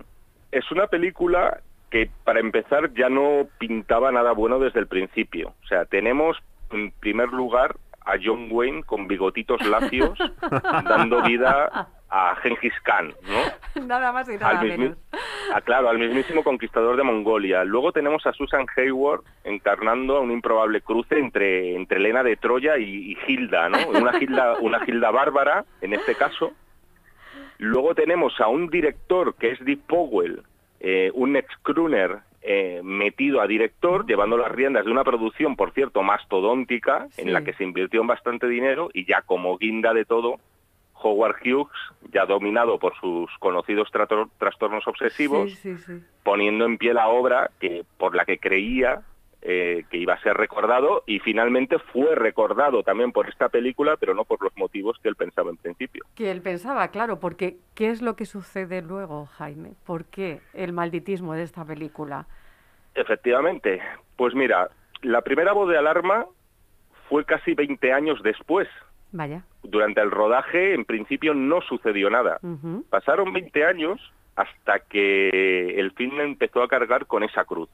[0.50, 5.52] es una película que para empezar ya no pintaba nada bueno desde el principio.
[5.62, 6.38] O sea, tenemos
[6.70, 10.18] en primer lugar a John Wayne con bigotitos lacios
[10.84, 13.86] dando vida a Genghis Khan, ¿no?
[13.86, 14.98] Nada más y nada menos.
[15.54, 17.64] Ah, claro, al mismísimo conquistador de Mongolia.
[17.64, 22.78] Luego tenemos a Susan Hayward encarnando a un improbable cruce entre, entre Elena de Troya
[22.78, 23.78] y, Hilda, ¿no?
[23.88, 26.52] Una Hilda, una Hilda bárbara, en este caso.
[27.58, 30.42] Luego tenemos a un director que es Dick Powell,
[30.80, 36.02] eh, un ex-crooner eh, metido a director, llevando las riendas de una producción, por cierto,
[36.02, 40.38] mastodóntica, en la que se invirtió bastante dinero y ya como guinda de todo,
[41.02, 41.72] Howard Hughes,
[42.12, 43.88] ya dominado por sus conocidos
[44.38, 45.52] trastornos obsesivos,
[46.22, 49.02] poniendo en pie la obra que por la que creía
[49.42, 54.14] eh, que iba a ser recordado y finalmente fue recordado también por esta película, pero
[54.14, 56.04] no por los motivos que él pensaba en principio.
[56.14, 59.72] Que él pensaba, claro, porque ¿qué es lo que sucede luego, Jaime?
[59.86, 62.26] ¿Por qué el malditismo de esta película?
[62.94, 63.80] Efectivamente,
[64.16, 64.68] pues mira,
[65.00, 66.26] la primera voz de alarma
[67.08, 68.68] fue casi 20 años después.
[69.12, 69.44] Vaya.
[69.62, 72.38] Durante el rodaje, en principio, no sucedió nada.
[72.90, 74.00] Pasaron 20 años
[74.36, 77.68] hasta que el film empezó a cargar con esa cruz.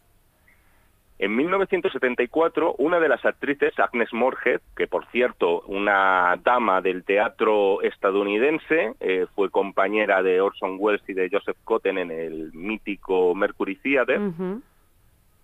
[1.19, 7.81] En 1974, una de las actrices, Agnes Morhead, que por cierto, una dama del teatro
[7.81, 13.77] estadounidense, eh, fue compañera de Orson Welles y de Joseph Cotten en el mítico Mercury
[13.77, 14.21] Theater,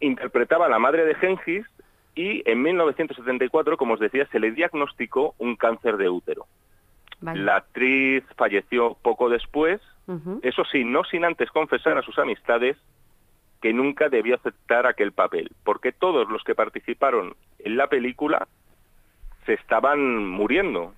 [0.00, 1.64] interpretaba a la madre de Gengis
[2.14, 6.46] y en 1974, como os decía, se le diagnosticó un cáncer de útero.
[7.22, 9.80] La actriz falleció poco después,
[10.42, 12.76] eso sí, no sin antes confesar a sus amistades
[13.62, 18.48] que nunca debió aceptar aquel papel, porque todos los que participaron en la película
[19.46, 20.92] se estaban muriendo.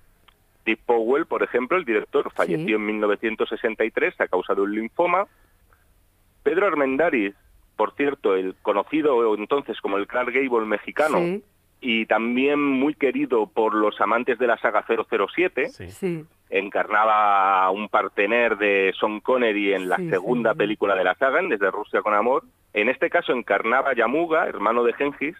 [0.65, 5.27] Dick Powell, por ejemplo, el director, falleció en 1963 a causa de un linfoma.
[6.41, 7.35] Pedro Armendáriz,
[7.75, 11.19] por cierto, el conocido entonces como el Clark Gable mexicano,
[11.81, 17.89] y también muy querido por los amantes de la saga 007, sí encarnaba a un
[17.89, 22.13] partener de Sean Connery en la segunda película de la saga, en Desde Rusia con
[22.13, 22.43] Amor.
[22.73, 25.35] En este caso encarnaba a Yamuga, hermano de Gengis.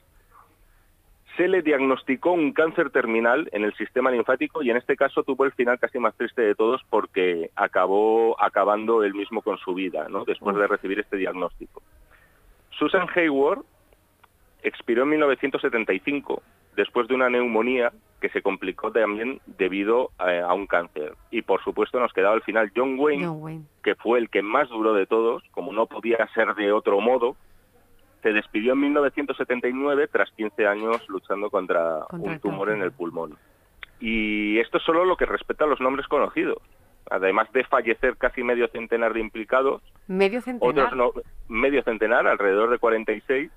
[1.38, 5.44] Se le diagnosticó un cáncer terminal en el sistema linfático y en este caso tuvo
[5.44, 10.08] el final casi más triste de todos porque acabó acabando él mismo con su vida,
[10.10, 10.24] ¿no?
[10.24, 11.82] después de recibir este diagnóstico.
[12.72, 13.66] Susan Hayward
[14.68, 16.42] expiró en 1975
[16.76, 21.14] después de una neumonía que se complicó también debido eh, a, un cáncer.
[21.32, 24.94] Y por supuesto nos quedaba al final John Wayne, que fue el que más duró
[24.94, 27.36] de todos, como no podía ser de otro modo.
[28.24, 33.38] Se despidió en 1979 tras 15 años luchando contra, un tumor en el pulmón.
[34.00, 36.58] Y esto es solo lo que respecta a los nombres conocidos.
[37.12, 41.12] Además de fallecer casi medio centenar de implicados, medio centenar, otros no,
[41.48, 43.52] medio centenar, alrededor de 46,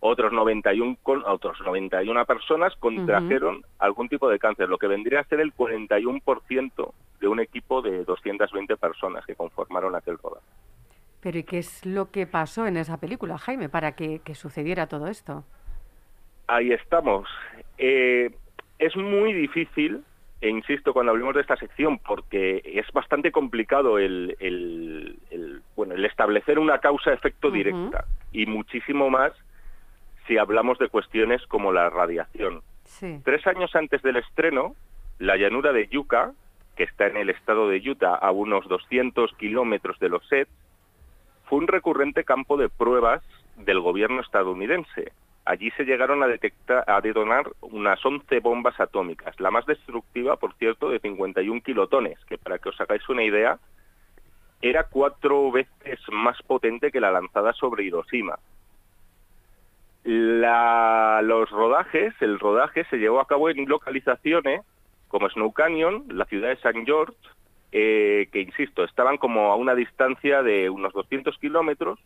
[0.00, 5.24] otros 91, con, otros 91 personas contrajeron algún tipo de cáncer, lo que vendría a
[5.24, 10.46] ser el 41% de un equipo de 220 personas que conformaron aquel rodaje.
[11.20, 15.08] Pero ¿y qué es lo que pasó en esa película, Jaime, para que, sucediera todo
[15.08, 15.44] esto?
[16.46, 17.28] Ahí estamos.
[17.78, 18.30] Eh,
[18.78, 20.04] es muy difícil,
[20.40, 24.36] e insisto cuando hablemos de esta sección, porque es bastante complicado el,
[25.74, 29.32] bueno, el establecer una causa-efecto directa y muchísimo más
[30.26, 32.62] si hablamos de cuestiones como la radiación.
[33.24, 34.74] Tres años antes del estreno,
[35.18, 36.32] la llanura de Yucca,
[36.76, 40.50] que está en el estado de Utah a unos 200 kilómetros de los sets,
[41.44, 43.22] fue un recurrente campo de pruebas
[43.56, 45.12] del gobierno estadounidense.
[45.44, 50.54] Allí se llegaron a, detectar, a detonar unas 11 bombas atómicas, la más destructiva, por
[50.54, 53.58] cierto, de 51 kilotones, que para que os hagáis una idea,
[54.60, 58.38] era cuatro veces más potente que la lanzada sobre Hiroshima.
[60.06, 64.60] La, los rodajes, el rodaje se llevó a cabo en localizaciones
[65.08, 66.84] como Snow Canyon, la ciudad de St.
[66.84, 67.16] George,
[67.72, 71.98] eh, que insisto, estaban como a una distancia de unos 200 kilómetros,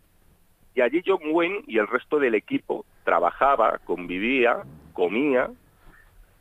[0.74, 4.62] y allí John Wayne y el resto del equipo trabajaba, convivía,
[4.94, 5.51] comía.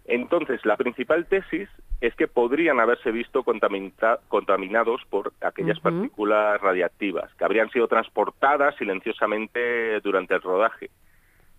[0.05, 1.67] Entonces, la principal tesis
[1.99, 9.99] es que podrían haberse visto contaminados por aquellas partículas radiactivas, que habrían sido transportadas silenciosamente
[9.99, 10.89] durante el rodaje.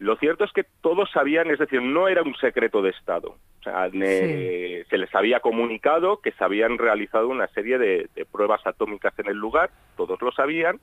[0.00, 3.36] Lo cierto es que todos sabían, es decir, no era un secreto de Estado.
[3.62, 9.36] Se les había comunicado que se habían realizado una serie de, pruebas atómicas en el
[9.36, 9.68] lugar,
[9.98, 10.80] todos lo sabían,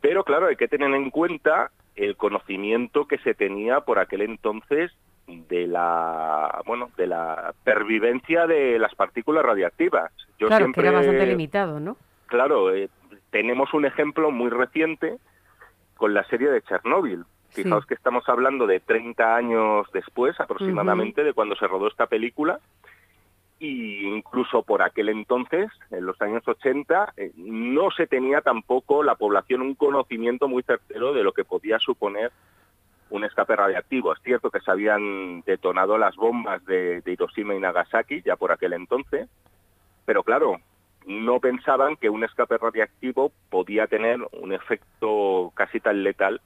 [0.00, 4.90] pero claro, hay que tener en cuenta el conocimiento que se tenía por aquel entonces
[5.28, 10.10] de la bueno de la pervivencia de las partículas radiactivas.
[10.40, 11.96] Yo claro, que era bastante limitado, ¿no?
[12.26, 12.88] Claro, eh,
[13.30, 15.18] tenemos un ejemplo muy reciente
[15.96, 17.24] con la serie de Chernóbil.
[17.50, 22.60] Fijaos que estamos hablando de 30 años después aproximadamente de cuando se rodó esta película.
[23.58, 29.16] Y incluso por aquel entonces, en los años 80, eh, no se tenía tampoco la
[29.16, 32.32] población un conocimiento muy certero de lo que podía suponer
[33.10, 34.14] un escape radiactivo.
[34.14, 38.52] Es cierto que se habían detonado las bombas de, de Hiroshima y Nagasaki ya por
[38.52, 39.28] aquel entonces,
[40.06, 40.58] pero claro,
[41.06, 46.40] no pensaban que un escape radiactivo podía tener un efecto casi tan letal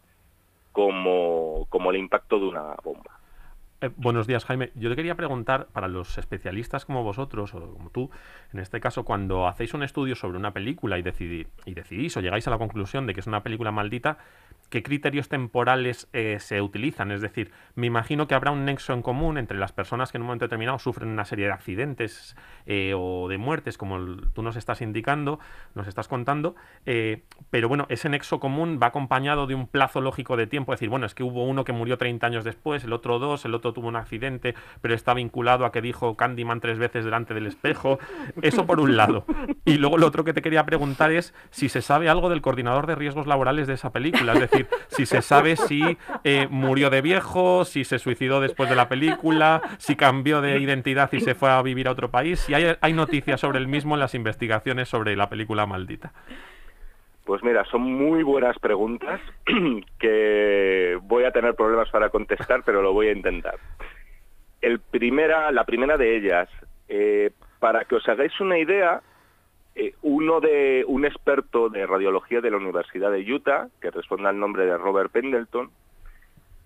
[0.74, 3.20] como, como el impacto de una bomba.
[3.84, 4.70] Eh, buenos días, Jaime.
[4.76, 8.10] Yo te quería preguntar, para los especialistas como vosotros, o como tú,
[8.54, 11.04] en este caso, cuando hacéis un estudio sobre una película y,
[11.66, 14.16] y decidís o llegáis a la conclusión de que es una película maldita,
[14.70, 17.10] ¿qué criterios temporales eh, se utilizan?
[17.10, 20.22] Es decir, me imagino que habrá un nexo en común entre las personas que en
[20.22, 23.98] un momento determinado sufren una serie de accidentes eh, o de muertes, como
[24.32, 25.40] tú nos estás indicando,
[25.74, 26.54] nos estás contando,
[27.50, 30.88] pero bueno, ese nexo común va acompañado de un plazo lógico de tiempo, es decir,
[30.88, 33.73] bueno, es que hubo uno que murió 30 años después, el otro dos, el otro
[33.74, 37.98] tuvo un accidente, pero está vinculado a que dijo Candyman tres veces delante del espejo.
[38.42, 39.26] Eso por un lado.
[39.64, 42.86] Y luego lo otro que te quería preguntar es si se sabe algo del coordinador
[42.86, 44.32] de riesgos laborales de esa película.
[44.34, 48.76] Es decir, si se sabe si eh, murió de viejo, si se suicidó después de
[48.76, 52.40] la película, si cambió de identidad y se fue a vivir a otro país.
[52.40, 56.12] Si hay, hay noticias sobre el mismo en las investigaciones sobre la película maldita.
[57.24, 59.20] Pues mira, son muy buenas preguntas
[59.98, 63.58] que voy a tener problemas para contestar, pero lo voy a intentar.
[64.60, 66.48] El primera, la primera de ellas,
[66.88, 67.30] eh,
[67.60, 69.00] para que os hagáis una idea,
[69.74, 74.38] eh, uno de un experto de radiología de la Universidad de Utah, que responde al
[74.38, 75.70] nombre de Robert Pendleton,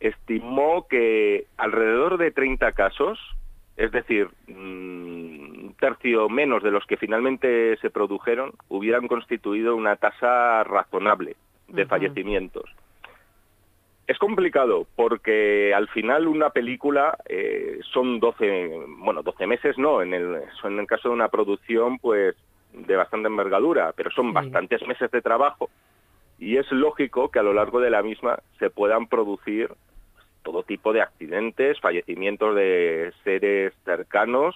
[0.01, 3.19] estimó que alrededor de 30 casos,
[3.79, 9.95] es decir, mm, un tercio menos de los que finalmente se produjeron, hubieran constituido una
[9.95, 11.37] tasa razonable
[11.69, 12.69] de fallecimientos.
[14.09, 20.13] Es complicado porque al final una película eh, son 12, bueno, 12 meses no, en
[20.13, 22.35] el, en el caso de una producción pues
[22.73, 25.71] de bastante envergadura, pero son bastantes meses de trabajo.
[26.41, 29.71] Y es lógico que a lo largo de la misma se puedan producir
[30.49, 34.55] todo tipo de accidentes, fallecimientos de seres cercanos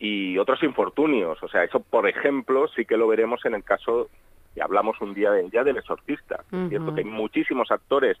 [0.00, 1.40] y otros infortunios.
[1.44, 4.08] O sea, eso, por ejemplo, sí que lo veremos en el caso,
[4.56, 6.42] y hablamos un día de, ya del exorcista.
[6.68, 8.16] Cierto que hay muchísimos actores,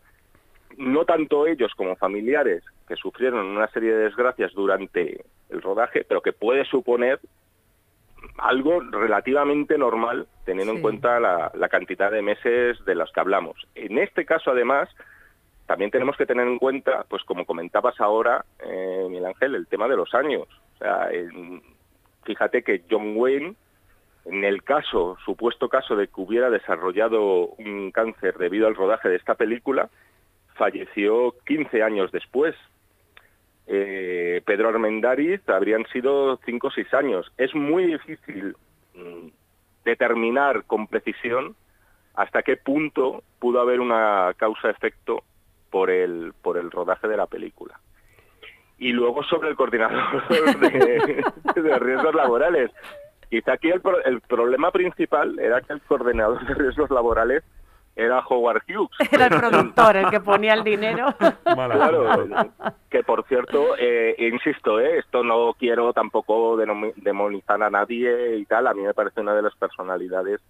[0.76, 6.22] no tanto ellos como familiares, que sufrieron una serie de desgracias durante el rodaje, pero
[6.22, 7.18] que puede suponer
[8.38, 13.66] algo relativamente normal teniendo en cuenta la, la, cantidad de meses de los que hablamos.
[13.74, 14.88] En este caso, además,
[15.70, 19.86] también tenemos que tener en cuenta, pues como comentabas ahora, eh, Miguel Ángel, el tema
[19.86, 20.48] de los años.
[22.24, 23.54] Fíjate que John Wayne,
[24.24, 29.14] en el caso, supuesto caso de que hubiera desarrollado un cáncer debido al rodaje de
[29.14, 29.88] esta película,
[30.56, 32.56] falleció 15 años después.
[33.68, 37.32] Eh, Pedro Armendáriz habrían sido 5 o 6 años.
[37.38, 38.56] Es muy difícil
[38.94, 39.28] mm,
[39.84, 41.54] determinar con precisión
[42.14, 45.22] hasta qué punto pudo haber una causa-efecto
[45.70, 47.78] por el, por el rodaje de la película.
[48.78, 52.70] Y luego sobre el coordinador de, riesgos laborales.
[53.28, 57.44] Quizá aquí el, el problema principal era que el coordinador de riesgos laborales
[57.96, 58.90] era Howard Hughes.
[59.12, 61.14] Era el productor el que ponía el dinero.
[61.44, 62.06] Claro,
[62.88, 66.56] que por cierto, eh, insisto, eh, esto no quiero tampoco
[66.96, 70.40] demonizar a nadie y tal, a mí me parece una de las personalidades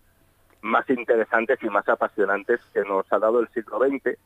[0.62, 4.18] más interesantes y más apasionantes que nos ha dado el siglo XX,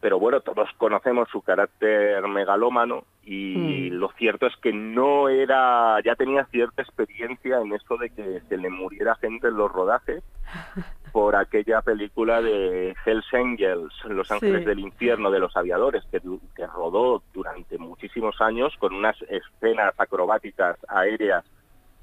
[0.00, 3.94] pero bueno, todos conocemos su carácter megalómano y mm.
[3.94, 8.56] lo cierto es que no era, ya tenía cierta experiencia en eso de que se
[8.56, 10.22] le muriera gente en los rodajes
[11.12, 16.20] por aquella película de Hells Angels, Los Ángeles del Infierno de los Aviadores, que,
[16.56, 21.44] que rodó durante muchísimos años con unas escenas acrobáticas aéreas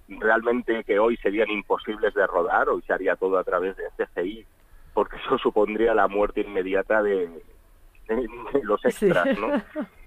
[0.08, 4.46] realmente que hoy serían imposibles de rodar, hoy se haría todo a través de CGI,
[4.94, 7.30] porque eso supondría la muerte inmediata de,
[8.64, 9.62] los extras, ¿no?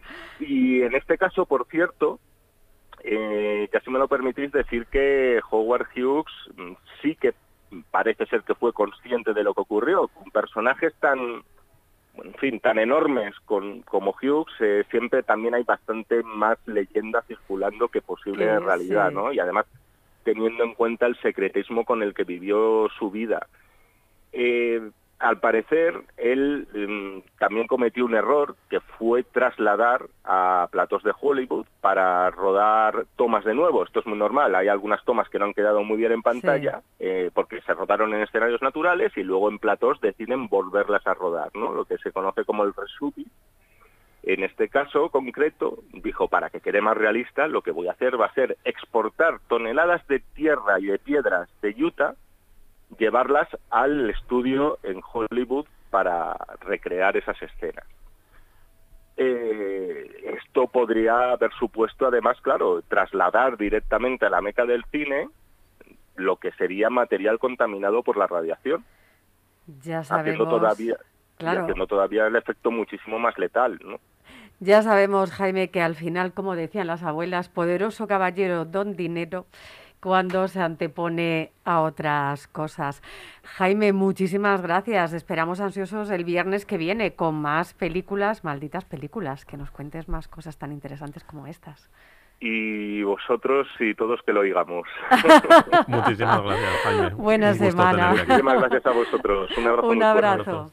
[0.41, 2.19] Y en este caso, por cierto,
[3.05, 6.73] eh, que así me lo permitís decir que Howard Hughes mm,
[7.03, 7.35] sí que
[7.91, 10.09] parece ser que fue consciente de lo que ocurrió.
[10.09, 11.19] Con personajes tan,
[12.17, 17.89] en fin, tan enormes con, como Hughes, eh, siempre también hay bastante más leyenda circulando
[17.89, 19.33] que posible realidad, ¿no?
[19.33, 19.67] Y además
[20.25, 23.47] teniendo en cuenta el secretismo con el que vivió su vida.
[24.33, 24.91] Eh,
[25.21, 31.67] al parecer, él em, también cometió un error que fue trasladar a platos de Hollywood
[31.83, 33.85] para rodar tomas de nuevo.
[33.85, 34.55] Esto es muy normal.
[34.55, 38.15] Hay algunas tomas que no han quedado muy bien en pantalla eh, porque se rodaron
[38.15, 41.75] en escenarios naturales y luego en platos deciden volverlas a rodar, ¿no?
[41.75, 43.15] Lo que se conoce como el reshoot.
[44.23, 48.19] En este caso concreto, dijo, para que quede más realista, lo que voy a hacer
[48.19, 52.15] va a ser exportar toneladas de tierra y de piedras de Utah
[52.99, 57.85] llevarlas al estudio en Hollywood para recrear esas escenas.
[59.17, 65.29] Eh, esto podría haber supuesto además, claro, trasladar directamente a la meca del cine
[66.17, 68.85] lo que sería material contaminado por la radiación.
[69.83, 70.33] Ya sabemos.
[70.33, 70.97] Haciendo todavía,
[71.39, 73.99] haciendo todavía el efecto muchísimo más letal, ¿no?
[74.63, 79.47] Ya sabemos, Jaime, que al final, como decían las abuelas, poderoso caballero don dinero
[80.01, 83.03] cuando se antepone a otras cosas.
[83.45, 85.13] Jaime, muchísimas gracias.
[85.13, 90.29] Esperamos ansiosos el viernes que viene con más películas, malditas películas, que nos cuentes más
[90.29, 91.91] cosas tan interesantes como estas.
[92.41, 94.89] Y vosotros y todos que lo oigamos.
[95.87, 97.09] muchísimas gracias, Jaime.
[97.17, 98.13] Buena semana.
[98.13, 99.51] Muchísimas gracias a vosotros.
[99.59, 99.89] Un abrazo.
[99.89, 100.73] Un abrazo.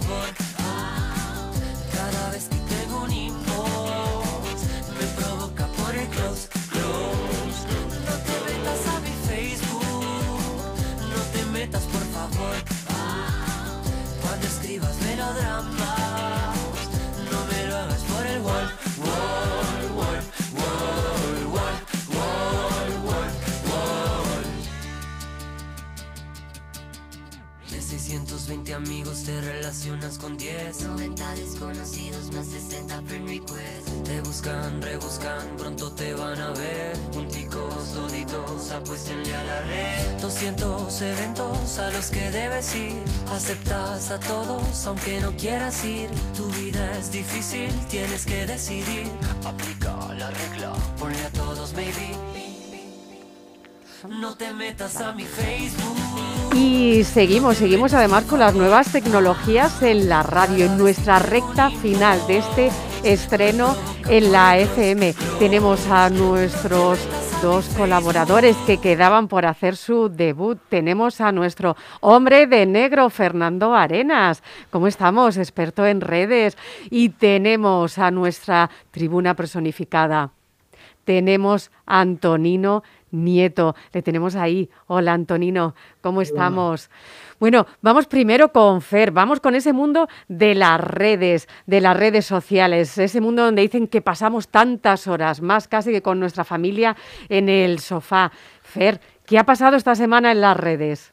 [0.00, 0.28] favor.
[1.92, 4.58] Cada vez que tengo un inbox
[4.98, 7.60] me provoca por el close, close.
[8.06, 10.44] No te metas a mi Facebook,
[11.12, 12.56] no te metas por favor.
[14.22, 16.01] Cuando escribas melodramas,
[28.72, 35.56] 620 amigos te relacionas con 10 90 desconocidos más 60 friend requests Te buscan, rebuscan,
[35.58, 36.96] pronto te van a ver.
[37.12, 40.20] Punticos, doditos, apuéstenle a la red.
[40.20, 43.02] 200 eventos a los que debes ir.
[43.30, 46.08] Aceptas a todos aunque no quieras ir.
[46.36, 49.06] Tu vida es difícil, tienes que decidir
[54.08, 55.96] No te metas a mi Facebook
[56.54, 62.18] Y seguimos, seguimos además con las nuevas tecnologías en la radio, en nuestra recta final
[62.26, 62.70] de este
[63.04, 63.76] estreno
[64.08, 65.14] en la FM.
[65.38, 66.98] Tenemos a nuestros
[67.42, 70.58] dos colaboradores que quedaban por hacer su debut.
[70.68, 74.42] Tenemos a nuestro hombre de negro, Fernando Arenas.
[74.70, 75.36] ¿Cómo estamos?
[75.36, 76.56] Experto en redes.
[76.90, 80.32] Y tenemos a nuestra tribuna personificada.
[81.04, 82.82] Tenemos a Antonino
[83.12, 83.76] Nieto.
[83.92, 84.68] Le tenemos ahí.
[84.88, 85.76] Hola, Antonino.
[86.00, 86.90] ¿Cómo estamos?
[87.38, 92.24] Bueno, vamos primero con Fer, vamos con ese mundo de las redes, de las redes
[92.26, 96.96] sociales, ese mundo donde dicen que pasamos tantas horas, más casi que con nuestra familia
[97.28, 98.32] en el sofá.
[98.62, 101.12] Fer, ¿qué ha pasado esta semana en las redes?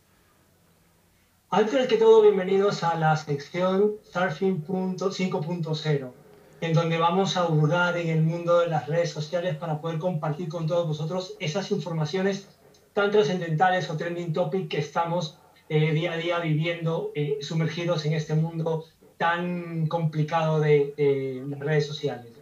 [1.50, 6.12] Antes que todo, bienvenidos a la sección Surfing 5.0
[6.62, 10.50] en donde vamos a hurgar en el mundo de las redes sociales para poder compartir
[10.50, 12.48] con todos vosotros esas informaciones
[12.94, 15.38] tan trascendentales o trending topic que estamos
[15.70, 18.86] eh, día a día viviendo eh, sumergidos en este mundo
[19.18, 22.34] tan complicado de, de, las redes sociales.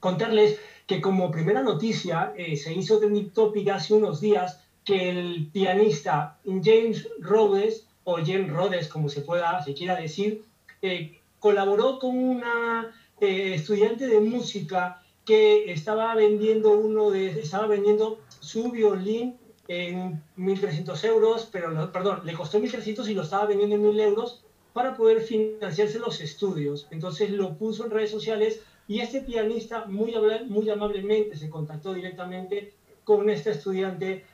[0.00, 5.48] Contarles que como primera noticia eh, se hizo trending topic hace unos días que el
[5.52, 10.42] pianista James Rhodes, o James Rhodes como se pueda, se quiera decir,
[11.38, 18.70] colaboró con una eh, estudiante de música que estaba vendiendo uno de, estaba vendiendo su
[18.70, 19.38] violín
[19.68, 24.42] en 1.300 euros, pero perdón, le costó 1.300 y lo estaba vendiendo en 1.000 euros
[24.72, 26.88] para poder financiarse los estudios.
[26.90, 30.14] Entonces lo puso en redes sociales y este pianista muy,
[30.48, 32.72] muy amablemente se contactó directamente
[33.04, 34.24] con esta estudiante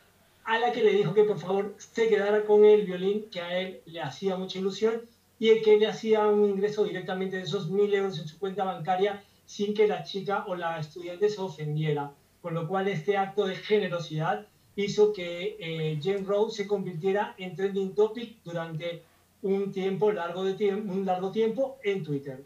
[0.44, 3.58] a la que le dijo que por favor se quedara con el violín, que a
[3.58, 5.02] él le hacía mucha ilusión
[5.38, 8.64] y el que le hacía un ingreso directamente de esos mil euros en su cuenta
[8.64, 12.12] bancaria sin que la chica o la estudiante se ofendiera.
[12.40, 14.46] Con lo cual este acto de generosidad
[14.76, 19.02] hizo que eh, Jane Rose se convirtiera en trending topic durante
[19.42, 22.44] un tiempo largo de tiempo, un largo tiempo en Twitter.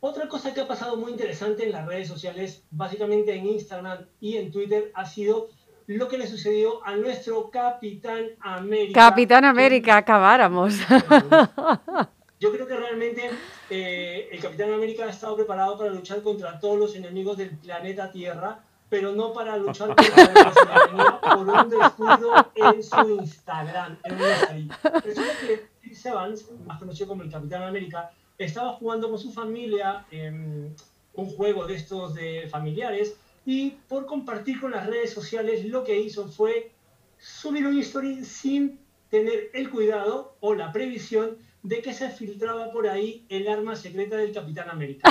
[0.00, 4.38] Otra cosa que ha pasado muy interesante en las redes sociales, básicamente en Instagram y
[4.38, 5.50] en Twitter, ha sido
[5.96, 9.08] lo que le sucedió a nuestro Capitán América.
[9.08, 10.74] Capitán América, acabáramos.
[12.38, 13.28] Yo creo que realmente
[13.68, 18.12] eh, el Capitán América ha estado preparado para luchar contra todos los enemigos del planeta
[18.12, 23.98] Tierra, pero no para luchar contra por un descuido en su Instagram.
[24.04, 24.70] En
[25.02, 30.06] Resulta que Chris Evans, más conocido como el Capitán América, estaba jugando con su familia
[30.12, 30.72] en
[31.14, 35.98] un juego de estos de familiares y por compartir con las redes sociales lo que
[35.98, 36.72] hizo fue
[37.18, 42.88] subir un story sin tener el cuidado o la previsión de que se filtraba por
[42.88, 45.10] ahí el arma secreta del Capitán América.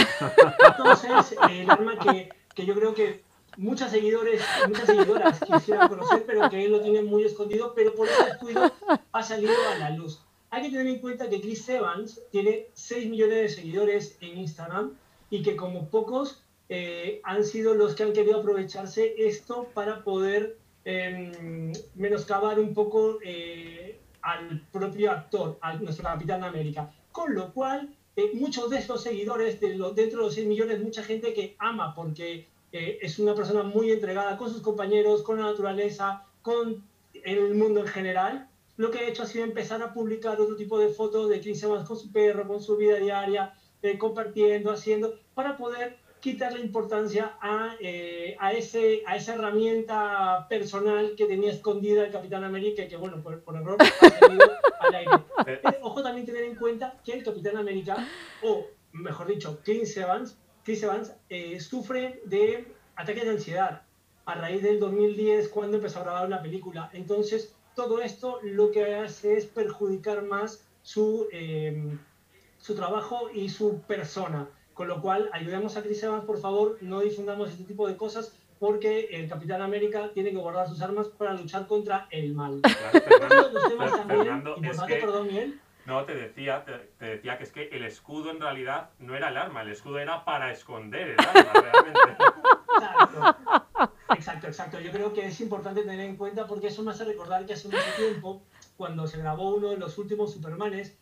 [0.67, 3.23] Entonces, el arma que, que yo creo que
[3.57, 8.07] muchas seguidores, muchas seguidoras quisieran conocer, pero que él lo tiene muy escondido, pero por
[8.07, 8.71] ese descuido
[9.11, 10.21] ha salido a la luz.
[10.49, 14.93] Hay que tener en cuenta que Chris Evans tiene 6 millones de seguidores en Instagram
[15.29, 16.41] y que como pocos
[16.71, 23.17] eh, han sido los que han querido aprovecharse esto para poder em, menoscabar un poco
[23.23, 26.93] eh, al propio actor, a nuestro Capitán América.
[27.11, 31.03] Con lo cual, eh, muchos de estos seguidores, de dentro de los 6 millones, mucha
[31.03, 36.27] gente que ama porque es una persona muy entregada con sus compañeros, con la naturaleza,
[36.43, 36.83] con
[37.23, 38.47] el mundo en general,
[38.77, 41.65] lo que ha hecho ha sido empezar a publicar otro tipo de fotos de 15
[41.65, 43.55] Evans con su perro, con su vida diaria,
[43.97, 51.25] compartiendo, haciendo, para poder quitarle importancia a, eh, a, ese, a esa herramienta personal que
[51.25, 55.11] tenía escondida el Capitán América que, bueno, por, error ha salido al aire.
[55.47, 58.05] Eh, ojo también tener en cuenta que el Capitán América,
[58.43, 62.67] o mejor dicho, Chris Evans, Chris Evans eh, sufre de
[62.97, 63.83] ataques de ansiedad
[64.25, 66.89] a raíz del 2010 cuando empezó a grabar una película.
[66.93, 71.27] Entonces, todo esto lo que hace es perjudicar más su,
[72.57, 74.49] su trabajo y su persona.
[74.79, 78.33] Con lo cual, ayudemos a Chris Evans, por favor, no difundamos este tipo de cosas
[78.59, 82.61] porque el Capitán América tiene que guardar sus armas para luchar contra el mal.
[82.63, 84.55] Fernando,
[85.85, 89.35] No, te decía, te, decía que es que el escudo en realidad no era el
[89.35, 92.23] arma, el escudo era para esconder el arma, realmente.
[92.77, 93.97] Exacto.
[94.13, 94.79] exacto, exacto.
[94.79, 97.67] Yo creo que es importante tener en cuenta porque eso me hace recordar que hace
[97.67, 98.43] mucho tiempo,
[98.77, 100.97] cuando se grabó uno de los últimos Supermanes,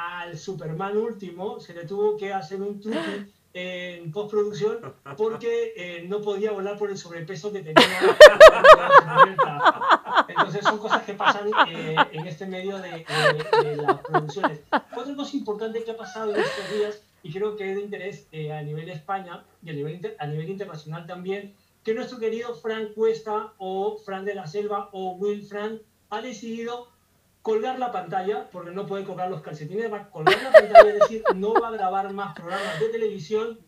[0.00, 6.20] al Superman último se le tuvo que hacer un truque en postproducción porque eh, no
[6.20, 7.84] podía volar por el sobrepeso que tenía.
[10.28, 13.04] Entonces son cosas que pasan eh, en este medio de,
[13.76, 14.60] las producciones.
[14.70, 18.26] Otra cosa importante que ha pasado en estos días y creo que es de interés
[18.32, 21.54] eh, a nivel España y a nivel, a nivel internacional también,
[21.84, 26.88] que nuestro querido Frank Cuesta o Frank de la Selva o Will Frank ha decidido
[27.42, 31.00] colgar la pantalla, porque no puede colgar los calcetines, va a colgar la pantalla, es
[31.00, 33.58] decir, no va a grabar más programas de televisión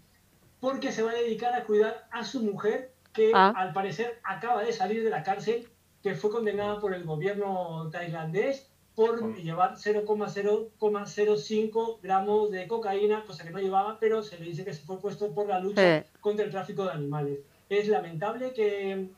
[0.61, 3.53] porque se va a dedicar a cuidar a su mujer, que ah.
[3.57, 5.69] al parecer acaba de salir de la cárcel,
[6.03, 13.51] que fue condenada por el gobierno tailandés por llevar 0,005 gramos de cocaína, cosa que
[13.51, 16.51] no llevaba, pero se le dice que se fue puesto por la lucha contra el
[16.51, 17.39] tráfico de animales.
[17.70, 19.09] Es lamentable que,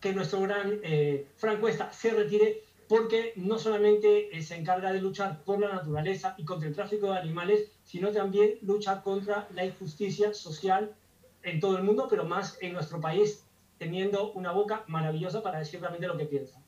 [0.00, 5.00] que nuestro gran eh, Frank Cuesta se retire, porque no solamente eh, se encarga de
[5.00, 9.64] luchar por la naturaleza y contra el tráfico de animales, sino también lucha contra la
[9.64, 10.94] injusticia social
[11.42, 13.44] en todo el mundo, pero más en nuestro país,
[13.78, 16.60] teniendo una boca maravillosa para decir realmente lo que piensa.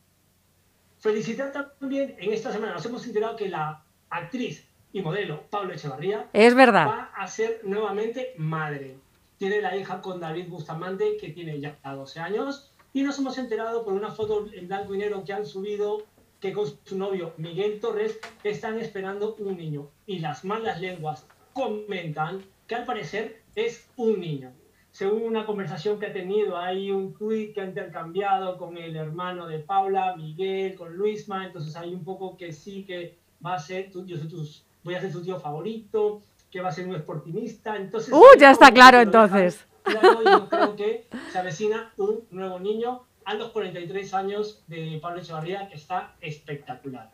[0.98, 6.28] Felicitar también, en esta semana nos hemos enterado que la actriz y modelo Pablo Echevarría
[6.32, 6.86] es verdad.
[6.86, 8.98] va a ser nuevamente madre.
[9.38, 13.84] Tiene la hija con David Bustamante, que tiene ya 12 años, y nos hemos enterado
[13.84, 16.02] por una foto en blanco y negro que han subido
[16.40, 19.88] que con su novio Miguel Torres están esperando un niño.
[20.06, 24.52] Y las malas lenguas comentan que al parecer es un niño.
[24.90, 29.46] Según una conversación que ha tenido, hay un tuit que ha intercambiado con el hermano
[29.46, 33.92] de Paula, Miguel, con Luisma, entonces hay un poco que sí que va a ser,
[33.92, 34.48] yo soy
[34.82, 38.12] voy a ser su tío favorito, que va a ser un esportimista, entonces...
[38.12, 39.64] ¡Uh, ya está claro entonces!
[39.82, 45.76] Creo que se avecina un nuevo niño a los 43 años de Pablo Echevarría, que
[45.76, 47.10] está espectacular.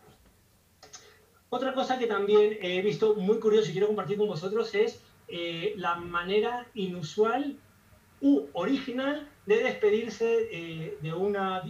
[1.49, 5.75] Otra cosa que también he visto muy curioso y quiero compartir con vosotros es eh,
[5.77, 7.57] la manera inusual
[8.21, 11.63] u original de despedirse eh, de una,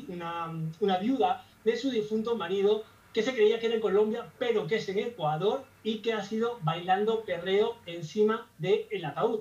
[1.01, 4.89] viuda de su difunto marido que se creía que era en Colombia, pero que es
[4.89, 9.41] en Ecuador y que ha sido bailando perreo encima del ataúd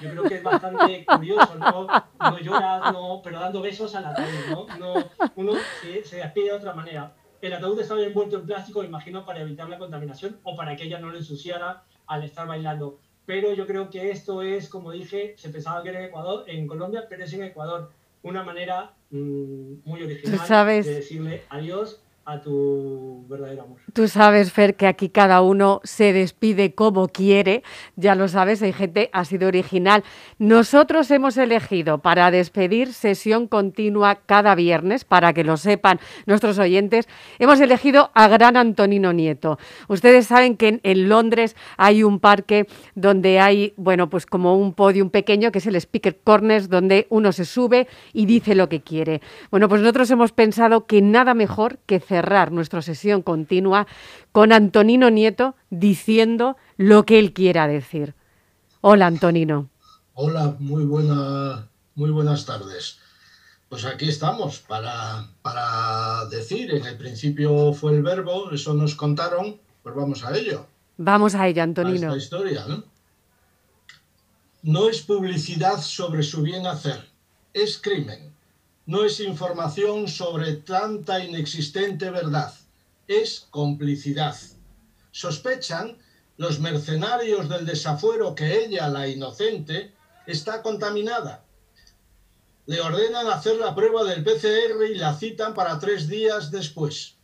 [0.00, 1.86] yo creo que es bastante curioso, ¿no?
[1.86, 4.66] No lloras, no, pero dando besos al ataúd, ¿no?
[4.78, 4.94] no
[5.36, 7.14] uno se, se despide de otra manera.
[7.40, 10.98] El ataúd estaba envuelto en plástico, imagino, para evitar la contaminación o para que ella
[10.98, 12.98] no lo ensuciara al estar bailando.
[13.26, 16.66] Pero yo creo que esto es, como dije, se pensaba que era en Ecuador, en
[16.66, 17.90] Colombia, pero es en Ecuador.
[18.22, 23.78] Una manera mmm, muy original de decirle adiós a tu verdadero amor.
[23.92, 27.62] Tú sabes, Fer, que aquí cada uno se despide como quiere,
[27.96, 30.04] ya lo sabes, hay gente, ha sido original.
[30.38, 37.08] Nosotros hemos elegido para despedir sesión continua cada viernes, para que lo sepan nuestros oyentes,
[37.38, 39.58] hemos elegido a Gran Antonino Nieto.
[39.88, 45.10] Ustedes saben que en, Londres hay un parque donde hay, bueno, pues como un podium
[45.10, 49.20] pequeño, que es el Speaker Corners, donde uno se sube y dice lo que quiere.
[49.50, 53.88] Bueno, pues nosotros hemos pensado que nada mejor que cerrar nuestra sesión continua
[54.30, 58.14] con Antonino Nieto diciendo lo que él quiera decir.
[58.82, 59.68] Hola, Antonino.
[60.14, 63.00] Hola, muy, buena, muy buenas tardes.
[63.68, 69.58] Pues aquí estamos para, para decir, en el principio fue el verbo, eso nos contaron,
[69.82, 70.66] Pues vamos a ello.
[70.96, 72.14] Vamos a ello, A Antonino.
[72.14, 72.84] esta historia, ¿no?
[74.62, 77.08] No es publicidad sobre su bien hacer,
[77.52, 78.33] es crimen.
[78.86, 82.52] No es información sobre tanta inexistente verdad,
[83.08, 84.36] es complicidad.
[85.10, 85.96] Sospechan
[86.36, 89.94] los mercenarios del desafuero que ella, la inocente,
[90.26, 91.44] está contaminada.
[92.66, 97.14] Le ordenan hacer la prueba del PCR y la citan para tres días después.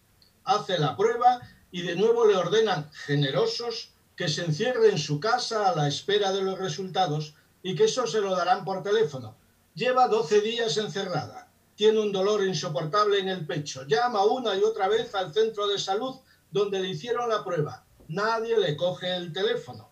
[0.45, 5.69] Hace la prueba y de nuevo le ordenan, generosos, que se encierre en su casa
[5.69, 9.37] a la espera de los resultados y que eso se lo darán por teléfono.
[9.75, 11.50] Lleva 12 días encerrada.
[11.81, 13.87] Tiene un dolor insoportable en el pecho.
[13.87, 16.15] Llama una y otra vez al centro de salud
[16.51, 17.87] donde le hicieron la prueba.
[18.09, 19.91] Nadie le coge el teléfono.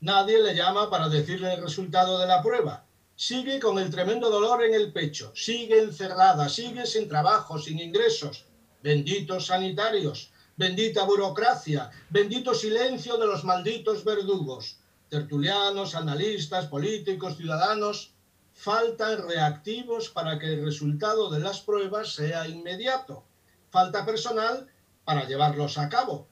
[0.00, 2.86] Nadie le llama para decirle el resultado de la prueba.
[3.14, 5.30] Sigue con el tremendo dolor en el pecho.
[5.34, 6.48] Sigue encerrada.
[6.48, 8.46] Sigue sin trabajo, sin ingresos.
[8.82, 10.30] Benditos sanitarios.
[10.56, 11.90] Bendita burocracia.
[12.08, 14.78] Bendito silencio de los malditos verdugos.
[15.10, 18.14] Tertulianos, analistas, políticos, ciudadanos.
[18.60, 23.24] Faltan reactivos para que el resultado de las pruebas sea inmediato.
[23.70, 24.66] Falta personal
[25.04, 26.26] para llevarlos a cabo.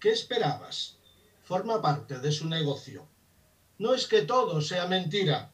[0.00, 0.96] ¿Qué esperabas?
[1.44, 3.06] Forma parte de su negocio.
[3.78, 5.52] No es que todo sea mentira,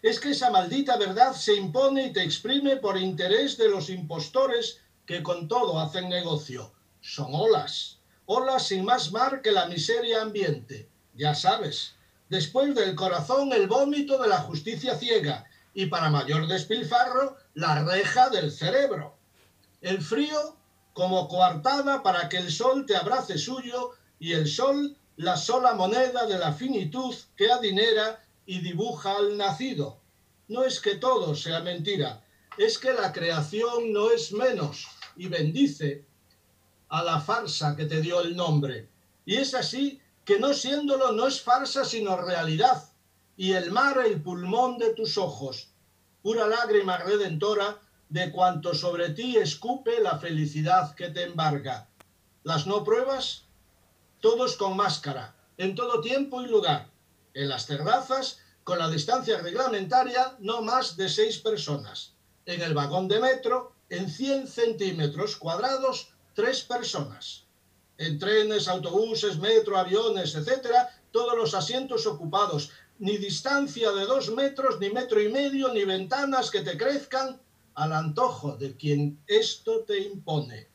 [0.00, 4.78] es que esa maldita verdad se impone y te exprime por interés de los impostores
[5.04, 6.72] que con todo hacen negocio.
[7.02, 10.88] Son olas, olas sin más mar que la miseria ambiente.
[11.12, 11.96] Ya sabes,
[12.30, 15.44] después del corazón el vómito de la justicia ciega
[15.74, 19.16] y para mayor despilfarro la reja del cerebro.
[19.80, 20.56] El frío
[20.92, 26.26] como coartada para que el sol te abrace suyo y el sol la sola moneda
[26.26, 30.00] de la finitud que adinera y dibuja al nacido.
[30.48, 32.24] No es que todo sea mentira,
[32.58, 36.04] es que la creación no es menos y bendice
[36.88, 38.88] a la farsa que te dio el nombre.
[39.24, 42.82] Y es así que no siéndolo no es farsa sino realidad,
[43.40, 45.70] y el mar el pulmón de tus ojos,
[46.22, 47.80] pura lágrima redentora
[48.10, 51.88] de cuanto sobre ti escupe la felicidad que te embarga.
[52.42, 53.44] Las no pruebas,
[54.20, 56.90] todos con máscara, en todo tiempo y lugar.
[57.32, 62.12] En las terrazas, con la distancia reglamentaria, no más de seis personas.
[62.44, 67.44] En el vagón de metro, en 100 centímetros cuadrados, tres personas.
[67.96, 72.70] En trenes, autobuses, metro, aviones, etcétera, todos los asientos ocupados.
[73.00, 77.40] Ni distancia de dos metros, ni metro y medio, ni ventanas que te crezcan
[77.74, 80.68] al antojo de quien esto te impone.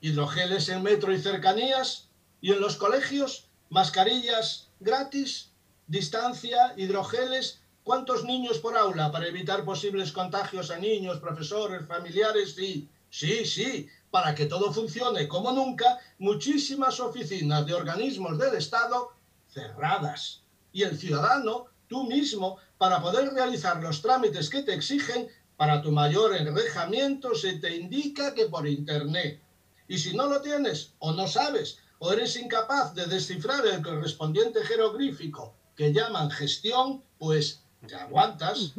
[0.00, 2.08] Hidrogeles en metro y cercanías,
[2.40, 5.50] y en los colegios, mascarillas gratis,
[5.86, 12.54] distancia, hidrogeles, ¿cuántos niños por aula para evitar posibles contagios a niños, profesores, familiares?
[12.54, 19.12] Sí, sí, sí, para que todo funcione como nunca, muchísimas oficinas de organismos del Estado
[19.52, 20.39] cerradas.
[20.72, 25.92] Y el ciudadano, tú mismo, para poder realizar los trámites que te exigen, para tu
[25.92, 29.40] mayor enrejamiento se te indica que por Internet.
[29.88, 34.62] Y si no lo tienes o no sabes o eres incapaz de descifrar el correspondiente
[34.64, 38.72] jeroglífico que llaman gestión, pues te aguantas,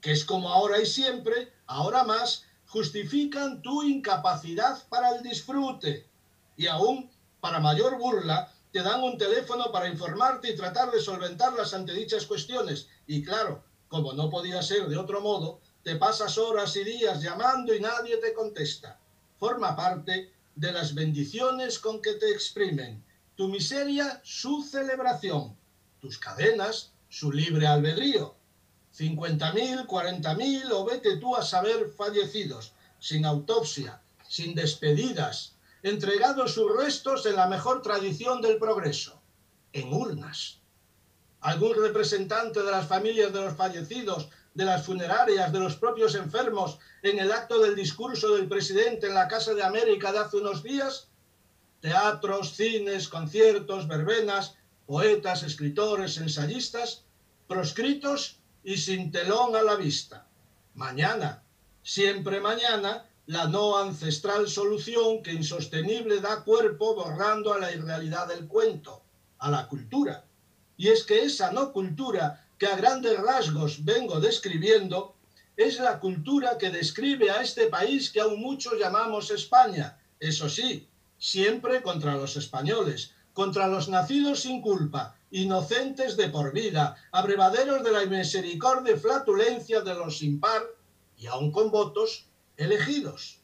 [0.00, 6.06] que es como ahora y siempre, ahora más, justifican tu incapacidad para el disfrute.
[6.56, 11.52] Y aún, para mayor burla, te dan un teléfono para informarte y tratar de solventar
[11.52, 12.88] las antedichas cuestiones.
[13.06, 17.72] Y claro, como no podía ser de otro modo, te pasas horas y días llamando
[17.72, 18.98] y nadie te contesta.
[19.38, 23.00] Forma parte de las bendiciones con que te exprimen.
[23.36, 25.56] Tu miseria, su celebración.
[26.00, 28.34] Tus cadenas, su libre albedrío.
[28.98, 35.53] 50.000, 40.000 o vete tú a saber fallecidos, sin autopsia, sin despedidas,
[35.84, 39.20] entregados sus restos en la mejor tradición del progreso,
[39.74, 40.60] en urnas.
[41.40, 46.78] Algún representante de las familias de los fallecidos, de las funerarias, de los propios enfermos,
[47.02, 50.62] en el acto del discurso del presidente en la Casa de América de hace unos
[50.62, 51.08] días?
[51.80, 54.54] Teatros, cines, conciertos, verbenas,
[54.86, 57.04] poetas, escritores, ensayistas,
[57.46, 60.26] proscritos y sin telón a la vista.
[60.72, 61.42] Mañana,
[61.82, 68.46] siempre mañana, la no ancestral solución que insostenible da cuerpo borrando a la irrealidad del
[68.46, 69.02] cuento,
[69.38, 70.24] a la cultura.
[70.76, 75.14] Y es que esa no cultura que a grandes rasgos vengo describiendo
[75.56, 79.98] es la cultura que describe a este país que aún muchos llamamos España.
[80.20, 80.88] Eso sí,
[81.18, 87.92] siempre contra los españoles, contra los nacidos sin culpa, inocentes de por vida, abrevaderos de
[87.92, 90.62] la misericordia flatulencia de los sin par,
[91.16, 92.26] y aún con votos,
[92.56, 93.40] elegidos.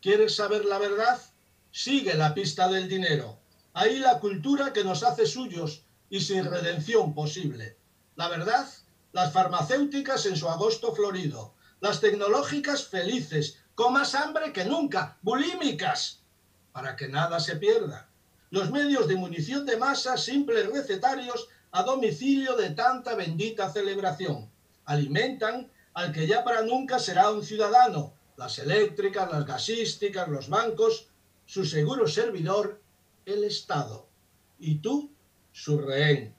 [0.00, 1.20] ¿Quieres saber la verdad?
[1.70, 3.38] Sigue la pista del dinero.
[3.72, 7.76] Ahí la cultura que nos hace suyos y sin redención posible.
[8.16, 8.68] La verdad,
[9.12, 16.20] las farmacéuticas en su agosto florido, las tecnológicas felices, con más hambre que nunca, bulímicas,
[16.72, 18.08] para que nada se pierda.
[18.50, 24.50] Los medios de munición de masa, simples recetarios a domicilio de tanta bendita celebración.
[24.84, 31.08] Alimentan al que ya para nunca será un ciudadano, las eléctricas, las gasísticas, los bancos,
[31.44, 32.80] su seguro servidor,
[33.26, 34.08] el Estado.
[34.58, 35.12] Y tú,
[35.52, 36.34] su rehén.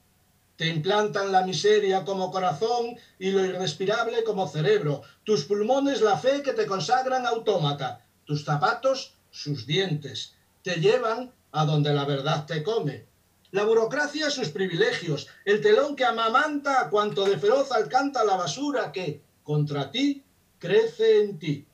[0.56, 5.04] Te implantan la miseria como corazón y lo irrespirable como cerebro.
[5.24, 8.04] Tus pulmones la fe que te consagran autómata.
[8.26, 10.34] Tus zapatos, sus dientes.
[10.64, 13.06] Te llevan a donde la verdad te come.
[13.52, 19.22] La burocracia sus privilegios, el telón que amamanta cuanto de feroz alcanta la basura que,
[19.44, 20.24] contra ti,
[20.58, 21.68] crece en ti.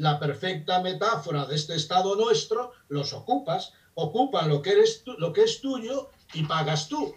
[0.00, 5.42] La perfecta metáfora de este estado nuestro, los ocupas, ocupan lo que, eres lo que
[5.42, 7.14] es tuyo y pagas tú.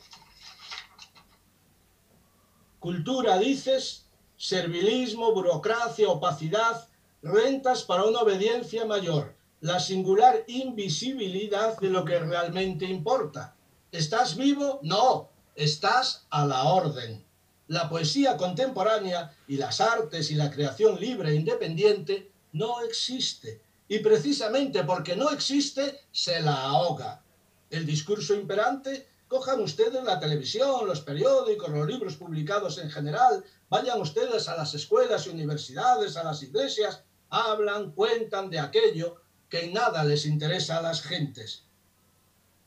[2.79, 6.89] Cultura, dices, servilismo, burocracia, opacidad,
[7.21, 13.55] rentas para una obediencia mayor, la singular invisibilidad de lo que realmente importa.
[13.93, 14.81] ¿Estás vivo?
[14.83, 17.23] No, estás a la orden.
[17.67, 23.61] La poesía contemporánea y las artes y la creación libre e independiente no existe.
[23.87, 27.21] Y precisamente porque no existe, se la ahoga.
[27.69, 33.99] El discurso imperante Cojan ustedes la televisión, los periódicos, los libros publicados en general, vayan
[33.99, 37.01] ustedes a las escuelas y universidades, a las iglesias,
[37.31, 41.63] hablan, cuentan de aquello que en nada les interesa a las gentes.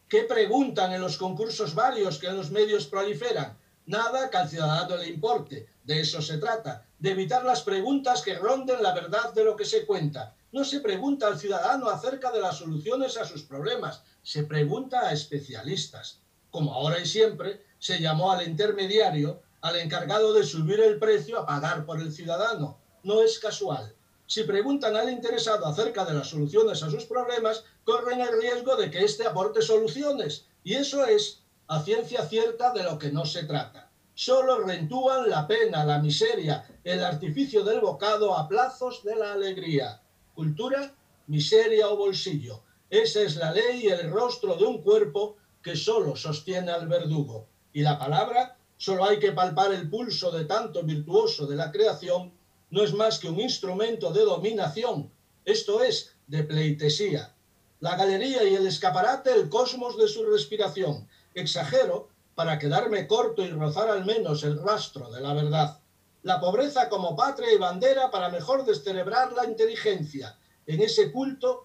[0.08, 3.56] ¿Qué preguntan en los concursos varios que en los medios proliferan?
[3.86, 5.68] Nada que al ciudadano le importe.
[5.86, 9.64] De eso se trata, de evitar las preguntas que ronden la verdad de lo que
[9.64, 10.34] se cuenta.
[10.52, 15.12] No se pregunta al ciudadano acerca de las soluciones a sus problemas, se pregunta a
[15.12, 16.20] especialistas
[16.56, 21.44] como ahora y siempre, se llamó al intermediario, al encargado de subir el precio a
[21.44, 22.78] pagar por el ciudadano.
[23.02, 23.94] No es casual.
[24.26, 28.90] Si preguntan al interesado acerca de las soluciones a sus problemas, corren el riesgo de
[28.90, 30.46] que éste aporte soluciones.
[30.64, 33.85] Y eso es, a ciencia cierta, de lo que no se trata.
[34.18, 40.00] Solo rentúan la pena, la miseria, el artificio del bocado a plazos de la alegría.
[40.34, 40.94] Cultura,
[41.26, 42.62] miseria o bolsillo.
[42.88, 47.46] Esa es la ley y el rostro de un cuerpo que solo sostiene al verdugo.
[47.74, 52.32] Y la palabra, solo hay que palpar el pulso de tanto virtuoso de la creación,
[52.70, 55.12] no es más que un instrumento de dominación,
[55.44, 57.34] esto es, de pleitesía.
[57.80, 61.06] La galería y el escaparate, el cosmos de su respiración.
[61.34, 65.80] Exagero para quedarme corto y rozar al menos el rastro de la verdad.
[66.22, 70.36] La pobreza como patria y bandera para mejor descerebrar la inteligencia.
[70.66, 71.64] En ese culto,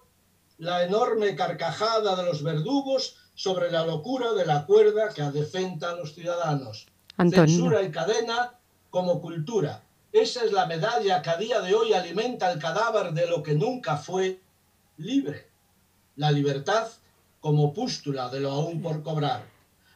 [0.56, 5.94] la enorme carcajada de los verdugos sobre la locura de la cuerda que adefenta a
[5.94, 6.86] los ciudadanos.
[7.18, 8.58] Censura y cadena
[8.88, 9.82] como cultura.
[10.10, 13.54] Esa es la medalla que a día de hoy alimenta el cadáver de lo que
[13.54, 14.40] nunca fue
[14.96, 15.50] libre.
[16.16, 16.88] La libertad
[17.40, 19.51] como pústula de lo aún por cobrar.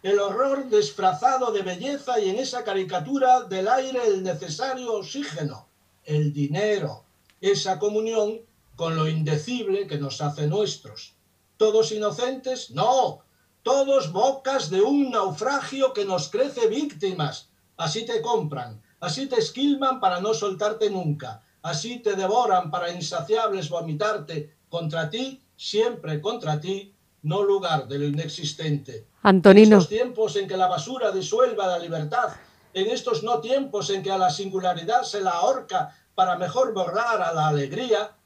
[0.06, 5.66] El horror disfrazado de belleza y en esa caricatura del aire el necesario oxígeno,
[6.04, 7.02] el dinero,
[7.40, 8.40] esa comunión
[8.76, 11.14] con lo indecible que nos hace nuestros.
[11.56, 12.70] ¿Todos inocentes?
[12.70, 13.24] No,
[13.64, 17.48] todos bocas de un naufragio que nos crece víctimas.
[17.76, 23.70] Así te compran, así te esquilman para no soltarte nunca, así te devoran para insaciables
[23.70, 26.94] vomitarte contra ti, siempre contra ti,
[27.26, 29.06] no lugar de lo inexistente.
[29.22, 29.76] Antonino.
[29.76, 32.28] En estos tiempos en que la basura disuelva la libertad,
[32.72, 37.20] en estos no tiempos en que a la singularidad se la ahorca para mejor borrar
[37.22, 38.16] a la alegría,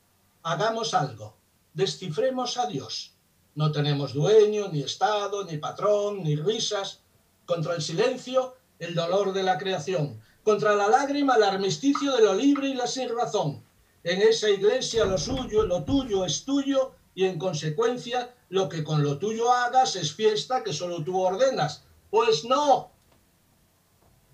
[0.42, 1.36] hagamos algo,
[1.74, 3.14] descifremos a Dios
[3.54, 7.00] no tenemos dueño, ni Estado, ni patrón, ni risas.
[7.46, 10.20] Contra el silencio, el dolor de la creación.
[10.42, 13.62] Contra la lágrima, el armisticio de lo libre y la sin razón.
[14.04, 19.02] En esa iglesia lo suyo, lo tuyo es tuyo y en consecuencia lo que con
[19.02, 21.84] lo tuyo hagas es fiesta que solo tú ordenas.
[22.10, 22.92] Pues no.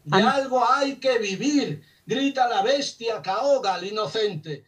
[0.04, 4.66] De algo hay que vivir, grita la bestia que ahoga al inocente.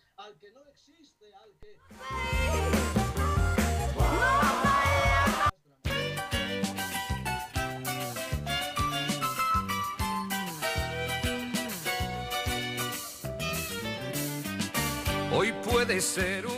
[15.33, 16.58] Hoy puede ser un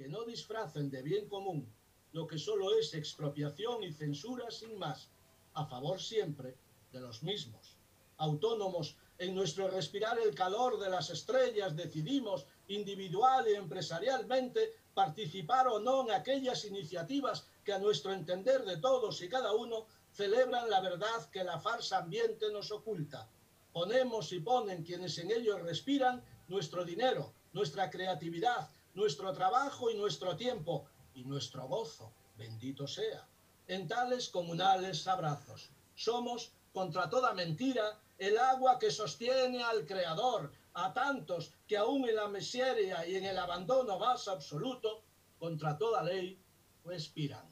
[0.00, 1.70] que no disfracen de bien común
[2.12, 5.10] lo que solo es expropiación y censura sin más
[5.52, 6.56] a favor siempre
[6.90, 7.76] de los mismos.
[8.16, 15.78] Autónomos, en nuestro respirar el calor de las estrellas decidimos individual y empresarialmente participar o
[15.78, 20.80] no en aquellas iniciativas que a nuestro entender de todos y cada uno celebran la
[20.80, 23.28] verdad que la farsa ambiente nos oculta.
[23.70, 30.36] Ponemos y ponen quienes en ellos respiran nuestro dinero, nuestra creatividad, nuestro trabajo y nuestro
[30.36, 33.26] tiempo y nuestro gozo, bendito sea
[33.70, 35.70] en tales comunales abrazos.
[35.94, 42.16] Somos, contra toda mentira, el agua que sostiene al Creador, a tantos que aún en
[42.16, 45.04] la miseria y en el abandono más absoluto,
[45.38, 46.36] contra toda ley,
[46.84, 47.49] respiran.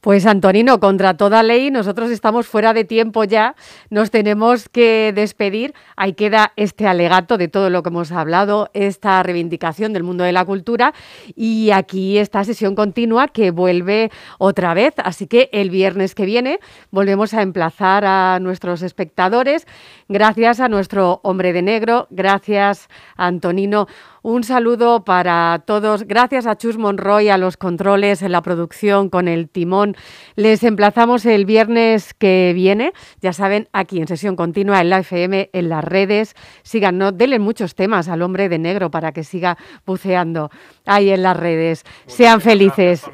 [0.00, 3.56] Pues Antonino, contra toda ley, nosotros estamos fuera de tiempo ya,
[3.90, 5.74] nos tenemos que despedir.
[5.96, 10.30] Ahí queda este alegato de todo lo que hemos hablado, esta reivindicación del mundo de
[10.30, 10.94] la cultura
[11.34, 14.94] y aquí esta sesión continua que vuelve otra vez.
[14.98, 16.60] Así que el viernes que viene
[16.92, 19.66] volvemos a emplazar a nuestros espectadores.
[20.08, 23.88] Gracias a nuestro hombre de negro, gracias Antonino.
[24.30, 26.02] Un saludo para todos.
[26.02, 29.96] Gracias a Chus Monroy, a los controles en la producción con el timón.
[30.36, 32.92] Les emplazamos el viernes que viene.
[33.22, 36.36] Ya saben, aquí en sesión continua en la FM, en las redes.
[36.62, 39.56] Síganos, denle muchos temas al hombre de negro para que siga
[39.86, 40.50] buceando
[40.84, 41.84] ahí en las redes.
[42.04, 43.04] Sean felices,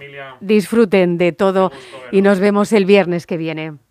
[0.41, 1.71] disfruten de todo
[2.11, 3.84] y nos vemos el viernes que viene.